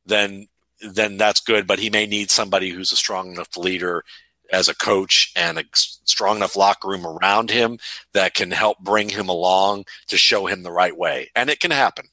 then 0.07 0.49
then 0.81 1.17
that's 1.17 1.41
good. 1.41 1.67
But 1.67 1.81
he 1.81 1.91
may 1.91 2.07
need 2.07 2.31
somebody 2.31 2.71
who's 2.71 2.93
a 2.93 2.97
strong 2.97 3.33
enough 3.33 3.57
leader 3.57 4.05
as 4.53 4.69
a 4.69 4.75
coach 4.75 5.33
and 5.37 5.59
a 5.59 5.65
strong 5.75 6.37
enough 6.37 6.57
locker 6.57 6.89
room 6.89 7.07
around 7.07 7.51
him 7.51 7.79
that 8.13 8.35
can 8.35 8.51
help 8.51 8.79
bring 8.79 9.09
him 9.09 9.29
along 9.29 9.85
to 10.07 10.17
show 10.17 10.47
him 10.47 10.63
the 10.63 10.73
right 10.73 10.97
way. 10.97 11.31
And 11.35 11.51
it 11.51 11.61
can 11.61 11.71
happen. 11.71 12.07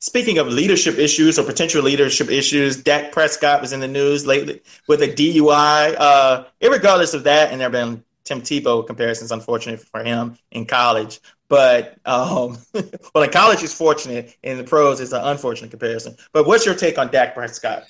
Speaking 0.00 0.38
of 0.38 0.46
leadership 0.46 0.96
issues 0.96 1.38
or 1.38 1.42
potential 1.42 1.82
leadership 1.82 2.30
issues, 2.30 2.82
Dak 2.82 3.10
Prescott 3.10 3.60
was 3.60 3.72
in 3.72 3.80
the 3.80 3.88
news 3.88 4.26
lately 4.26 4.62
with 4.86 5.02
a 5.02 5.08
DUI. 5.08 5.96
Uh, 5.98 6.44
regardless 6.62 7.14
of 7.14 7.24
that, 7.24 7.50
and 7.50 7.60
there 7.60 7.66
have 7.66 7.72
been 7.72 8.04
Tim 8.24 8.40
Tebow 8.40 8.86
comparisons, 8.86 9.32
unfortunate 9.32 9.80
for 9.80 10.04
him 10.04 10.38
in 10.52 10.66
college. 10.66 11.18
But 11.48 11.96
um, 12.04 12.58
well, 13.14 13.24
in 13.24 13.30
college 13.30 13.60
he's 13.60 13.74
fortunate. 13.74 14.36
In 14.42 14.58
the 14.58 14.64
pros, 14.64 15.00
it's 15.00 15.12
an 15.12 15.24
unfortunate 15.24 15.70
comparison. 15.70 16.16
But 16.32 16.46
what's 16.46 16.64
your 16.64 16.74
take 16.74 16.98
on 16.98 17.10
Dak 17.10 17.34
Prescott 17.34 17.84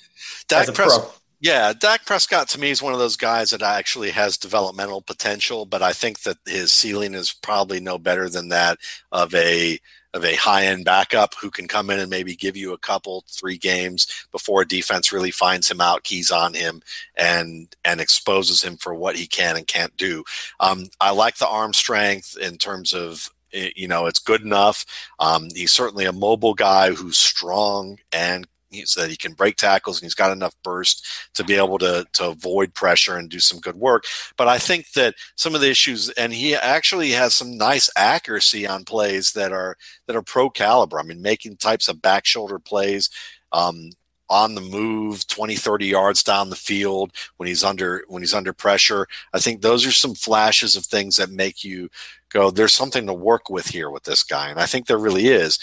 Dak, 0.47 0.73
Pres- 0.73 0.99
Yeah, 1.41 1.71
Dak 1.73 2.05
Prescott 2.05 2.49
to 2.49 2.59
me 2.59 2.69
is 2.69 2.81
one 2.81 2.91
of 2.91 2.99
those 2.99 3.15
guys 3.15 3.51
that 3.51 3.61
actually 3.61 4.11
has 4.11 4.37
developmental 4.37 5.01
potential, 5.01 5.65
but 5.65 5.81
I 5.81 5.93
think 5.93 6.23
that 6.23 6.37
his 6.45 6.71
ceiling 6.73 7.13
is 7.13 7.31
probably 7.31 7.79
no 7.79 7.97
better 7.97 8.27
than 8.27 8.49
that 8.49 8.77
of 9.11 9.33
a 9.33 9.79
of 10.13 10.25
a 10.25 10.35
high 10.35 10.65
end 10.65 10.83
backup 10.85 11.35
who 11.39 11.51
can 11.51 11.67
come 11.67 11.89
in 11.91 11.99
and 11.99 12.09
maybe 12.09 12.35
give 12.35 12.57
you 12.57 12.73
a 12.73 12.77
couple 12.79 13.23
three 13.29 13.57
games 13.57 14.07
before 14.31 14.63
a 14.63 14.67
defense 14.67 15.13
really 15.13 15.31
finds 15.31 15.69
him 15.69 15.79
out, 15.79 16.03
keys 16.03 16.29
on 16.31 16.53
him, 16.55 16.81
and 17.15 17.73
and 17.85 18.01
exposes 18.01 18.61
him 18.61 18.75
for 18.75 18.93
what 18.93 19.15
he 19.15 19.25
can 19.27 19.55
and 19.55 19.67
can't 19.67 19.95
do. 19.95 20.23
Um, 20.59 20.87
I 20.99 21.11
like 21.11 21.37
the 21.37 21.47
arm 21.47 21.73
strength 21.73 22.37
in 22.37 22.57
terms 22.57 22.93
of 22.93 23.29
you 23.53 23.87
know 23.87 24.07
it's 24.07 24.19
good 24.19 24.41
enough. 24.41 24.85
Um, 25.19 25.47
he's 25.55 25.71
certainly 25.71 26.05
a 26.05 26.11
mobile 26.11 26.53
guy 26.53 26.91
who's 26.91 27.17
strong 27.17 27.97
and 28.11 28.45
he's 28.69 28.93
that 28.95 29.09
he 29.09 29.17
can 29.17 29.33
break 29.33 29.55
tackles 29.55 29.97
and 29.97 30.05
he's 30.05 30.15
got 30.15 30.31
enough 30.31 30.55
burst 30.63 31.05
to 31.35 31.43
be 31.43 31.55
able 31.55 31.77
to 31.79 32.05
to 32.13 32.27
avoid 32.29 32.73
pressure 32.73 33.17
and 33.17 33.29
do 33.29 33.39
some 33.39 33.59
good 33.59 33.75
work. 33.75 34.05
But 34.37 34.47
I 34.47 34.57
think 34.57 34.91
that 34.93 35.15
some 35.35 35.55
of 35.55 35.61
the 35.61 35.69
issues, 35.69 36.09
and 36.09 36.33
he 36.33 36.55
actually 36.55 37.11
has 37.11 37.33
some 37.35 37.57
nice 37.57 37.89
accuracy 37.95 38.67
on 38.67 38.85
plays 38.85 39.31
that 39.33 39.51
are 39.51 39.77
that 40.07 40.15
are 40.15 40.21
pro 40.21 40.49
caliber. 40.49 40.99
I 40.99 41.03
mean, 41.03 41.21
making 41.21 41.57
types 41.57 41.87
of 41.87 42.01
back 42.01 42.25
shoulder 42.25 42.59
plays. 42.59 43.09
Um, 43.51 43.91
on 44.29 44.53
the 44.53 44.61
move 44.61 45.25
20 45.27 45.55
30 45.55 45.87
yards 45.87 46.23
down 46.23 46.49
the 46.49 46.55
field 46.55 47.11
when 47.37 47.47
he's 47.47 47.63
under 47.63 48.03
when 48.07 48.21
he's 48.21 48.33
under 48.33 48.53
pressure 48.53 49.07
i 49.33 49.39
think 49.39 49.61
those 49.61 49.85
are 49.85 49.91
some 49.91 50.13
flashes 50.13 50.75
of 50.75 50.85
things 50.85 51.15
that 51.15 51.31
make 51.31 51.63
you 51.63 51.89
go 52.29 52.51
there's 52.51 52.73
something 52.73 53.07
to 53.07 53.13
work 53.13 53.49
with 53.49 53.67
here 53.67 53.89
with 53.89 54.03
this 54.03 54.23
guy 54.23 54.49
and 54.49 54.59
i 54.59 54.65
think 54.65 54.85
there 54.85 54.99
really 54.99 55.27
is 55.27 55.57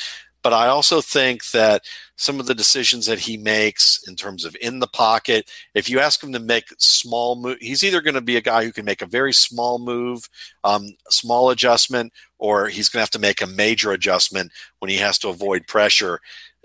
but 0.46 0.52
I 0.52 0.68
also 0.68 1.00
think 1.00 1.50
that 1.50 1.82
some 2.14 2.38
of 2.38 2.46
the 2.46 2.54
decisions 2.54 3.06
that 3.06 3.18
he 3.18 3.36
makes 3.36 4.06
in 4.06 4.14
terms 4.14 4.44
of 4.44 4.56
in 4.60 4.78
the 4.78 4.86
pocket, 4.86 5.50
if 5.74 5.90
you 5.90 5.98
ask 5.98 6.22
him 6.22 6.32
to 6.34 6.38
make 6.38 6.66
small 6.78 7.34
move, 7.34 7.58
he's 7.60 7.82
either 7.82 8.00
going 8.00 8.14
to 8.14 8.20
be 8.20 8.36
a 8.36 8.40
guy 8.40 8.62
who 8.62 8.70
can 8.70 8.84
make 8.84 9.02
a 9.02 9.06
very 9.06 9.32
small 9.32 9.80
move, 9.80 10.28
um, 10.62 10.90
small 11.08 11.50
adjustment, 11.50 12.12
or 12.38 12.68
he's 12.68 12.88
going 12.88 13.00
to 13.00 13.02
have 13.02 13.10
to 13.10 13.18
make 13.18 13.42
a 13.42 13.46
major 13.48 13.90
adjustment 13.90 14.52
when 14.78 14.88
he 14.88 14.98
has 14.98 15.18
to 15.18 15.28
avoid 15.30 15.66
pressure. 15.66 16.20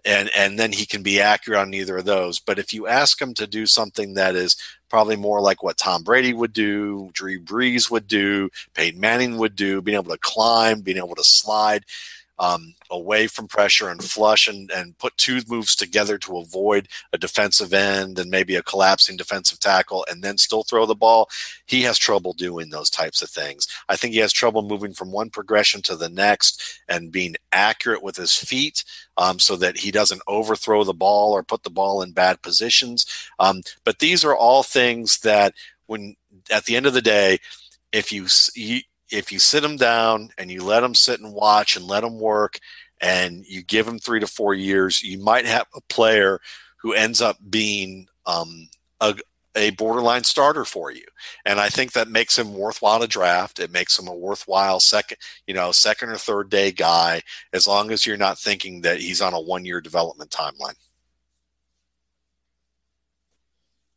And, 0.05 0.29
and 0.37 0.59
then 0.59 0.73
he 0.73 0.85
can 0.85 1.01
be 1.01 1.19
accurate 1.19 1.59
on 1.59 1.73
either 1.73 1.97
of 1.97 2.05
those. 2.05 2.37
But 2.37 2.59
if 2.59 2.75
you 2.75 2.85
ask 2.85 3.19
him 3.19 3.33
to 3.33 3.47
do 3.47 3.65
something 3.65 4.13
that 4.13 4.35
is 4.35 4.57
probably 4.91 5.15
more 5.15 5.41
like 5.41 5.63
what 5.63 5.79
Tom 5.79 6.03
Brady 6.03 6.33
would 6.33 6.53
do, 6.53 7.09
Drew 7.13 7.39
Brees 7.39 7.89
would 7.89 8.05
do, 8.05 8.51
Peyton 8.75 8.99
Manning 8.99 9.37
would 9.37 9.55
do, 9.55 9.81
being 9.81 9.97
able 9.97 10.11
to 10.11 10.19
climb, 10.19 10.81
being 10.81 10.97
able 10.97 11.15
to 11.15 11.23
slide, 11.23 11.83
um, 12.39 12.73
away 12.89 13.27
from 13.27 13.47
pressure 13.47 13.89
and 13.89 14.03
flush 14.03 14.47
and, 14.47 14.71
and 14.71 14.97
put 14.97 15.15
two 15.17 15.41
moves 15.47 15.75
together 15.75 16.17
to 16.17 16.37
avoid 16.37 16.87
a 17.13 17.17
defensive 17.17 17.73
end 17.73 18.17
and 18.17 18.31
maybe 18.31 18.55
a 18.55 18.63
collapsing 18.63 19.15
defensive 19.15 19.59
tackle 19.59 20.05
and 20.09 20.23
then 20.23 20.37
still 20.37 20.63
throw 20.63 20.85
the 20.85 20.95
ball. 20.95 21.29
He 21.65 21.83
has 21.83 21.97
trouble 21.97 22.33
doing 22.33 22.69
those 22.69 22.89
types 22.89 23.21
of 23.21 23.29
things. 23.29 23.67
I 23.89 23.95
think 23.95 24.13
he 24.13 24.19
has 24.19 24.33
trouble 24.33 24.63
moving 24.63 24.93
from 24.93 25.11
one 25.11 25.29
progression 25.29 25.81
to 25.83 25.95
the 25.95 26.09
next 26.09 26.81
and 26.89 27.11
being 27.11 27.35
accurate 27.51 28.03
with 28.03 28.15
his 28.15 28.35
feet 28.35 28.83
um, 29.17 29.39
so 29.39 29.55
that 29.57 29.77
he 29.77 29.91
doesn't 29.91 30.23
overthrow 30.27 30.83
the 30.83 30.93
ball 30.93 31.31
or 31.33 31.43
put 31.43 31.63
the 31.63 31.69
ball 31.69 32.01
in 32.01 32.11
bad 32.11 32.41
positions. 32.41 33.05
Um, 33.39 33.61
but 33.83 33.99
these 33.99 34.25
are 34.25 34.35
all 34.35 34.63
things 34.63 35.19
that 35.19 35.53
when 35.85 36.15
at 36.49 36.65
the 36.65 36.75
end 36.75 36.85
of 36.85 36.93
the 36.93 37.01
day, 37.01 37.39
if 37.91 38.11
you, 38.11 38.25
you 38.55 38.81
if 39.11 39.31
you 39.31 39.39
sit 39.39 39.61
them 39.61 39.75
down 39.75 40.29
and 40.37 40.49
you 40.49 40.63
let 40.63 40.79
them 40.79 40.95
sit 40.95 41.19
and 41.19 41.33
watch 41.33 41.75
and 41.75 41.85
let 41.85 42.01
them 42.01 42.19
work 42.19 42.57
and 43.01 43.45
you 43.45 43.63
give 43.63 43.85
them 43.85 43.99
three 43.99 44.19
to 44.19 44.27
four 44.27 44.53
years, 44.53 45.03
you 45.03 45.19
might 45.19 45.45
have 45.45 45.67
a 45.75 45.81
player 45.81 46.39
who 46.77 46.93
ends 46.93 47.21
up 47.21 47.37
being 47.49 48.07
um, 48.25 48.69
a, 49.01 49.15
a 49.55 49.71
borderline 49.71 50.23
starter 50.23 50.65
for 50.65 50.91
you. 50.91 51.03
And 51.45 51.59
I 51.59 51.69
think 51.69 51.91
that 51.91 52.07
makes 52.07 52.37
him 52.37 52.53
worthwhile 52.53 52.99
to 52.99 53.07
draft. 53.07 53.59
It 53.59 53.71
makes 53.71 53.99
him 53.99 54.07
a 54.07 54.15
worthwhile 54.15 54.79
second, 54.79 55.17
you 55.45 55.53
know, 55.53 55.71
second 55.71 56.09
or 56.09 56.17
third 56.17 56.49
day 56.49 56.71
guy, 56.71 57.21
as 57.53 57.67
long 57.67 57.91
as 57.91 58.05
you're 58.05 58.17
not 58.17 58.39
thinking 58.39 58.81
that 58.81 59.01
he's 59.01 59.21
on 59.21 59.33
a 59.33 59.41
one 59.41 59.65
year 59.65 59.81
development 59.81 60.31
timeline. 60.31 60.75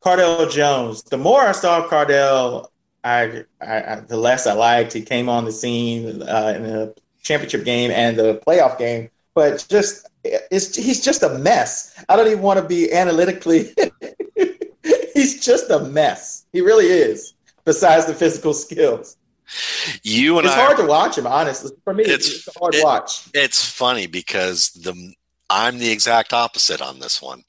Cardale 0.05 0.51
Jones. 0.51 1.03
The 1.03 1.17
more 1.17 1.41
I 1.41 1.53
saw 1.53 1.89
Cardale 1.89 2.67
I, 3.05 3.45
I, 3.61 3.97
the 4.01 4.17
less 4.17 4.47
I 4.47 4.55
liked. 4.55 4.93
He 4.93 5.03
came 5.03 5.29
on 5.29 5.45
the 5.45 5.53
scene 5.53 6.23
uh, 6.23 6.55
in 6.57 6.63
the 6.63 6.95
championship 7.23 7.65
game 7.65 7.91
and 7.91 8.17
the 8.17 8.43
playoff 8.47 8.79
game, 8.79 9.11
but 9.35 9.65
just 9.69 10.09
it's 10.25 10.75
he's 10.75 11.05
just 11.05 11.23
a 11.23 11.39
mess. 11.39 12.03
I 12.09 12.17
don't 12.17 12.27
even 12.27 12.43
want 12.43 12.61
to 12.61 12.67
be 12.67 12.93
analytically. 12.93 13.75
he's 15.15 15.45
just 15.45 15.71
a 15.71 15.81
mess. 15.81 16.47
He 16.53 16.61
really 16.61 16.87
is. 16.87 17.35
Besides 17.65 18.07
the 18.07 18.15
physical 18.15 18.53
skills. 18.53 19.17
You 20.03 20.39
and 20.39 20.47
it's 20.47 20.57
I, 20.57 20.61
hard 20.61 20.77
to 20.79 20.87
watch 20.87 21.19
him. 21.19 21.27
Honestly, 21.27 21.73
for 21.85 21.93
me, 21.93 22.05
it's, 22.05 22.29
it's 22.29 22.49
a 22.49 22.59
hard 22.59 22.75
it, 22.75 22.85
watch. 22.85 23.29
It's 23.35 23.65
funny 23.65 24.07
because 24.07 24.71
the 24.71 25.15
I'm 25.51 25.79
the 25.79 25.91
exact 25.91 26.33
opposite 26.33 26.81
on 26.81 27.01
this 27.01 27.21
one. 27.21 27.45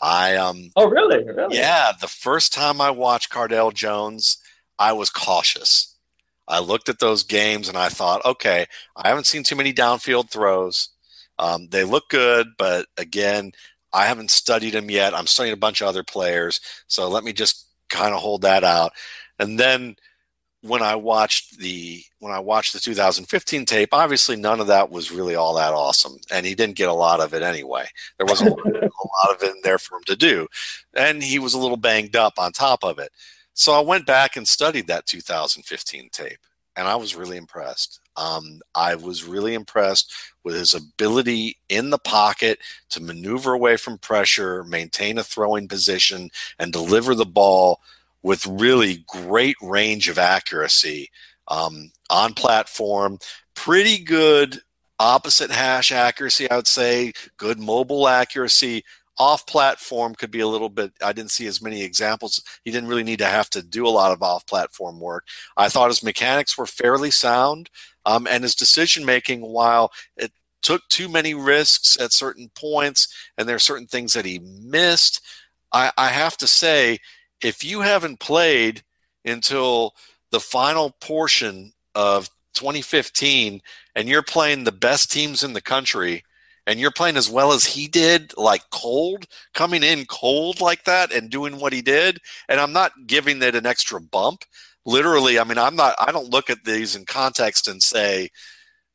I 0.00 0.36
um. 0.36 0.70
Oh 0.76 0.88
really? 0.88 1.24
Really? 1.24 1.56
Yeah. 1.56 1.92
The 2.00 2.08
first 2.08 2.52
time 2.52 2.80
I 2.80 2.90
watched 2.90 3.32
Cardale 3.32 3.74
Jones, 3.74 4.38
I 4.80 4.92
was 4.92 5.10
cautious. 5.10 5.94
I 6.48 6.58
looked 6.58 6.88
at 6.88 6.98
those 6.98 7.22
games 7.22 7.68
and 7.68 7.76
I 7.78 7.90
thought, 7.90 8.24
okay, 8.24 8.66
I 8.96 9.08
haven't 9.08 9.26
seen 9.26 9.44
too 9.44 9.54
many 9.54 9.72
downfield 9.72 10.30
throws. 10.30 10.88
Um, 11.38 11.68
they 11.68 11.84
look 11.84 12.08
good, 12.08 12.48
but 12.58 12.86
again, 12.96 13.52
I 13.92 14.06
haven't 14.06 14.30
studied 14.30 14.72
them 14.72 14.90
yet. 14.90 15.14
I'm 15.14 15.26
studying 15.26 15.52
a 15.52 15.58
bunch 15.58 15.80
of 15.80 15.88
other 15.88 16.02
players, 16.02 16.60
so 16.86 17.08
let 17.08 17.24
me 17.24 17.32
just 17.32 17.66
kind 17.88 18.14
of 18.14 18.20
hold 18.20 18.42
that 18.42 18.64
out. 18.64 18.92
And 19.38 19.58
then 19.58 19.96
when 20.62 20.82
I 20.82 20.94
watched 20.94 21.58
the 21.58 22.02
when 22.18 22.32
I 22.32 22.38
watched 22.38 22.72
the 22.72 22.80
2015 22.80 23.64
tape, 23.64 23.88
obviously 23.92 24.36
none 24.36 24.60
of 24.60 24.66
that 24.66 24.90
was 24.90 25.10
really 25.10 25.34
all 25.34 25.54
that 25.54 25.72
awesome, 25.72 26.16
and 26.30 26.46
he 26.46 26.54
didn't 26.54 26.76
get 26.76 26.88
a 26.88 26.94
lot 26.94 27.20
of 27.20 27.34
it 27.34 27.42
anyway. 27.42 27.86
There 28.18 28.26
wasn't 28.26 28.50
a 28.50 28.54
lot 28.54 29.34
of 29.34 29.42
it 29.42 29.50
in 29.56 29.60
there 29.62 29.78
for 29.78 29.96
him 29.96 30.04
to 30.06 30.16
do, 30.16 30.46
and 30.94 31.22
he 31.22 31.38
was 31.38 31.54
a 31.54 31.58
little 31.58 31.76
banged 31.78 32.16
up 32.16 32.34
on 32.38 32.52
top 32.52 32.84
of 32.84 32.98
it. 32.98 33.10
So 33.60 33.74
I 33.74 33.80
went 33.80 34.06
back 34.06 34.36
and 34.36 34.48
studied 34.48 34.86
that 34.86 35.04
2015 35.04 36.08
tape, 36.12 36.38
and 36.76 36.88
I 36.88 36.96
was 36.96 37.14
really 37.14 37.36
impressed. 37.36 38.00
Um, 38.16 38.62
I 38.74 38.94
was 38.94 39.24
really 39.24 39.52
impressed 39.52 40.14
with 40.42 40.54
his 40.54 40.72
ability 40.72 41.58
in 41.68 41.90
the 41.90 41.98
pocket 41.98 42.58
to 42.88 43.02
maneuver 43.02 43.52
away 43.52 43.76
from 43.76 43.98
pressure, 43.98 44.64
maintain 44.64 45.18
a 45.18 45.22
throwing 45.22 45.68
position, 45.68 46.30
and 46.58 46.72
deliver 46.72 47.14
the 47.14 47.26
ball 47.26 47.80
with 48.22 48.46
really 48.46 49.04
great 49.06 49.56
range 49.60 50.08
of 50.08 50.16
accuracy 50.16 51.10
um, 51.48 51.92
on 52.08 52.32
platform. 52.32 53.18
Pretty 53.54 54.02
good 54.02 54.62
opposite 54.98 55.50
hash 55.50 55.92
accuracy, 55.92 56.50
I 56.50 56.56
would 56.56 56.66
say. 56.66 57.12
Good 57.36 57.58
mobile 57.58 58.08
accuracy, 58.08 58.84
off 59.20 59.46
platform 59.46 60.14
could 60.14 60.30
be 60.30 60.40
a 60.40 60.48
little 60.48 60.70
bit 60.70 60.92
i 61.04 61.12
didn't 61.12 61.30
see 61.30 61.46
as 61.46 61.60
many 61.60 61.82
examples. 61.82 62.42
He 62.64 62.70
didn't 62.70 62.88
really 62.88 63.04
need 63.04 63.18
to 63.18 63.26
have 63.26 63.50
to 63.50 63.62
do 63.62 63.86
a 63.86 63.90
lot 63.90 64.12
of 64.12 64.22
off 64.22 64.46
platform 64.46 64.98
work. 64.98 65.26
I 65.58 65.68
thought 65.68 65.90
his 65.90 66.02
mechanics 66.02 66.56
were 66.56 66.66
fairly 66.66 67.10
sound 67.10 67.68
um, 68.06 68.26
and 68.26 68.42
his 68.42 68.54
decision 68.54 69.04
making 69.04 69.42
while 69.42 69.92
it 70.16 70.32
took 70.62 70.88
too 70.88 71.08
many 71.08 71.34
risks 71.34 72.00
at 72.00 72.14
certain 72.14 72.50
points 72.54 73.14
and 73.36 73.46
there 73.46 73.56
are 73.56 73.60
certain 73.60 73.86
things 73.86 74.14
that 74.14 74.24
he 74.24 74.38
missed 74.38 75.20
I, 75.70 75.92
I 75.98 76.08
have 76.08 76.38
to 76.38 76.46
say 76.46 76.98
if 77.42 77.62
you 77.62 77.82
haven't 77.82 78.20
played 78.20 78.82
until 79.24 79.94
the 80.30 80.40
final 80.40 80.96
portion 81.00 81.74
of 81.94 82.30
2015 82.54 83.60
and 83.94 84.08
you're 84.08 84.22
playing 84.22 84.64
the 84.64 84.72
best 84.72 85.12
teams 85.12 85.42
in 85.42 85.52
the 85.52 85.60
country 85.60 86.24
and 86.70 86.78
you're 86.78 86.92
playing 86.92 87.16
as 87.16 87.28
well 87.28 87.52
as 87.52 87.64
he 87.64 87.88
did, 87.88 88.32
like 88.36 88.62
cold, 88.70 89.26
coming 89.54 89.82
in 89.82 90.04
cold 90.04 90.60
like 90.60 90.84
that 90.84 91.12
and 91.12 91.28
doing 91.28 91.58
what 91.58 91.72
he 91.72 91.82
did. 91.82 92.20
And 92.48 92.60
I'm 92.60 92.72
not 92.72 92.92
giving 93.08 93.42
it 93.42 93.56
an 93.56 93.66
extra 93.66 94.00
bump. 94.00 94.44
Literally, 94.86 95.40
I 95.40 95.42
mean, 95.42 95.58
I'm 95.58 95.74
not, 95.74 95.96
I 95.98 96.12
don't 96.12 96.30
look 96.30 96.48
at 96.48 96.64
these 96.64 96.94
in 96.94 97.06
context 97.06 97.66
and 97.66 97.82
say, 97.82 98.30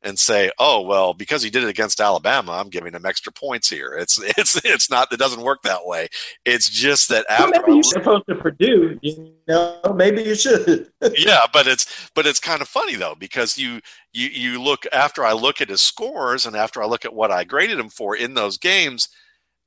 and 0.06 0.18
say, 0.20 0.52
"Oh 0.60 0.82
well, 0.82 1.14
because 1.14 1.42
he 1.42 1.50
did 1.50 1.64
it 1.64 1.70
against 1.70 2.00
Alabama, 2.00 2.54
I'm 2.54 2.70
giving 2.70 2.94
him 2.94 3.06
extra 3.06 3.34
points 3.34 3.70
here." 3.70 3.94
It's 3.94 4.22
it's 4.38 4.64
it's 4.64 4.90
not. 4.90 5.12
It 5.12 5.20
doesn't 5.20 5.42
work 5.42 5.64
that 5.64 5.86
way. 5.86 6.08
It's 6.46 6.70
just 6.70 7.10
that 7.10 7.26
after 7.30 7.52
well, 7.52 7.62
maybe 7.62 7.74
you're 7.74 7.84
supposed 7.84 8.24
to 8.30 8.36
Purdue, 8.36 9.00
you 9.02 9.34
know, 9.48 9.82
maybe 9.96 10.22
you 10.22 10.36
should. 10.36 10.92
yeah, 11.18 11.46
but 11.52 11.68
it's 11.68 12.10
but 12.14 12.26
it's 12.26 12.40
kind 12.40 12.62
of 12.62 12.68
funny 12.68 12.96
though 12.96 13.16
because 13.16 13.58
you 13.58 13.82
you 14.14 14.30
you 14.30 14.62
look 14.62 14.86
after 14.94 15.26
I 15.26 15.34
look 15.34 15.60
at 15.60 15.70
his 15.70 15.82
scores 15.82 16.46
and 16.46 16.56
after 16.56 16.82
I 16.82 16.86
look 16.86 17.04
at 17.04 17.14
what 17.14 17.32
I 17.32 17.44
graded 17.44 17.80
him 17.80 17.90
for 17.90 18.16
in 18.16 18.36
those 18.36 18.58
games, 18.58 19.10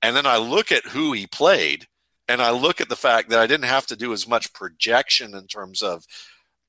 and 0.01 0.15
then 0.15 0.27
I 0.27 0.39
look 0.39 0.71
at 0.71 0.87
who 0.87 1.13
he 1.13 1.27
played, 1.27 1.87
and 2.29 2.41
I 2.41 2.51
look 2.51 2.81
at 2.81 2.89
the 2.89 2.97
fact 2.97 3.29
that 3.31 3.41
I 3.41 3.49
didn't 3.49 3.67
have 3.67 3.87
to 3.89 3.97
do 3.97 4.13
as 4.13 4.29
much 4.29 4.53
projection 4.53 5.35
in 5.35 5.47
terms 5.49 5.83
of 5.83 6.05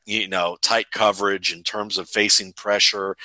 you 0.10 0.28
know 0.28 0.58
tight 0.62 0.92
coverage 0.92 1.54
in 1.54 1.64
terms 1.64 1.98
of 1.98 2.10
facing 2.10 2.52
pressure 2.54 3.16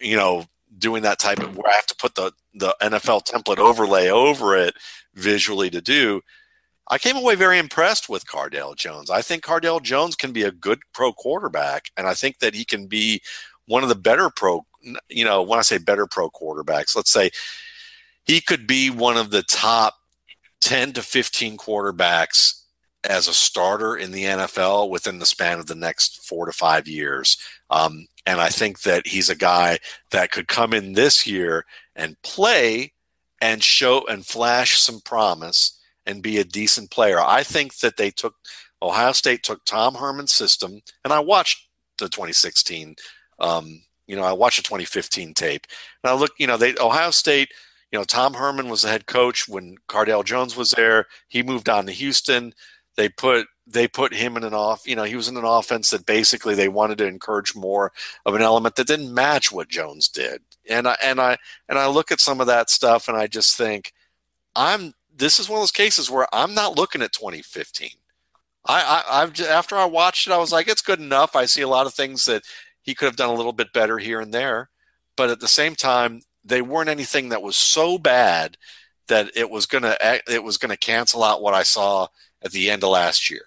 you 0.00 0.16
know 0.16 0.44
doing 0.78 1.02
that 1.02 1.18
type 1.18 1.40
of 1.40 1.56
where 1.56 1.70
i 1.70 1.74
have 1.74 1.86
to 1.86 1.96
put 1.96 2.14
the 2.14 2.32
the 2.54 2.74
nfl 2.82 3.24
template 3.24 3.58
overlay 3.58 4.08
over 4.08 4.56
it 4.56 4.74
visually 5.14 5.68
to 5.68 5.80
do 5.80 6.20
I 6.92 6.98
came 6.98 7.16
away 7.16 7.36
very 7.36 7.58
impressed 7.58 8.08
with 8.08 8.26
Cardale 8.26 8.74
Jones. 8.74 9.10
I 9.10 9.22
think 9.22 9.44
Cardale 9.44 9.80
Jones 9.80 10.16
can 10.16 10.32
be 10.32 10.42
a 10.42 10.50
good 10.50 10.80
pro 10.92 11.12
quarterback, 11.12 11.92
and 11.96 12.08
I 12.08 12.14
think 12.14 12.40
that 12.40 12.52
he 12.52 12.64
can 12.64 12.88
be 12.88 13.22
one 13.66 13.84
of 13.84 13.88
the 13.88 13.94
better 13.94 14.28
pro. 14.28 14.66
You 15.08 15.24
know, 15.24 15.40
when 15.40 15.60
I 15.60 15.62
say 15.62 15.78
better 15.78 16.08
pro 16.08 16.30
quarterbacks, 16.30 16.96
let's 16.96 17.12
say 17.12 17.30
he 18.24 18.40
could 18.40 18.66
be 18.66 18.90
one 18.90 19.16
of 19.16 19.30
the 19.30 19.44
top 19.44 19.94
ten 20.60 20.92
to 20.94 21.02
fifteen 21.02 21.56
quarterbacks 21.56 22.59
as 23.04 23.28
a 23.28 23.34
starter 23.34 23.96
in 23.96 24.12
the 24.12 24.24
NFL 24.24 24.90
within 24.90 25.18
the 25.18 25.26
span 25.26 25.58
of 25.58 25.66
the 25.66 25.74
next 25.74 26.22
four 26.26 26.46
to 26.46 26.52
five 26.52 26.86
years. 26.86 27.38
Um, 27.70 28.06
and 28.26 28.40
I 28.40 28.48
think 28.48 28.82
that 28.82 29.06
he's 29.06 29.30
a 29.30 29.36
guy 29.36 29.78
that 30.10 30.30
could 30.30 30.48
come 30.48 30.74
in 30.74 30.92
this 30.92 31.26
year 31.26 31.64
and 31.96 32.20
play 32.22 32.92
and 33.40 33.62
show 33.62 34.06
and 34.06 34.26
flash 34.26 34.78
some 34.78 35.00
promise 35.00 35.78
and 36.04 36.22
be 36.22 36.38
a 36.38 36.44
decent 36.44 36.90
player. 36.90 37.20
I 37.20 37.42
think 37.42 37.78
that 37.78 37.96
they 37.96 38.10
took 38.10 38.34
Ohio 38.82 39.12
State 39.12 39.42
took 39.42 39.64
Tom 39.64 39.94
Herman's 39.94 40.32
system, 40.32 40.80
and 41.04 41.12
I 41.12 41.20
watched 41.20 41.68
the 41.98 42.08
2016. 42.08 42.96
Um, 43.38 43.82
you 44.06 44.16
know, 44.16 44.22
I 44.22 44.32
watched 44.32 44.58
the 44.58 44.62
2015 44.62 45.34
tape, 45.34 45.66
and 46.02 46.10
I 46.10 46.14
look. 46.14 46.32
You 46.38 46.46
know, 46.46 46.56
they 46.56 46.74
Ohio 46.78 47.10
State. 47.10 47.50
You 47.92 47.98
know, 47.98 48.04
Tom 48.04 48.34
Herman 48.34 48.68
was 48.68 48.82
the 48.82 48.88
head 48.88 49.06
coach 49.06 49.48
when 49.48 49.76
Cardale 49.88 50.24
Jones 50.24 50.56
was 50.56 50.70
there. 50.70 51.06
He 51.28 51.42
moved 51.42 51.68
on 51.68 51.86
to 51.86 51.92
Houston. 51.92 52.54
They 52.96 53.08
put 53.08 53.46
they 53.66 53.86
put 53.86 54.12
him 54.12 54.36
in 54.36 54.44
an 54.44 54.52
off. 54.54 54.86
You 54.86 54.96
know, 54.96 55.04
he 55.04 55.14
was 55.14 55.28
in 55.28 55.36
an 55.36 55.44
offense 55.44 55.90
that 55.90 56.04
basically 56.04 56.54
they 56.54 56.68
wanted 56.68 56.98
to 56.98 57.06
encourage 57.06 57.54
more 57.54 57.92
of 58.26 58.34
an 58.34 58.42
element 58.42 58.74
that 58.76 58.88
didn't 58.88 59.14
match 59.14 59.52
what 59.52 59.68
Jones 59.68 60.08
did. 60.08 60.42
And 60.68 60.88
I 60.88 60.96
and 61.02 61.20
I 61.20 61.38
and 61.68 61.78
I 61.78 61.86
look 61.86 62.10
at 62.10 62.20
some 62.20 62.40
of 62.40 62.46
that 62.48 62.70
stuff, 62.70 63.08
and 63.08 63.16
I 63.16 63.26
just 63.26 63.56
think 63.56 63.92
I'm 64.56 64.94
this 65.14 65.38
is 65.38 65.48
one 65.48 65.58
of 65.58 65.62
those 65.62 65.72
cases 65.72 66.10
where 66.10 66.26
I'm 66.32 66.54
not 66.54 66.76
looking 66.76 67.02
at 67.02 67.12
2015. 67.12 67.90
I, 68.66 69.04
I 69.08 69.20
have 69.20 69.40
after 69.40 69.76
I 69.76 69.84
watched 69.84 70.26
it, 70.26 70.32
I 70.32 70.38
was 70.38 70.52
like, 70.52 70.68
it's 70.68 70.82
good 70.82 71.00
enough. 71.00 71.34
I 71.36 71.46
see 71.46 71.62
a 71.62 71.68
lot 71.68 71.86
of 71.86 71.94
things 71.94 72.26
that 72.26 72.42
he 72.82 72.94
could 72.94 73.06
have 73.06 73.16
done 73.16 73.30
a 73.30 73.34
little 73.34 73.52
bit 73.52 73.72
better 73.72 73.98
here 73.98 74.20
and 74.20 74.34
there, 74.34 74.70
but 75.16 75.30
at 75.30 75.40
the 75.40 75.48
same 75.48 75.74
time, 75.74 76.22
they 76.44 76.62
weren't 76.62 76.88
anything 76.88 77.28
that 77.30 77.42
was 77.42 77.56
so 77.56 77.98
bad 77.98 78.56
that 79.08 79.30
it 79.34 79.50
was 79.50 79.66
gonna 79.66 79.96
it 80.28 80.42
was 80.42 80.56
gonna 80.56 80.76
cancel 80.76 81.22
out 81.22 81.42
what 81.42 81.54
I 81.54 81.62
saw 81.62 82.08
at 82.42 82.52
the 82.52 82.70
end 82.70 82.82
of 82.82 82.90
last 82.90 83.30
year. 83.30 83.42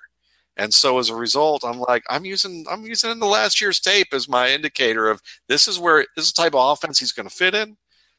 And 0.55 0.73
so 0.73 0.99
as 0.99 1.09
a 1.09 1.15
result, 1.15 1.63
I'm 1.65 1.79
like, 1.79 2.03
I'm 2.09 2.25
using 2.25 2.65
I'm 2.69 2.85
using 2.85 3.17
the 3.19 3.25
last 3.25 3.59
year's 3.59 3.79
tape 3.79 4.13
as 4.13 4.29
my 4.29 4.49
indicator 4.49 5.09
of 5.09 5.21
this 5.47 5.67
is 5.67 5.79
where 5.79 6.05
this 6.15 6.25
is 6.25 6.33
the 6.33 6.43
type 6.43 6.53
of 6.53 6.71
offense 6.71 6.99
he's 6.99 7.11
going 7.11 7.27
to 7.27 7.33
fit 7.33 7.55
in. 7.55 7.77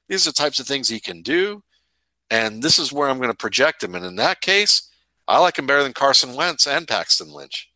These 0.08 0.26
are 0.26 0.30
the 0.30 0.34
types 0.34 0.58
of 0.58 0.66
things 0.66 0.88
he 0.88 1.00
can 1.00 1.22
do 1.22 1.62
and 2.30 2.62
this 2.62 2.78
is 2.78 2.92
where 2.92 3.08
I'm 3.08 3.18
going 3.18 3.30
to 3.30 3.36
project 3.36 3.82
him. 3.82 3.94
And 3.94 4.04
in 4.04 4.16
that 4.16 4.40
case, 4.40 4.90
I 5.28 5.38
like 5.38 5.58
him 5.58 5.66
better 5.66 5.82
than 5.82 5.92
Carson 5.92 6.34
Wentz 6.34 6.66
and 6.66 6.88
Paxton 6.88 7.32
Lynch. 7.32 7.70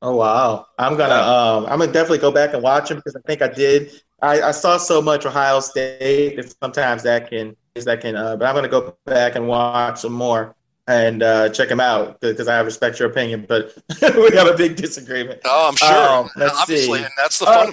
Oh 0.00 0.14
wow! 0.14 0.66
I'm 0.78 0.96
gonna 0.96 1.12
um, 1.12 1.66
I'm 1.66 1.80
gonna 1.80 1.90
definitely 1.90 2.18
go 2.18 2.30
back 2.30 2.54
and 2.54 2.62
watch 2.62 2.88
him 2.88 2.98
because 2.98 3.16
I 3.16 3.20
think 3.26 3.42
I 3.42 3.48
did. 3.48 4.00
I, 4.22 4.42
I 4.42 4.50
saw 4.52 4.76
so 4.76 5.02
much 5.02 5.26
Ohio 5.26 5.58
State 5.58 6.36
that 6.36 6.54
sometimes 6.62 7.02
that 7.02 7.28
can 7.28 7.56
is 7.74 7.84
that 7.86 8.00
can. 8.00 8.14
Uh, 8.14 8.36
but 8.36 8.46
I'm 8.46 8.54
gonna 8.54 8.68
go 8.68 8.96
back 9.06 9.34
and 9.34 9.48
watch 9.48 9.98
some 9.98 10.12
more 10.12 10.54
and 10.88 11.22
uh, 11.22 11.50
check 11.50 11.68
him 11.68 11.80
out 11.80 12.18
because 12.20 12.48
I 12.48 12.58
respect 12.60 12.98
your 12.98 13.10
opinion. 13.10 13.44
But 13.46 13.76
we 14.02 14.34
have 14.34 14.48
a 14.48 14.56
big 14.56 14.74
disagreement. 14.74 15.40
Oh, 15.44 15.68
I'm 15.68 15.76
sure. 15.76 16.08
Um, 16.08 16.30
let's 16.34 16.58
Obviously, 16.58 16.98
see. 16.98 17.04
and 17.04 17.12
that's 17.16 17.38
the 17.38 17.44
fun. 17.44 17.72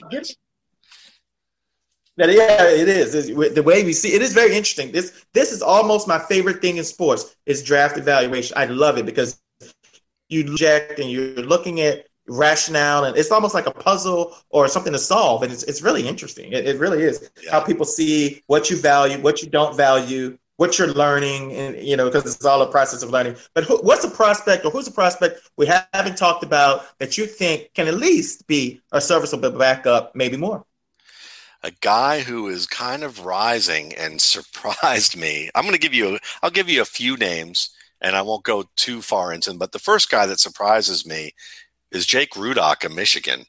Uh, 2.17 2.27
yeah, 2.27 2.69
it 2.69 2.87
is. 2.87 3.15
It's, 3.15 3.55
the 3.55 3.63
way 3.63 3.83
we 3.83 3.93
see 3.93 4.13
it 4.13 4.21
is 4.21 4.33
very 4.33 4.55
interesting. 4.55 4.91
This 4.91 5.25
this 5.33 5.51
is 5.51 5.61
almost 5.61 6.07
my 6.07 6.19
favorite 6.19 6.61
thing 6.61 6.77
in 6.77 6.83
sports 6.83 7.35
is 7.45 7.63
draft 7.63 7.97
evaluation. 7.97 8.53
I 8.57 8.65
love 8.65 8.97
it 8.97 9.05
because 9.05 9.41
you 10.29 10.43
project 10.45 10.99
and 10.99 11.09
you're 11.09 11.35
looking 11.35 11.81
at 11.81 12.05
rationale 12.27 13.03
and 13.03 13.15
it's 13.15 13.31
almost 13.31 13.53
like 13.53 13.67
a 13.67 13.71
puzzle 13.71 14.35
or 14.49 14.67
something 14.67 14.91
to 14.91 14.97
solve 14.97 15.43
and 15.43 15.53
it's, 15.53 15.61
it's 15.63 15.83
really 15.83 16.07
interesting 16.07 16.51
it, 16.53 16.67
it 16.67 16.79
really 16.79 17.03
is 17.03 17.29
yeah. 17.43 17.51
how 17.51 17.59
people 17.63 17.85
see 17.85 18.41
what 18.47 18.67
you 18.67 18.75
value 18.75 19.19
what 19.19 19.43
you 19.43 19.49
don't 19.49 19.77
value 19.77 20.35
what 20.57 20.79
you're 20.79 20.93
learning 20.93 21.53
and 21.53 21.75
you 21.77 21.97
know 21.97 22.05
because 22.05 22.25
it's 22.25 22.45
all 22.45 22.61
a 22.61 22.71
process 22.71 23.01
of 23.03 23.09
learning 23.09 23.35
but 23.53 23.63
who, 23.63 23.77
what's 23.77 24.05
a 24.05 24.09
prospect 24.09 24.65
or 24.65 24.71
who's 24.71 24.87
a 24.87 24.91
prospect 24.91 25.49
we 25.57 25.65
haven't 25.65 26.17
talked 26.17 26.43
about 26.43 26.85
that 26.99 27.17
you 27.17 27.25
think 27.25 27.69
can 27.73 27.87
at 27.87 27.95
least 27.95 28.47
be 28.47 28.81
a 28.91 29.01
serviceable 29.01 29.51
backup 29.51 30.15
maybe 30.15 30.37
more 30.37 30.65
a 31.65 31.71
guy 31.81 32.19
who 32.21 32.47
is 32.47 32.67
kind 32.67 33.03
of 33.03 33.25
rising 33.25 33.93
and 33.95 34.21
surprised 34.21 35.17
me. 35.17 35.49
I'm 35.55 35.63
going 35.63 35.73
to 35.73 35.79
give 35.79 35.95
you, 35.95 36.19
I'll 36.43 36.51
give 36.51 36.69
you 36.69 36.81
a 36.81 36.85
few 36.85 37.17
names 37.17 37.71
and 38.01 38.15
I 38.15 38.21
won't 38.21 38.43
go 38.43 38.65
too 38.75 39.01
far 39.01 39.33
into 39.33 39.49
them. 39.49 39.57
But 39.57 39.71
the 39.71 39.79
first 39.79 40.11
guy 40.11 40.27
that 40.27 40.39
surprises 40.39 41.07
me 41.07 41.33
is 41.91 42.05
Jake 42.05 42.31
Rudock 42.31 42.85
of 42.85 42.93
Michigan. 42.93 43.45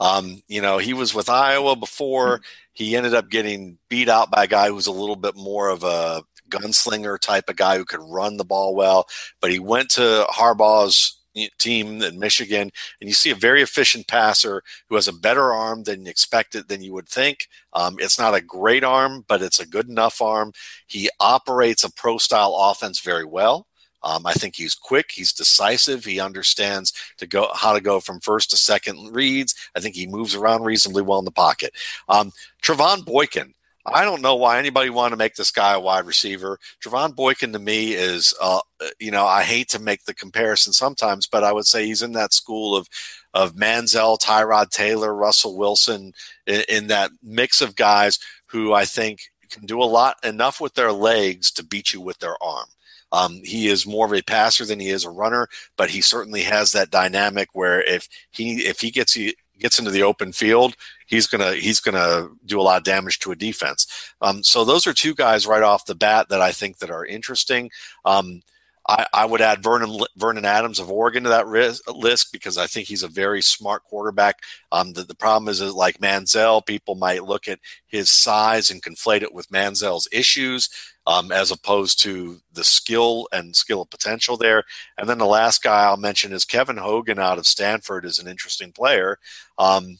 Um, 0.00 0.42
you 0.48 0.60
know, 0.62 0.78
he 0.78 0.94
was 0.94 1.14
with 1.14 1.28
Iowa 1.28 1.76
before. 1.76 2.40
He 2.72 2.96
ended 2.96 3.14
up 3.14 3.30
getting 3.30 3.78
beat 3.88 4.08
out 4.08 4.30
by 4.30 4.44
a 4.44 4.48
guy 4.48 4.68
who's 4.68 4.86
a 4.86 4.92
little 4.92 5.16
bit 5.16 5.36
more 5.36 5.68
of 5.68 5.84
a 5.84 6.24
gunslinger 6.50 7.18
type 7.18 7.48
of 7.48 7.56
guy 7.56 7.76
who 7.76 7.84
could 7.84 8.00
run 8.00 8.36
the 8.36 8.44
ball 8.44 8.74
well. 8.74 9.06
But 9.40 9.50
he 9.50 9.58
went 9.58 9.90
to 9.90 10.26
Harbaugh's 10.30 11.16
team 11.58 12.02
in 12.02 12.18
Michigan, 12.18 12.70
and 13.00 13.08
you 13.08 13.14
see 13.14 13.30
a 13.30 13.36
very 13.36 13.62
efficient 13.62 14.08
passer 14.08 14.62
who 14.88 14.96
has 14.96 15.08
a 15.08 15.12
better 15.12 15.52
arm 15.52 15.84
than 15.84 16.06
expected 16.06 16.68
than 16.68 16.82
you 16.82 16.92
would 16.92 17.08
think. 17.08 17.46
Um, 17.72 17.96
it's 17.98 18.18
not 18.18 18.34
a 18.34 18.40
great 18.40 18.84
arm, 18.84 19.24
but 19.28 19.42
it's 19.42 19.60
a 19.60 19.66
good 19.66 19.88
enough 19.88 20.20
arm. 20.20 20.52
He 20.86 21.08
operates 21.20 21.84
a 21.84 21.92
pro 21.92 22.18
style 22.18 22.54
offense 22.54 23.00
very 23.00 23.24
well. 23.24 23.66
Um, 24.02 24.26
I 24.26 24.32
think 24.32 24.56
he's 24.56 24.74
quick. 24.74 25.10
He's 25.12 25.32
decisive. 25.32 26.04
He 26.04 26.20
understands 26.20 26.92
to 27.18 27.26
go 27.26 27.48
how 27.54 27.74
to 27.74 27.80
go 27.80 28.00
from 28.00 28.20
first 28.20 28.50
to 28.50 28.56
second 28.56 29.14
reads. 29.14 29.54
I 29.76 29.80
think 29.80 29.94
he 29.94 30.06
moves 30.06 30.34
around 30.34 30.64
reasonably 30.64 31.02
well 31.02 31.18
in 31.18 31.26
the 31.26 31.30
pocket. 31.30 31.74
Um, 32.08 32.32
Trevone 32.62 33.04
Boykin 33.04 33.52
I 33.86 34.04
don't 34.04 34.20
know 34.20 34.36
why 34.36 34.58
anybody 34.58 34.90
want 34.90 35.12
to 35.12 35.16
make 35.16 35.34
this 35.34 35.50
guy 35.50 35.72
a 35.72 35.80
wide 35.80 36.04
receiver. 36.06 36.58
Trevone 36.82 37.14
Boykin 37.14 37.52
to 37.52 37.58
me 37.58 37.92
is, 37.94 38.34
uh, 38.40 38.60
you 38.98 39.10
know, 39.10 39.26
I 39.26 39.42
hate 39.42 39.68
to 39.70 39.78
make 39.78 40.04
the 40.04 40.14
comparison 40.14 40.72
sometimes, 40.72 41.26
but 41.26 41.44
I 41.44 41.52
would 41.52 41.66
say 41.66 41.86
he's 41.86 42.02
in 42.02 42.12
that 42.12 42.34
school 42.34 42.76
of 42.76 42.88
of 43.32 43.54
Manziel, 43.54 44.18
Tyrod 44.18 44.70
Taylor, 44.70 45.14
Russell 45.14 45.56
Wilson, 45.56 46.12
in, 46.46 46.62
in 46.68 46.86
that 46.88 47.10
mix 47.22 47.60
of 47.60 47.76
guys 47.76 48.18
who 48.46 48.72
I 48.72 48.84
think 48.84 49.20
can 49.50 49.66
do 49.66 49.82
a 49.82 49.84
lot 49.84 50.16
enough 50.24 50.60
with 50.60 50.74
their 50.74 50.92
legs 50.92 51.50
to 51.52 51.64
beat 51.64 51.92
you 51.92 52.00
with 52.00 52.18
their 52.18 52.36
arm. 52.42 52.66
Um, 53.12 53.40
he 53.44 53.68
is 53.68 53.86
more 53.86 54.06
of 54.06 54.12
a 54.12 54.22
passer 54.22 54.64
than 54.64 54.78
he 54.80 54.90
is 54.90 55.04
a 55.04 55.10
runner, 55.10 55.48
but 55.76 55.90
he 55.90 56.00
certainly 56.00 56.42
has 56.42 56.72
that 56.72 56.90
dynamic 56.90 57.48
where 57.52 57.82
if 57.82 58.08
he 58.30 58.60
if 58.66 58.80
he 58.80 58.90
gets 58.90 59.16
you 59.16 59.32
gets 59.60 59.78
into 59.78 59.90
the 59.90 60.02
open 60.02 60.32
field, 60.32 60.76
he's 61.06 61.26
gonna 61.26 61.54
he's 61.54 61.80
gonna 61.80 62.28
do 62.44 62.60
a 62.60 62.62
lot 62.62 62.78
of 62.78 62.84
damage 62.84 63.18
to 63.20 63.32
a 63.32 63.36
defense. 63.36 63.86
Um, 64.20 64.42
so 64.42 64.64
those 64.64 64.86
are 64.86 64.92
two 64.92 65.14
guys 65.14 65.46
right 65.46 65.62
off 65.62 65.86
the 65.86 65.94
bat 65.94 66.28
that 66.28 66.40
I 66.40 66.52
think 66.52 66.78
that 66.78 66.90
are 66.90 67.04
interesting. 67.06 67.70
Um, 68.04 68.42
I, 68.88 69.06
I, 69.12 69.24
would 69.24 69.40
add 69.40 69.62
Vernon 69.62 70.00
Vernon 70.16 70.44
Adams 70.44 70.78
of 70.78 70.90
Oregon 70.90 71.24
to 71.24 71.28
that 71.28 71.46
list 71.94 72.32
because 72.32 72.56
I 72.56 72.66
think 72.66 72.88
he's 72.88 73.02
a 73.02 73.08
very 73.08 73.42
smart 73.42 73.84
quarterback. 73.84 74.40
Um, 74.72 74.94
the, 74.94 75.04
the 75.04 75.14
problem 75.14 75.48
is, 75.48 75.60
is 75.60 75.74
like 75.74 75.98
Manziel, 75.98 76.64
people 76.64 76.94
might 76.94 77.24
look 77.24 77.46
at 77.46 77.60
his 77.86 78.10
size 78.10 78.70
and 78.70 78.82
conflate 78.82 79.22
it 79.22 79.34
with 79.34 79.50
Manziel's 79.50 80.08
issues 80.12 80.68
um, 81.06 81.32
as 81.32 81.50
opposed 81.50 82.00
to 82.02 82.40
the 82.52 82.64
skill 82.64 83.28
and 83.32 83.54
skill 83.54 83.84
potential 83.84 84.36
there. 84.36 84.64
And 84.96 85.08
then 85.08 85.18
the 85.18 85.26
last 85.26 85.62
guy 85.62 85.84
I'll 85.84 85.96
mention 85.96 86.32
is 86.32 86.44
Kevin 86.44 86.76
Hogan 86.76 87.18
out 87.18 87.38
of 87.38 87.46
Stanford 87.46 88.04
is 88.04 88.18
an 88.18 88.28
interesting 88.28 88.72
player. 88.72 89.18
Um, 89.58 89.98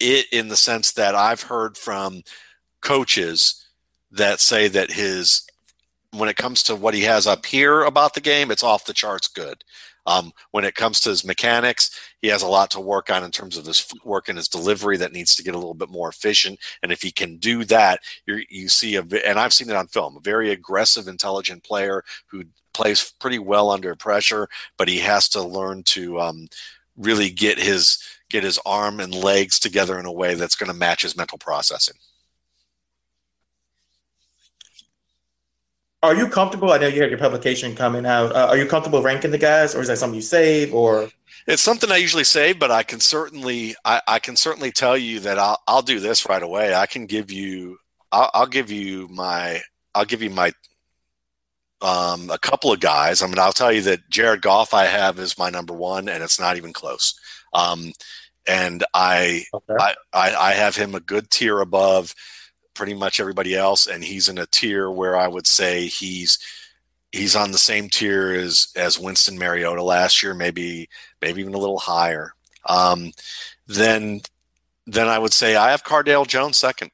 it 0.00 0.26
in 0.32 0.48
the 0.48 0.56
sense 0.56 0.92
that 0.92 1.14
I've 1.14 1.42
heard 1.42 1.76
from 1.76 2.22
coaches 2.80 3.64
that 4.10 4.40
say 4.40 4.68
that 4.68 4.90
his 4.90 5.46
when 6.12 6.28
it 6.28 6.36
comes 6.36 6.62
to 6.64 6.76
what 6.76 6.94
he 6.94 7.02
has 7.02 7.26
up 7.26 7.46
here 7.46 7.82
about 7.82 8.14
the 8.14 8.20
game, 8.20 8.50
it's 8.50 8.62
off 8.62 8.84
the 8.84 8.92
charts 8.92 9.28
good. 9.28 9.64
Um, 10.04 10.32
when 10.50 10.64
it 10.64 10.74
comes 10.74 11.00
to 11.00 11.10
his 11.10 11.24
mechanics, 11.24 11.96
he 12.20 12.28
has 12.28 12.42
a 12.42 12.48
lot 12.48 12.70
to 12.72 12.80
work 12.80 13.08
on 13.08 13.22
in 13.22 13.30
terms 13.30 13.56
of 13.56 13.64
his 13.64 13.78
footwork 13.78 14.28
and 14.28 14.36
his 14.36 14.48
delivery 14.48 14.96
that 14.96 15.12
needs 15.12 15.36
to 15.36 15.44
get 15.44 15.54
a 15.54 15.58
little 15.58 15.74
bit 15.74 15.90
more 15.90 16.08
efficient. 16.08 16.58
And 16.82 16.90
if 16.90 17.02
he 17.02 17.12
can 17.12 17.36
do 17.36 17.64
that, 17.64 18.00
you 18.26 18.68
see 18.68 18.96
a, 18.96 19.02
and 19.24 19.38
I've 19.38 19.52
seen 19.52 19.70
it 19.70 19.76
on 19.76 19.86
film, 19.86 20.16
a 20.16 20.20
very 20.20 20.50
aggressive, 20.50 21.06
intelligent 21.06 21.62
player 21.62 22.02
who 22.26 22.44
plays 22.74 23.12
pretty 23.20 23.38
well 23.38 23.70
under 23.70 23.94
pressure, 23.94 24.48
but 24.76 24.88
he 24.88 24.98
has 24.98 25.28
to 25.30 25.42
learn 25.42 25.82
to 25.84 26.20
um, 26.20 26.48
really 26.96 27.30
get 27.30 27.58
his 27.58 27.98
get 28.28 28.42
his 28.42 28.58
arm 28.64 28.98
and 28.98 29.14
legs 29.14 29.58
together 29.58 29.98
in 29.98 30.06
a 30.06 30.12
way 30.12 30.34
that's 30.34 30.56
going 30.56 30.70
to 30.72 30.76
match 30.76 31.02
his 31.02 31.16
mental 31.16 31.38
processing. 31.38 31.96
Are 36.02 36.14
you 36.14 36.28
comfortable? 36.28 36.72
I 36.72 36.78
know 36.78 36.88
you 36.88 37.00
had 37.00 37.10
your 37.10 37.18
publication 37.18 37.76
coming 37.76 38.04
out. 38.06 38.34
Uh, 38.34 38.48
are 38.48 38.56
you 38.56 38.66
comfortable 38.66 39.02
ranking 39.02 39.30
the 39.30 39.38
guys, 39.38 39.74
or 39.74 39.80
is 39.80 39.88
that 39.88 39.98
something 39.98 40.16
you 40.16 40.22
save? 40.22 40.74
Or 40.74 41.08
it's 41.46 41.62
something 41.62 41.92
I 41.92 41.96
usually 41.96 42.24
save, 42.24 42.58
but 42.58 42.70
I 42.70 42.82
can 42.82 42.98
certainly 42.98 43.76
I, 43.84 44.00
I 44.08 44.18
can 44.18 44.36
certainly 44.36 44.72
tell 44.72 44.96
you 44.96 45.20
that 45.20 45.38
I'll 45.38 45.58
I'll 45.68 45.82
do 45.82 46.00
this 46.00 46.28
right 46.28 46.42
away. 46.42 46.74
I 46.74 46.86
can 46.86 47.06
give 47.06 47.30
you 47.30 47.78
I'll, 48.10 48.30
I'll 48.34 48.46
give 48.46 48.70
you 48.70 49.08
my 49.08 49.60
I'll 49.94 50.04
give 50.04 50.22
you 50.22 50.30
my 50.30 50.52
um, 51.82 52.30
a 52.30 52.38
couple 52.38 52.72
of 52.72 52.80
guys. 52.80 53.22
I 53.22 53.26
mean, 53.26 53.38
I'll 53.38 53.52
tell 53.52 53.72
you 53.72 53.82
that 53.82 54.08
Jared 54.08 54.42
Goff 54.42 54.72
I 54.72 54.84
have 54.84 55.18
is 55.18 55.38
my 55.38 55.50
number 55.50 55.74
one, 55.74 56.08
and 56.08 56.22
it's 56.22 56.38
not 56.40 56.56
even 56.56 56.72
close. 56.72 57.18
Um, 57.52 57.92
and 58.46 58.84
I, 58.94 59.44
okay. 59.52 59.74
I, 59.78 59.94
I, 60.12 60.34
I 60.34 60.52
have 60.52 60.76
him 60.76 60.94
a 60.94 61.00
good 61.00 61.30
tier 61.30 61.60
above 61.60 62.14
pretty 62.74 62.94
much 62.94 63.20
everybody 63.20 63.54
else, 63.54 63.86
and 63.86 64.04
he's 64.04 64.28
in 64.28 64.38
a 64.38 64.46
tier 64.46 64.90
where 64.90 65.16
I 65.16 65.28
would 65.28 65.46
say 65.46 65.86
he's 65.86 66.38
he's 67.12 67.36
on 67.36 67.52
the 67.52 67.58
same 67.58 67.88
tier 67.88 68.32
as 68.32 68.68
as 68.76 68.98
Winston 68.98 69.38
Mariota 69.38 69.82
last 69.82 70.22
year, 70.22 70.34
maybe 70.34 70.88
maybe 71.20 71.40
even 71.40 71.54
a 71.54 71.58
little 71.58 71.78
higher. 71.78 72.32
Um, 72.66 73.12
then 73.66 74.20
then 74.86 75.08
I 75.08 75.18
would 75.18 75.32
say 75.32 75.56
I 75.56 75.70
have 75.70 75.84
Cardale 75.84 76.26
Jones 76.26 76.56
second, 76.56 76.90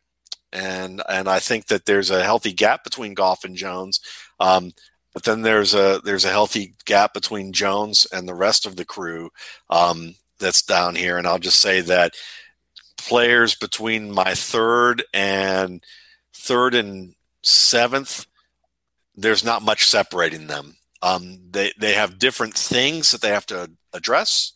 and 0.52 1.02
and 1.08 1.28
I 1.28 1.38
think 1.38 1.66
that 1.66 1.86
there's 1.86 2.10
a 2.10 2.24
healthy 2.24 2.52
gap 2.52 2.84
between 2.84 3.14
Goff 3.14 3.44
and 3.44 3.56
Jones. 3.56 4.00
Um, 4.40 4.72
but 5.14 5.24
then 5.24 5.42
there's 5.42 5.74
a 5.74 6.00
there's 6.04 6.24
a 6.24 6.30
healthy 6.30 6.74
gap 6.84 7.14
between 7.14 7.52
Jones 7.52 8.06
and 8.12 8.28
the 8.28 8.34
rest 8.34 8.66
of 8.66 8.76
the 8.76 8.84
crew 8.84 9.30
um, 9.70 10.14
that's 10.38 10.62
down 10.62 10.94
here, 10.94 11.16
and 11.16 11.26
I'll 11.26 11.38
just 11.38 11.60
say 11.60 11.80
that 11.82 12.12
players 12.98 13.54
between 13.54 14.10
my 14.12 14.34
third 14.34 15.04
and 15.14 15.82
third 16.34 16.74
and 16.74 17.14
seventh, 17.42 18.26
there's 19.16 19.44
not 19.44 19.62
much 19.62 19.86
separating 19.86 20.46
them. 20.46 20.76
Um, 21.02 21.38
they 21.50 21.72
they 21.78 21.94
have 21.94 22.18
different 22.18 22.54
things 22.54 23.12
that 23.12 23.20
they 23.20 23.28
have 23.30 23.46
to 23.46 23.70
address, 23.92 24.52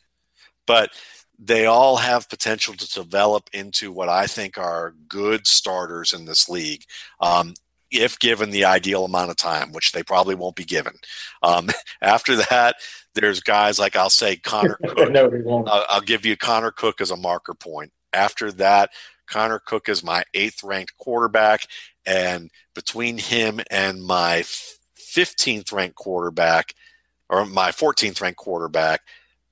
but 0.66 0.90
they 1.38 1.66
all 1.66 1.96
have 1.96 2.28
potential 2.28 2.74
to 2.74 2.92
develop 2.92 3.48
into 3.52 3.90
what 3.90 4.08
I 4.08 4.26
think 4.26 4.58
are 4.58 4.94
good 5.08 5.46
starters 5.46 6.12
in 6.12 6.24
this 6.24 6.48
league. 6.48 6.84
Um, 7.20 7.54
if 7.90 8.18
given 8.18 8.50
the 8.50 8.64
ideal 8.64 9.04
amount 9.04 9.30
of 9.30 9.36
time, 9.36 9.72
which 9.72 9.92
they 9.92 10.02
probably 10.02 10.34
won't 10.34 10.56
be 10.56 10.64
given. 10.64 10.94
Um, 11.42 11.68
after 12.00 12.36
that, 12.36 12.76
there's 13.14 13.40
guys 13.40 13.78
like 13.78 13.96
I'll 13.96 14.10
say 14.10 14.36
Connor 14.36 14.78
Cook. 14.86 15.10
no, 15.10 15.30
I'll, 15.66 15.86
I'll, 15.88 16.00
give 16.00 16.24
you 16.24 16.36
Connor 16.36 16.70
Cook 16.70 17.00
as 17.00 17.10
a 17.10 17.16
marker 17.16 17.54
point. 17.54 17.92
After 18.12 18.52
that, 18.52 18.90
Connor 19.26 19.58
Cook 19.58 19.88
is 19.88 20.04
my 20.04 20.24
eighth 20.34 20.62
ranked 20.62 20.96
quarterback. 20.98 21.66
And 22.04 22.50
between 22.74 23.18
him 23.18 23.60
and 23.70 24.02
my 24.02 24.44
15th 24.96 25.72
ranked 25.72 25.96
quarterback, 25.96 26.74
or 27.28 27.46
my 27.46 27.70
14th 27.70 28.20
ranked 28.20 28.38
quarterback, 28.38 29.00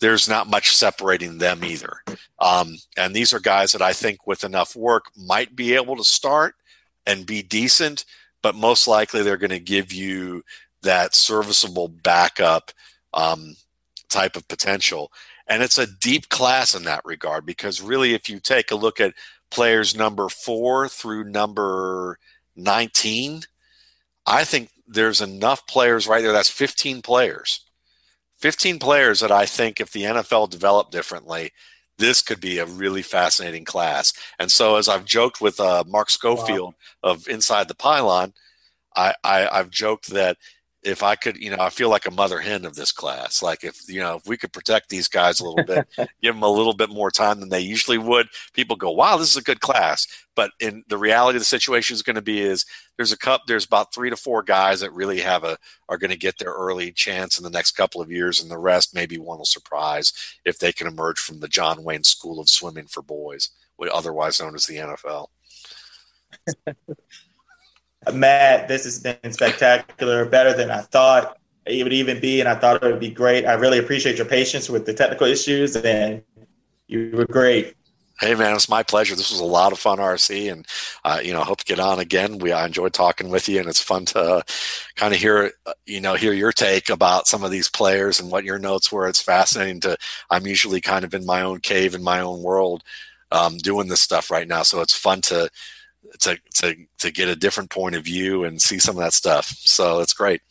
there's 0.01 0.29
not 0.29 0.49
much 0.49 0.75
separating 0.75 1.39
them 1.39 1.65
either. 1.65 2.03
Um, 2.39 2.77
and 2.97 3.15
these 3.15 3.33
are 3.33 3.41
guys 3.41 3.73
that 3.73 3.83
I 3.83 3.93
think, 3.93 4.27
with 4.27 4.45
enough 4.45 4.75
work, 4.75 5.05
might 5.17 5.55
be 5.55 5.75
able 5.75 5.97
to 5.97 6.05
start 6.05 6.55
and 7.07 7.27
be 7.27 7.43
decent, 7.43 8.05
but 8.43 8.55
most 8.55 8.89
likely 8.89 9.23
they're 9.23 9.37
going 9.37 9.51
to 9.51 9.61
give 9.61 9.93
you 9.93 10.43
that 10.83 11.15
serviceable 11.15 11.89
backup 11.89 12.71
um, 13.13 13.57
type 14.09 14.37
of 14.37 14.49
potential. 14.49 15.13
And 15.51 15.65
it's 15.65 15.79
a 15.79 15.87
deep 15.87 16.29
class 16.29 16.77
in 16.77 16.85
that 16.85 17.03
regard 17.05 17.45
because 17.45 17.83
really, 17.83 18.15
if 18.15 18.31
you 18.31 18.39
take 18.39 18.71
a 18.71 18.77
look 18.77 19.01
at 19.01 19.15
players 19.51 19.97
number 19.97 20.29
four 20.29 20.89
through 20.89 21.25
number 21.25 22.19
19, 22.55 23.43
I 24.27 24.45
think 24.45 24.71
there's 24.87 25.21
enough 25.21 25.67
players 25.67 26.07
right 26.07 26.23
there. 26.23 26.33
That's 26.33 26.49
15 26.49 27.03
players. 27.03 27.65
15 28.39 28.79
players 28.79 29.19
that 29.21 29.33
I 29.33 29.45
think 29.45 29.81
if 29.81 29.91
the 29.91 30.05
NFL 30.05 30.51
developed 30.51 30.93
differently, 30.93 31.51
this 31.99 32.23
could 32.23 32.41
be 32.41 32.59
a 32.59 32.65
really 32.65 33.03
fascinating 33.03 33.65
class. 33.65 34.13
And 34.39 34.53
so, 34.53 34.77
as 34.77 34.89
I've 34.89 35.05
joked 35.05 35.41
with 35.41 35.59
uh, 35.59 35.83
Mark 35.87 36.11
Schofield 36.11 36.75
wow. 37.03 37.11
of 37.11 37.29
Inside 37.29 37.67
the 37.67 37.75
Pylon, 37.75 38.35
I, 38.97 39.15
I, 39.25 39.49
I've 39.49 39.71
joked 39.71 40.11
that 40.11 40.37
if 40.83 41.03
I 41.03 41.15
could, 41.15 41.37
you 41.37 41.51
know, 41.51 41.59
I 41.61 41.69
feel 41.69 41.91
like 41.91 42.07
a 42.07 42.11
mother 42.11 42.41
hen 42.41 42.65
of 42.65 42.75
this 42.75 42.91
class. 42.91 43.43
Like 43.43 43.65
if 43.65 43.87
you 43.87 44.01
know, 44.01 44.17
if 44.17 44.27
we 44.27 44.37
could 44.37 44.53
protect 44.53 44.89
these 44.89 45.09
guys 45.09 45.39
a 45.39 45.45
little 45.45 45.65
bit, 45.65 45.87
give 46.23 46.35
them 46.35 46.43
a 46.43 46.49
little 46.49 46.73
bit 46.73 46.89
more 46.89 47.11
time 47.11 47.41
than 47.41 47.51
they 47.51 47.61
usually 47.61 47.99
would, 47.99 48.29
people 48.55 48.77
go, 48.77 48.91
"Wow, 48.91 49.17
this 49.17 49.31
is 49.31 49.37
a 49.37 49.43
good 49.43 49.61
class." 49.61 50.07
But 50.35 50.53
in 50.59 50.85
the 50.89 50.97
reality 50.97 51.37
of 51.37 51.43
the 51.43 51.47
situation 51.47 51.95
is 51.95 52.03
going 52.03 52.17
to 52.17 52.23
be 52.23 52.41
is 52.41 52.65
there's 52.97 53.13
a 53.13 53.19
cup, 53.19 53.43
there's 53.47 53.67
about 53.67 53.93
three 53.93 54.09
to 54.09 54.17
four 54.17 54.43
guys 54.43 54.81
that 54.81 54.93
really 54.93 55.21
have 55.21 55.45
a 55.45 55.59
are 55.89 55.99
going 55.99 56.11
to 56.11 56.17
get 56.17 56.39
their 56.39 56.53
early 56.53 56.93
chance 56.93 57.37
in 57.37 57.45
the 57.45 57.51
next 57.51 57.73
couple 57.73 58.01
of 58.01 58.11
years, 58.11 58.41
and 58.41 58.51
the 58.51 58.59
rest 58.59 58.95
maybe 58.95 59.19
one 59.19 59.39
will 59.39 59.45
surprise 59.45 60.13
if 60.45 60.59
they 60.59 60.73
can 60.73 60.87
emerge 60.87 61.19
from 61.19 61.41
the 61.41 61.49
John 61.49 61.85
Wayne 61.85 62.05
School 62.05 62.41
of 62.41 62.49
Swimming 62.49 62.87
for 62.87 63.03
Boys, 63.03 63.51
otherwise 63.93 64.41
known 64.41 64.55
as 64.55 64.67
the 64.67 64.77
NFL. 64.77 65.27
Matt, 68.13 68.69
this 68.69 68.85
has 68.85 68.99
been 68.99 69.33
spectacular, 69.33 70.25
better 70.25 70.55
than 70.55 70.71
I 70.71 70.81
thought 70.81 71.37
it 71.67 71.83
would 71.83 71.93
even 71.93 72.21
be, 72.21 72.41
and 72.41 72.49
I 72.49 72.55
thought 72.55 72.83
it 72.83 72.87
would 72.91 73.01
be 73.01 73.11
great. 73.11 73.45
I 73.45 73.55
really 73.55 73.79
appreciate 73.79 74.17
your 74.17 74.27
patience 74.27 74.69
with 74.69 74.87
the 74.87 74.95
technical 74.95 75.27
issues, 75.27 75.77
and 75.77 76.23
you 76.87 77.11
were 77.15 77.27
great. 77.27 77.77
Hey 78.21 78.35
man, 78.35 78.55
it's 78.55 78.69
my 78.69 78.83
pleasure. 78.83 79.15
This 79.15 79.31
was 79.31 79.41
a 79.41 79.45
lot 79.45 79.73
of 79.73 79.79
fun, 79.79 79.97
RC, 79.97 80.53
and 80.53 80.67
uh, 81.05 81.21
you 81.23 81.33
know, 81.33 81.43
hope 81.43 81.59
to 81.59 81.65
get 81.65 81.81
on 81.81 81.99
again. 81.99 82.39
We 82.39 82.53
I 82.53 82.67
enjoyed 82.67 82.93
talking 82.93 83.31
with 83.31 83.49
you, 83.49 83.61
and 83.61 83.69
it's 83.69 83.81
fun 83.81 84.05
to 84.07 84.21
uh, 84.21 84.43
kind 84.97 85.15
of 85.15 85.21
hear 85.21 85.53
uh, 85.65 85.73
you 85.87 86.03
know 86.03 86.15
hear 86.15 86.35
your 86.35 86.53
take 86.53 86.91
about 86.91 87.29
some 87.29 87.45
of 87.45 87.51
these 87.51 87.71
players 87.71 88.21
and 88.21 88.31
what 88.31 88.45
your 88.45 88.59
notes 88.59 88.93
were. 88.93 89.09
It's 89.09 89.23
fascinating 89.23 89.81
to. 89.81 89.97
I'm 90.29 90.47
usually 90.47 90.83
kind 90.83 91.05
of 91.05 91.15
in 91.15 91.25
my 91.25 91.41
own 91.41 91.61
cave 91.61 91.95
in 91.95 92.03
my 92.03 92.21
own 92.21 92.43
world, 92.43 92.83
um, 93.33 93.57
doing 93.57 93.89
this 93.89 94.03
stuff 94.03 94.31
right 94.31 94.49
now, 94.49 94.65
so 94.65 94.83
it's 94.83 94.95
fun 94.95 95.23
to 95.23 95.49
to 96.21 96.39
to 96.57 96.75
to 96.99 97.11
get 97.11 97.29
a 97.29 97.37
different 97.37 97.71
point 97.71 97.95
of 97.95 98.05
view 98.05 98.45
and 98.45 98.61
see 98.61 98.79
some 98.79 98.97
of 98.97 99.03
that 99.03 99.13
stuff. 99.13 99.47
So 99.47 100.01
it's 100.01 100.13
great. 100.13 100.43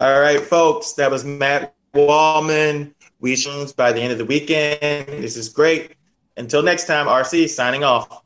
All 0.00 0.20
right, 0.20 0.40
folks, 0.40 0.92
that 0.94 1.10
was 1.10 1.24
Matt 1.24 1.74
Waldman. 1.94 2.94
We 3.20 3.36
by 3.76 3.92
the 3.92 4.00
end 4.00 4.10
of 4.10 4.18
the 4.18 4.24
weekend. 4.24 5.06
This 5.06 5.36
is 5.36 5.48
great. 5.48 5.92
Until 6.36 6.62
next 6.62 6.86
time, 6.86 7.06
RC 7.06 7.48
signing 7.48 7.84
off. 7.84 8.22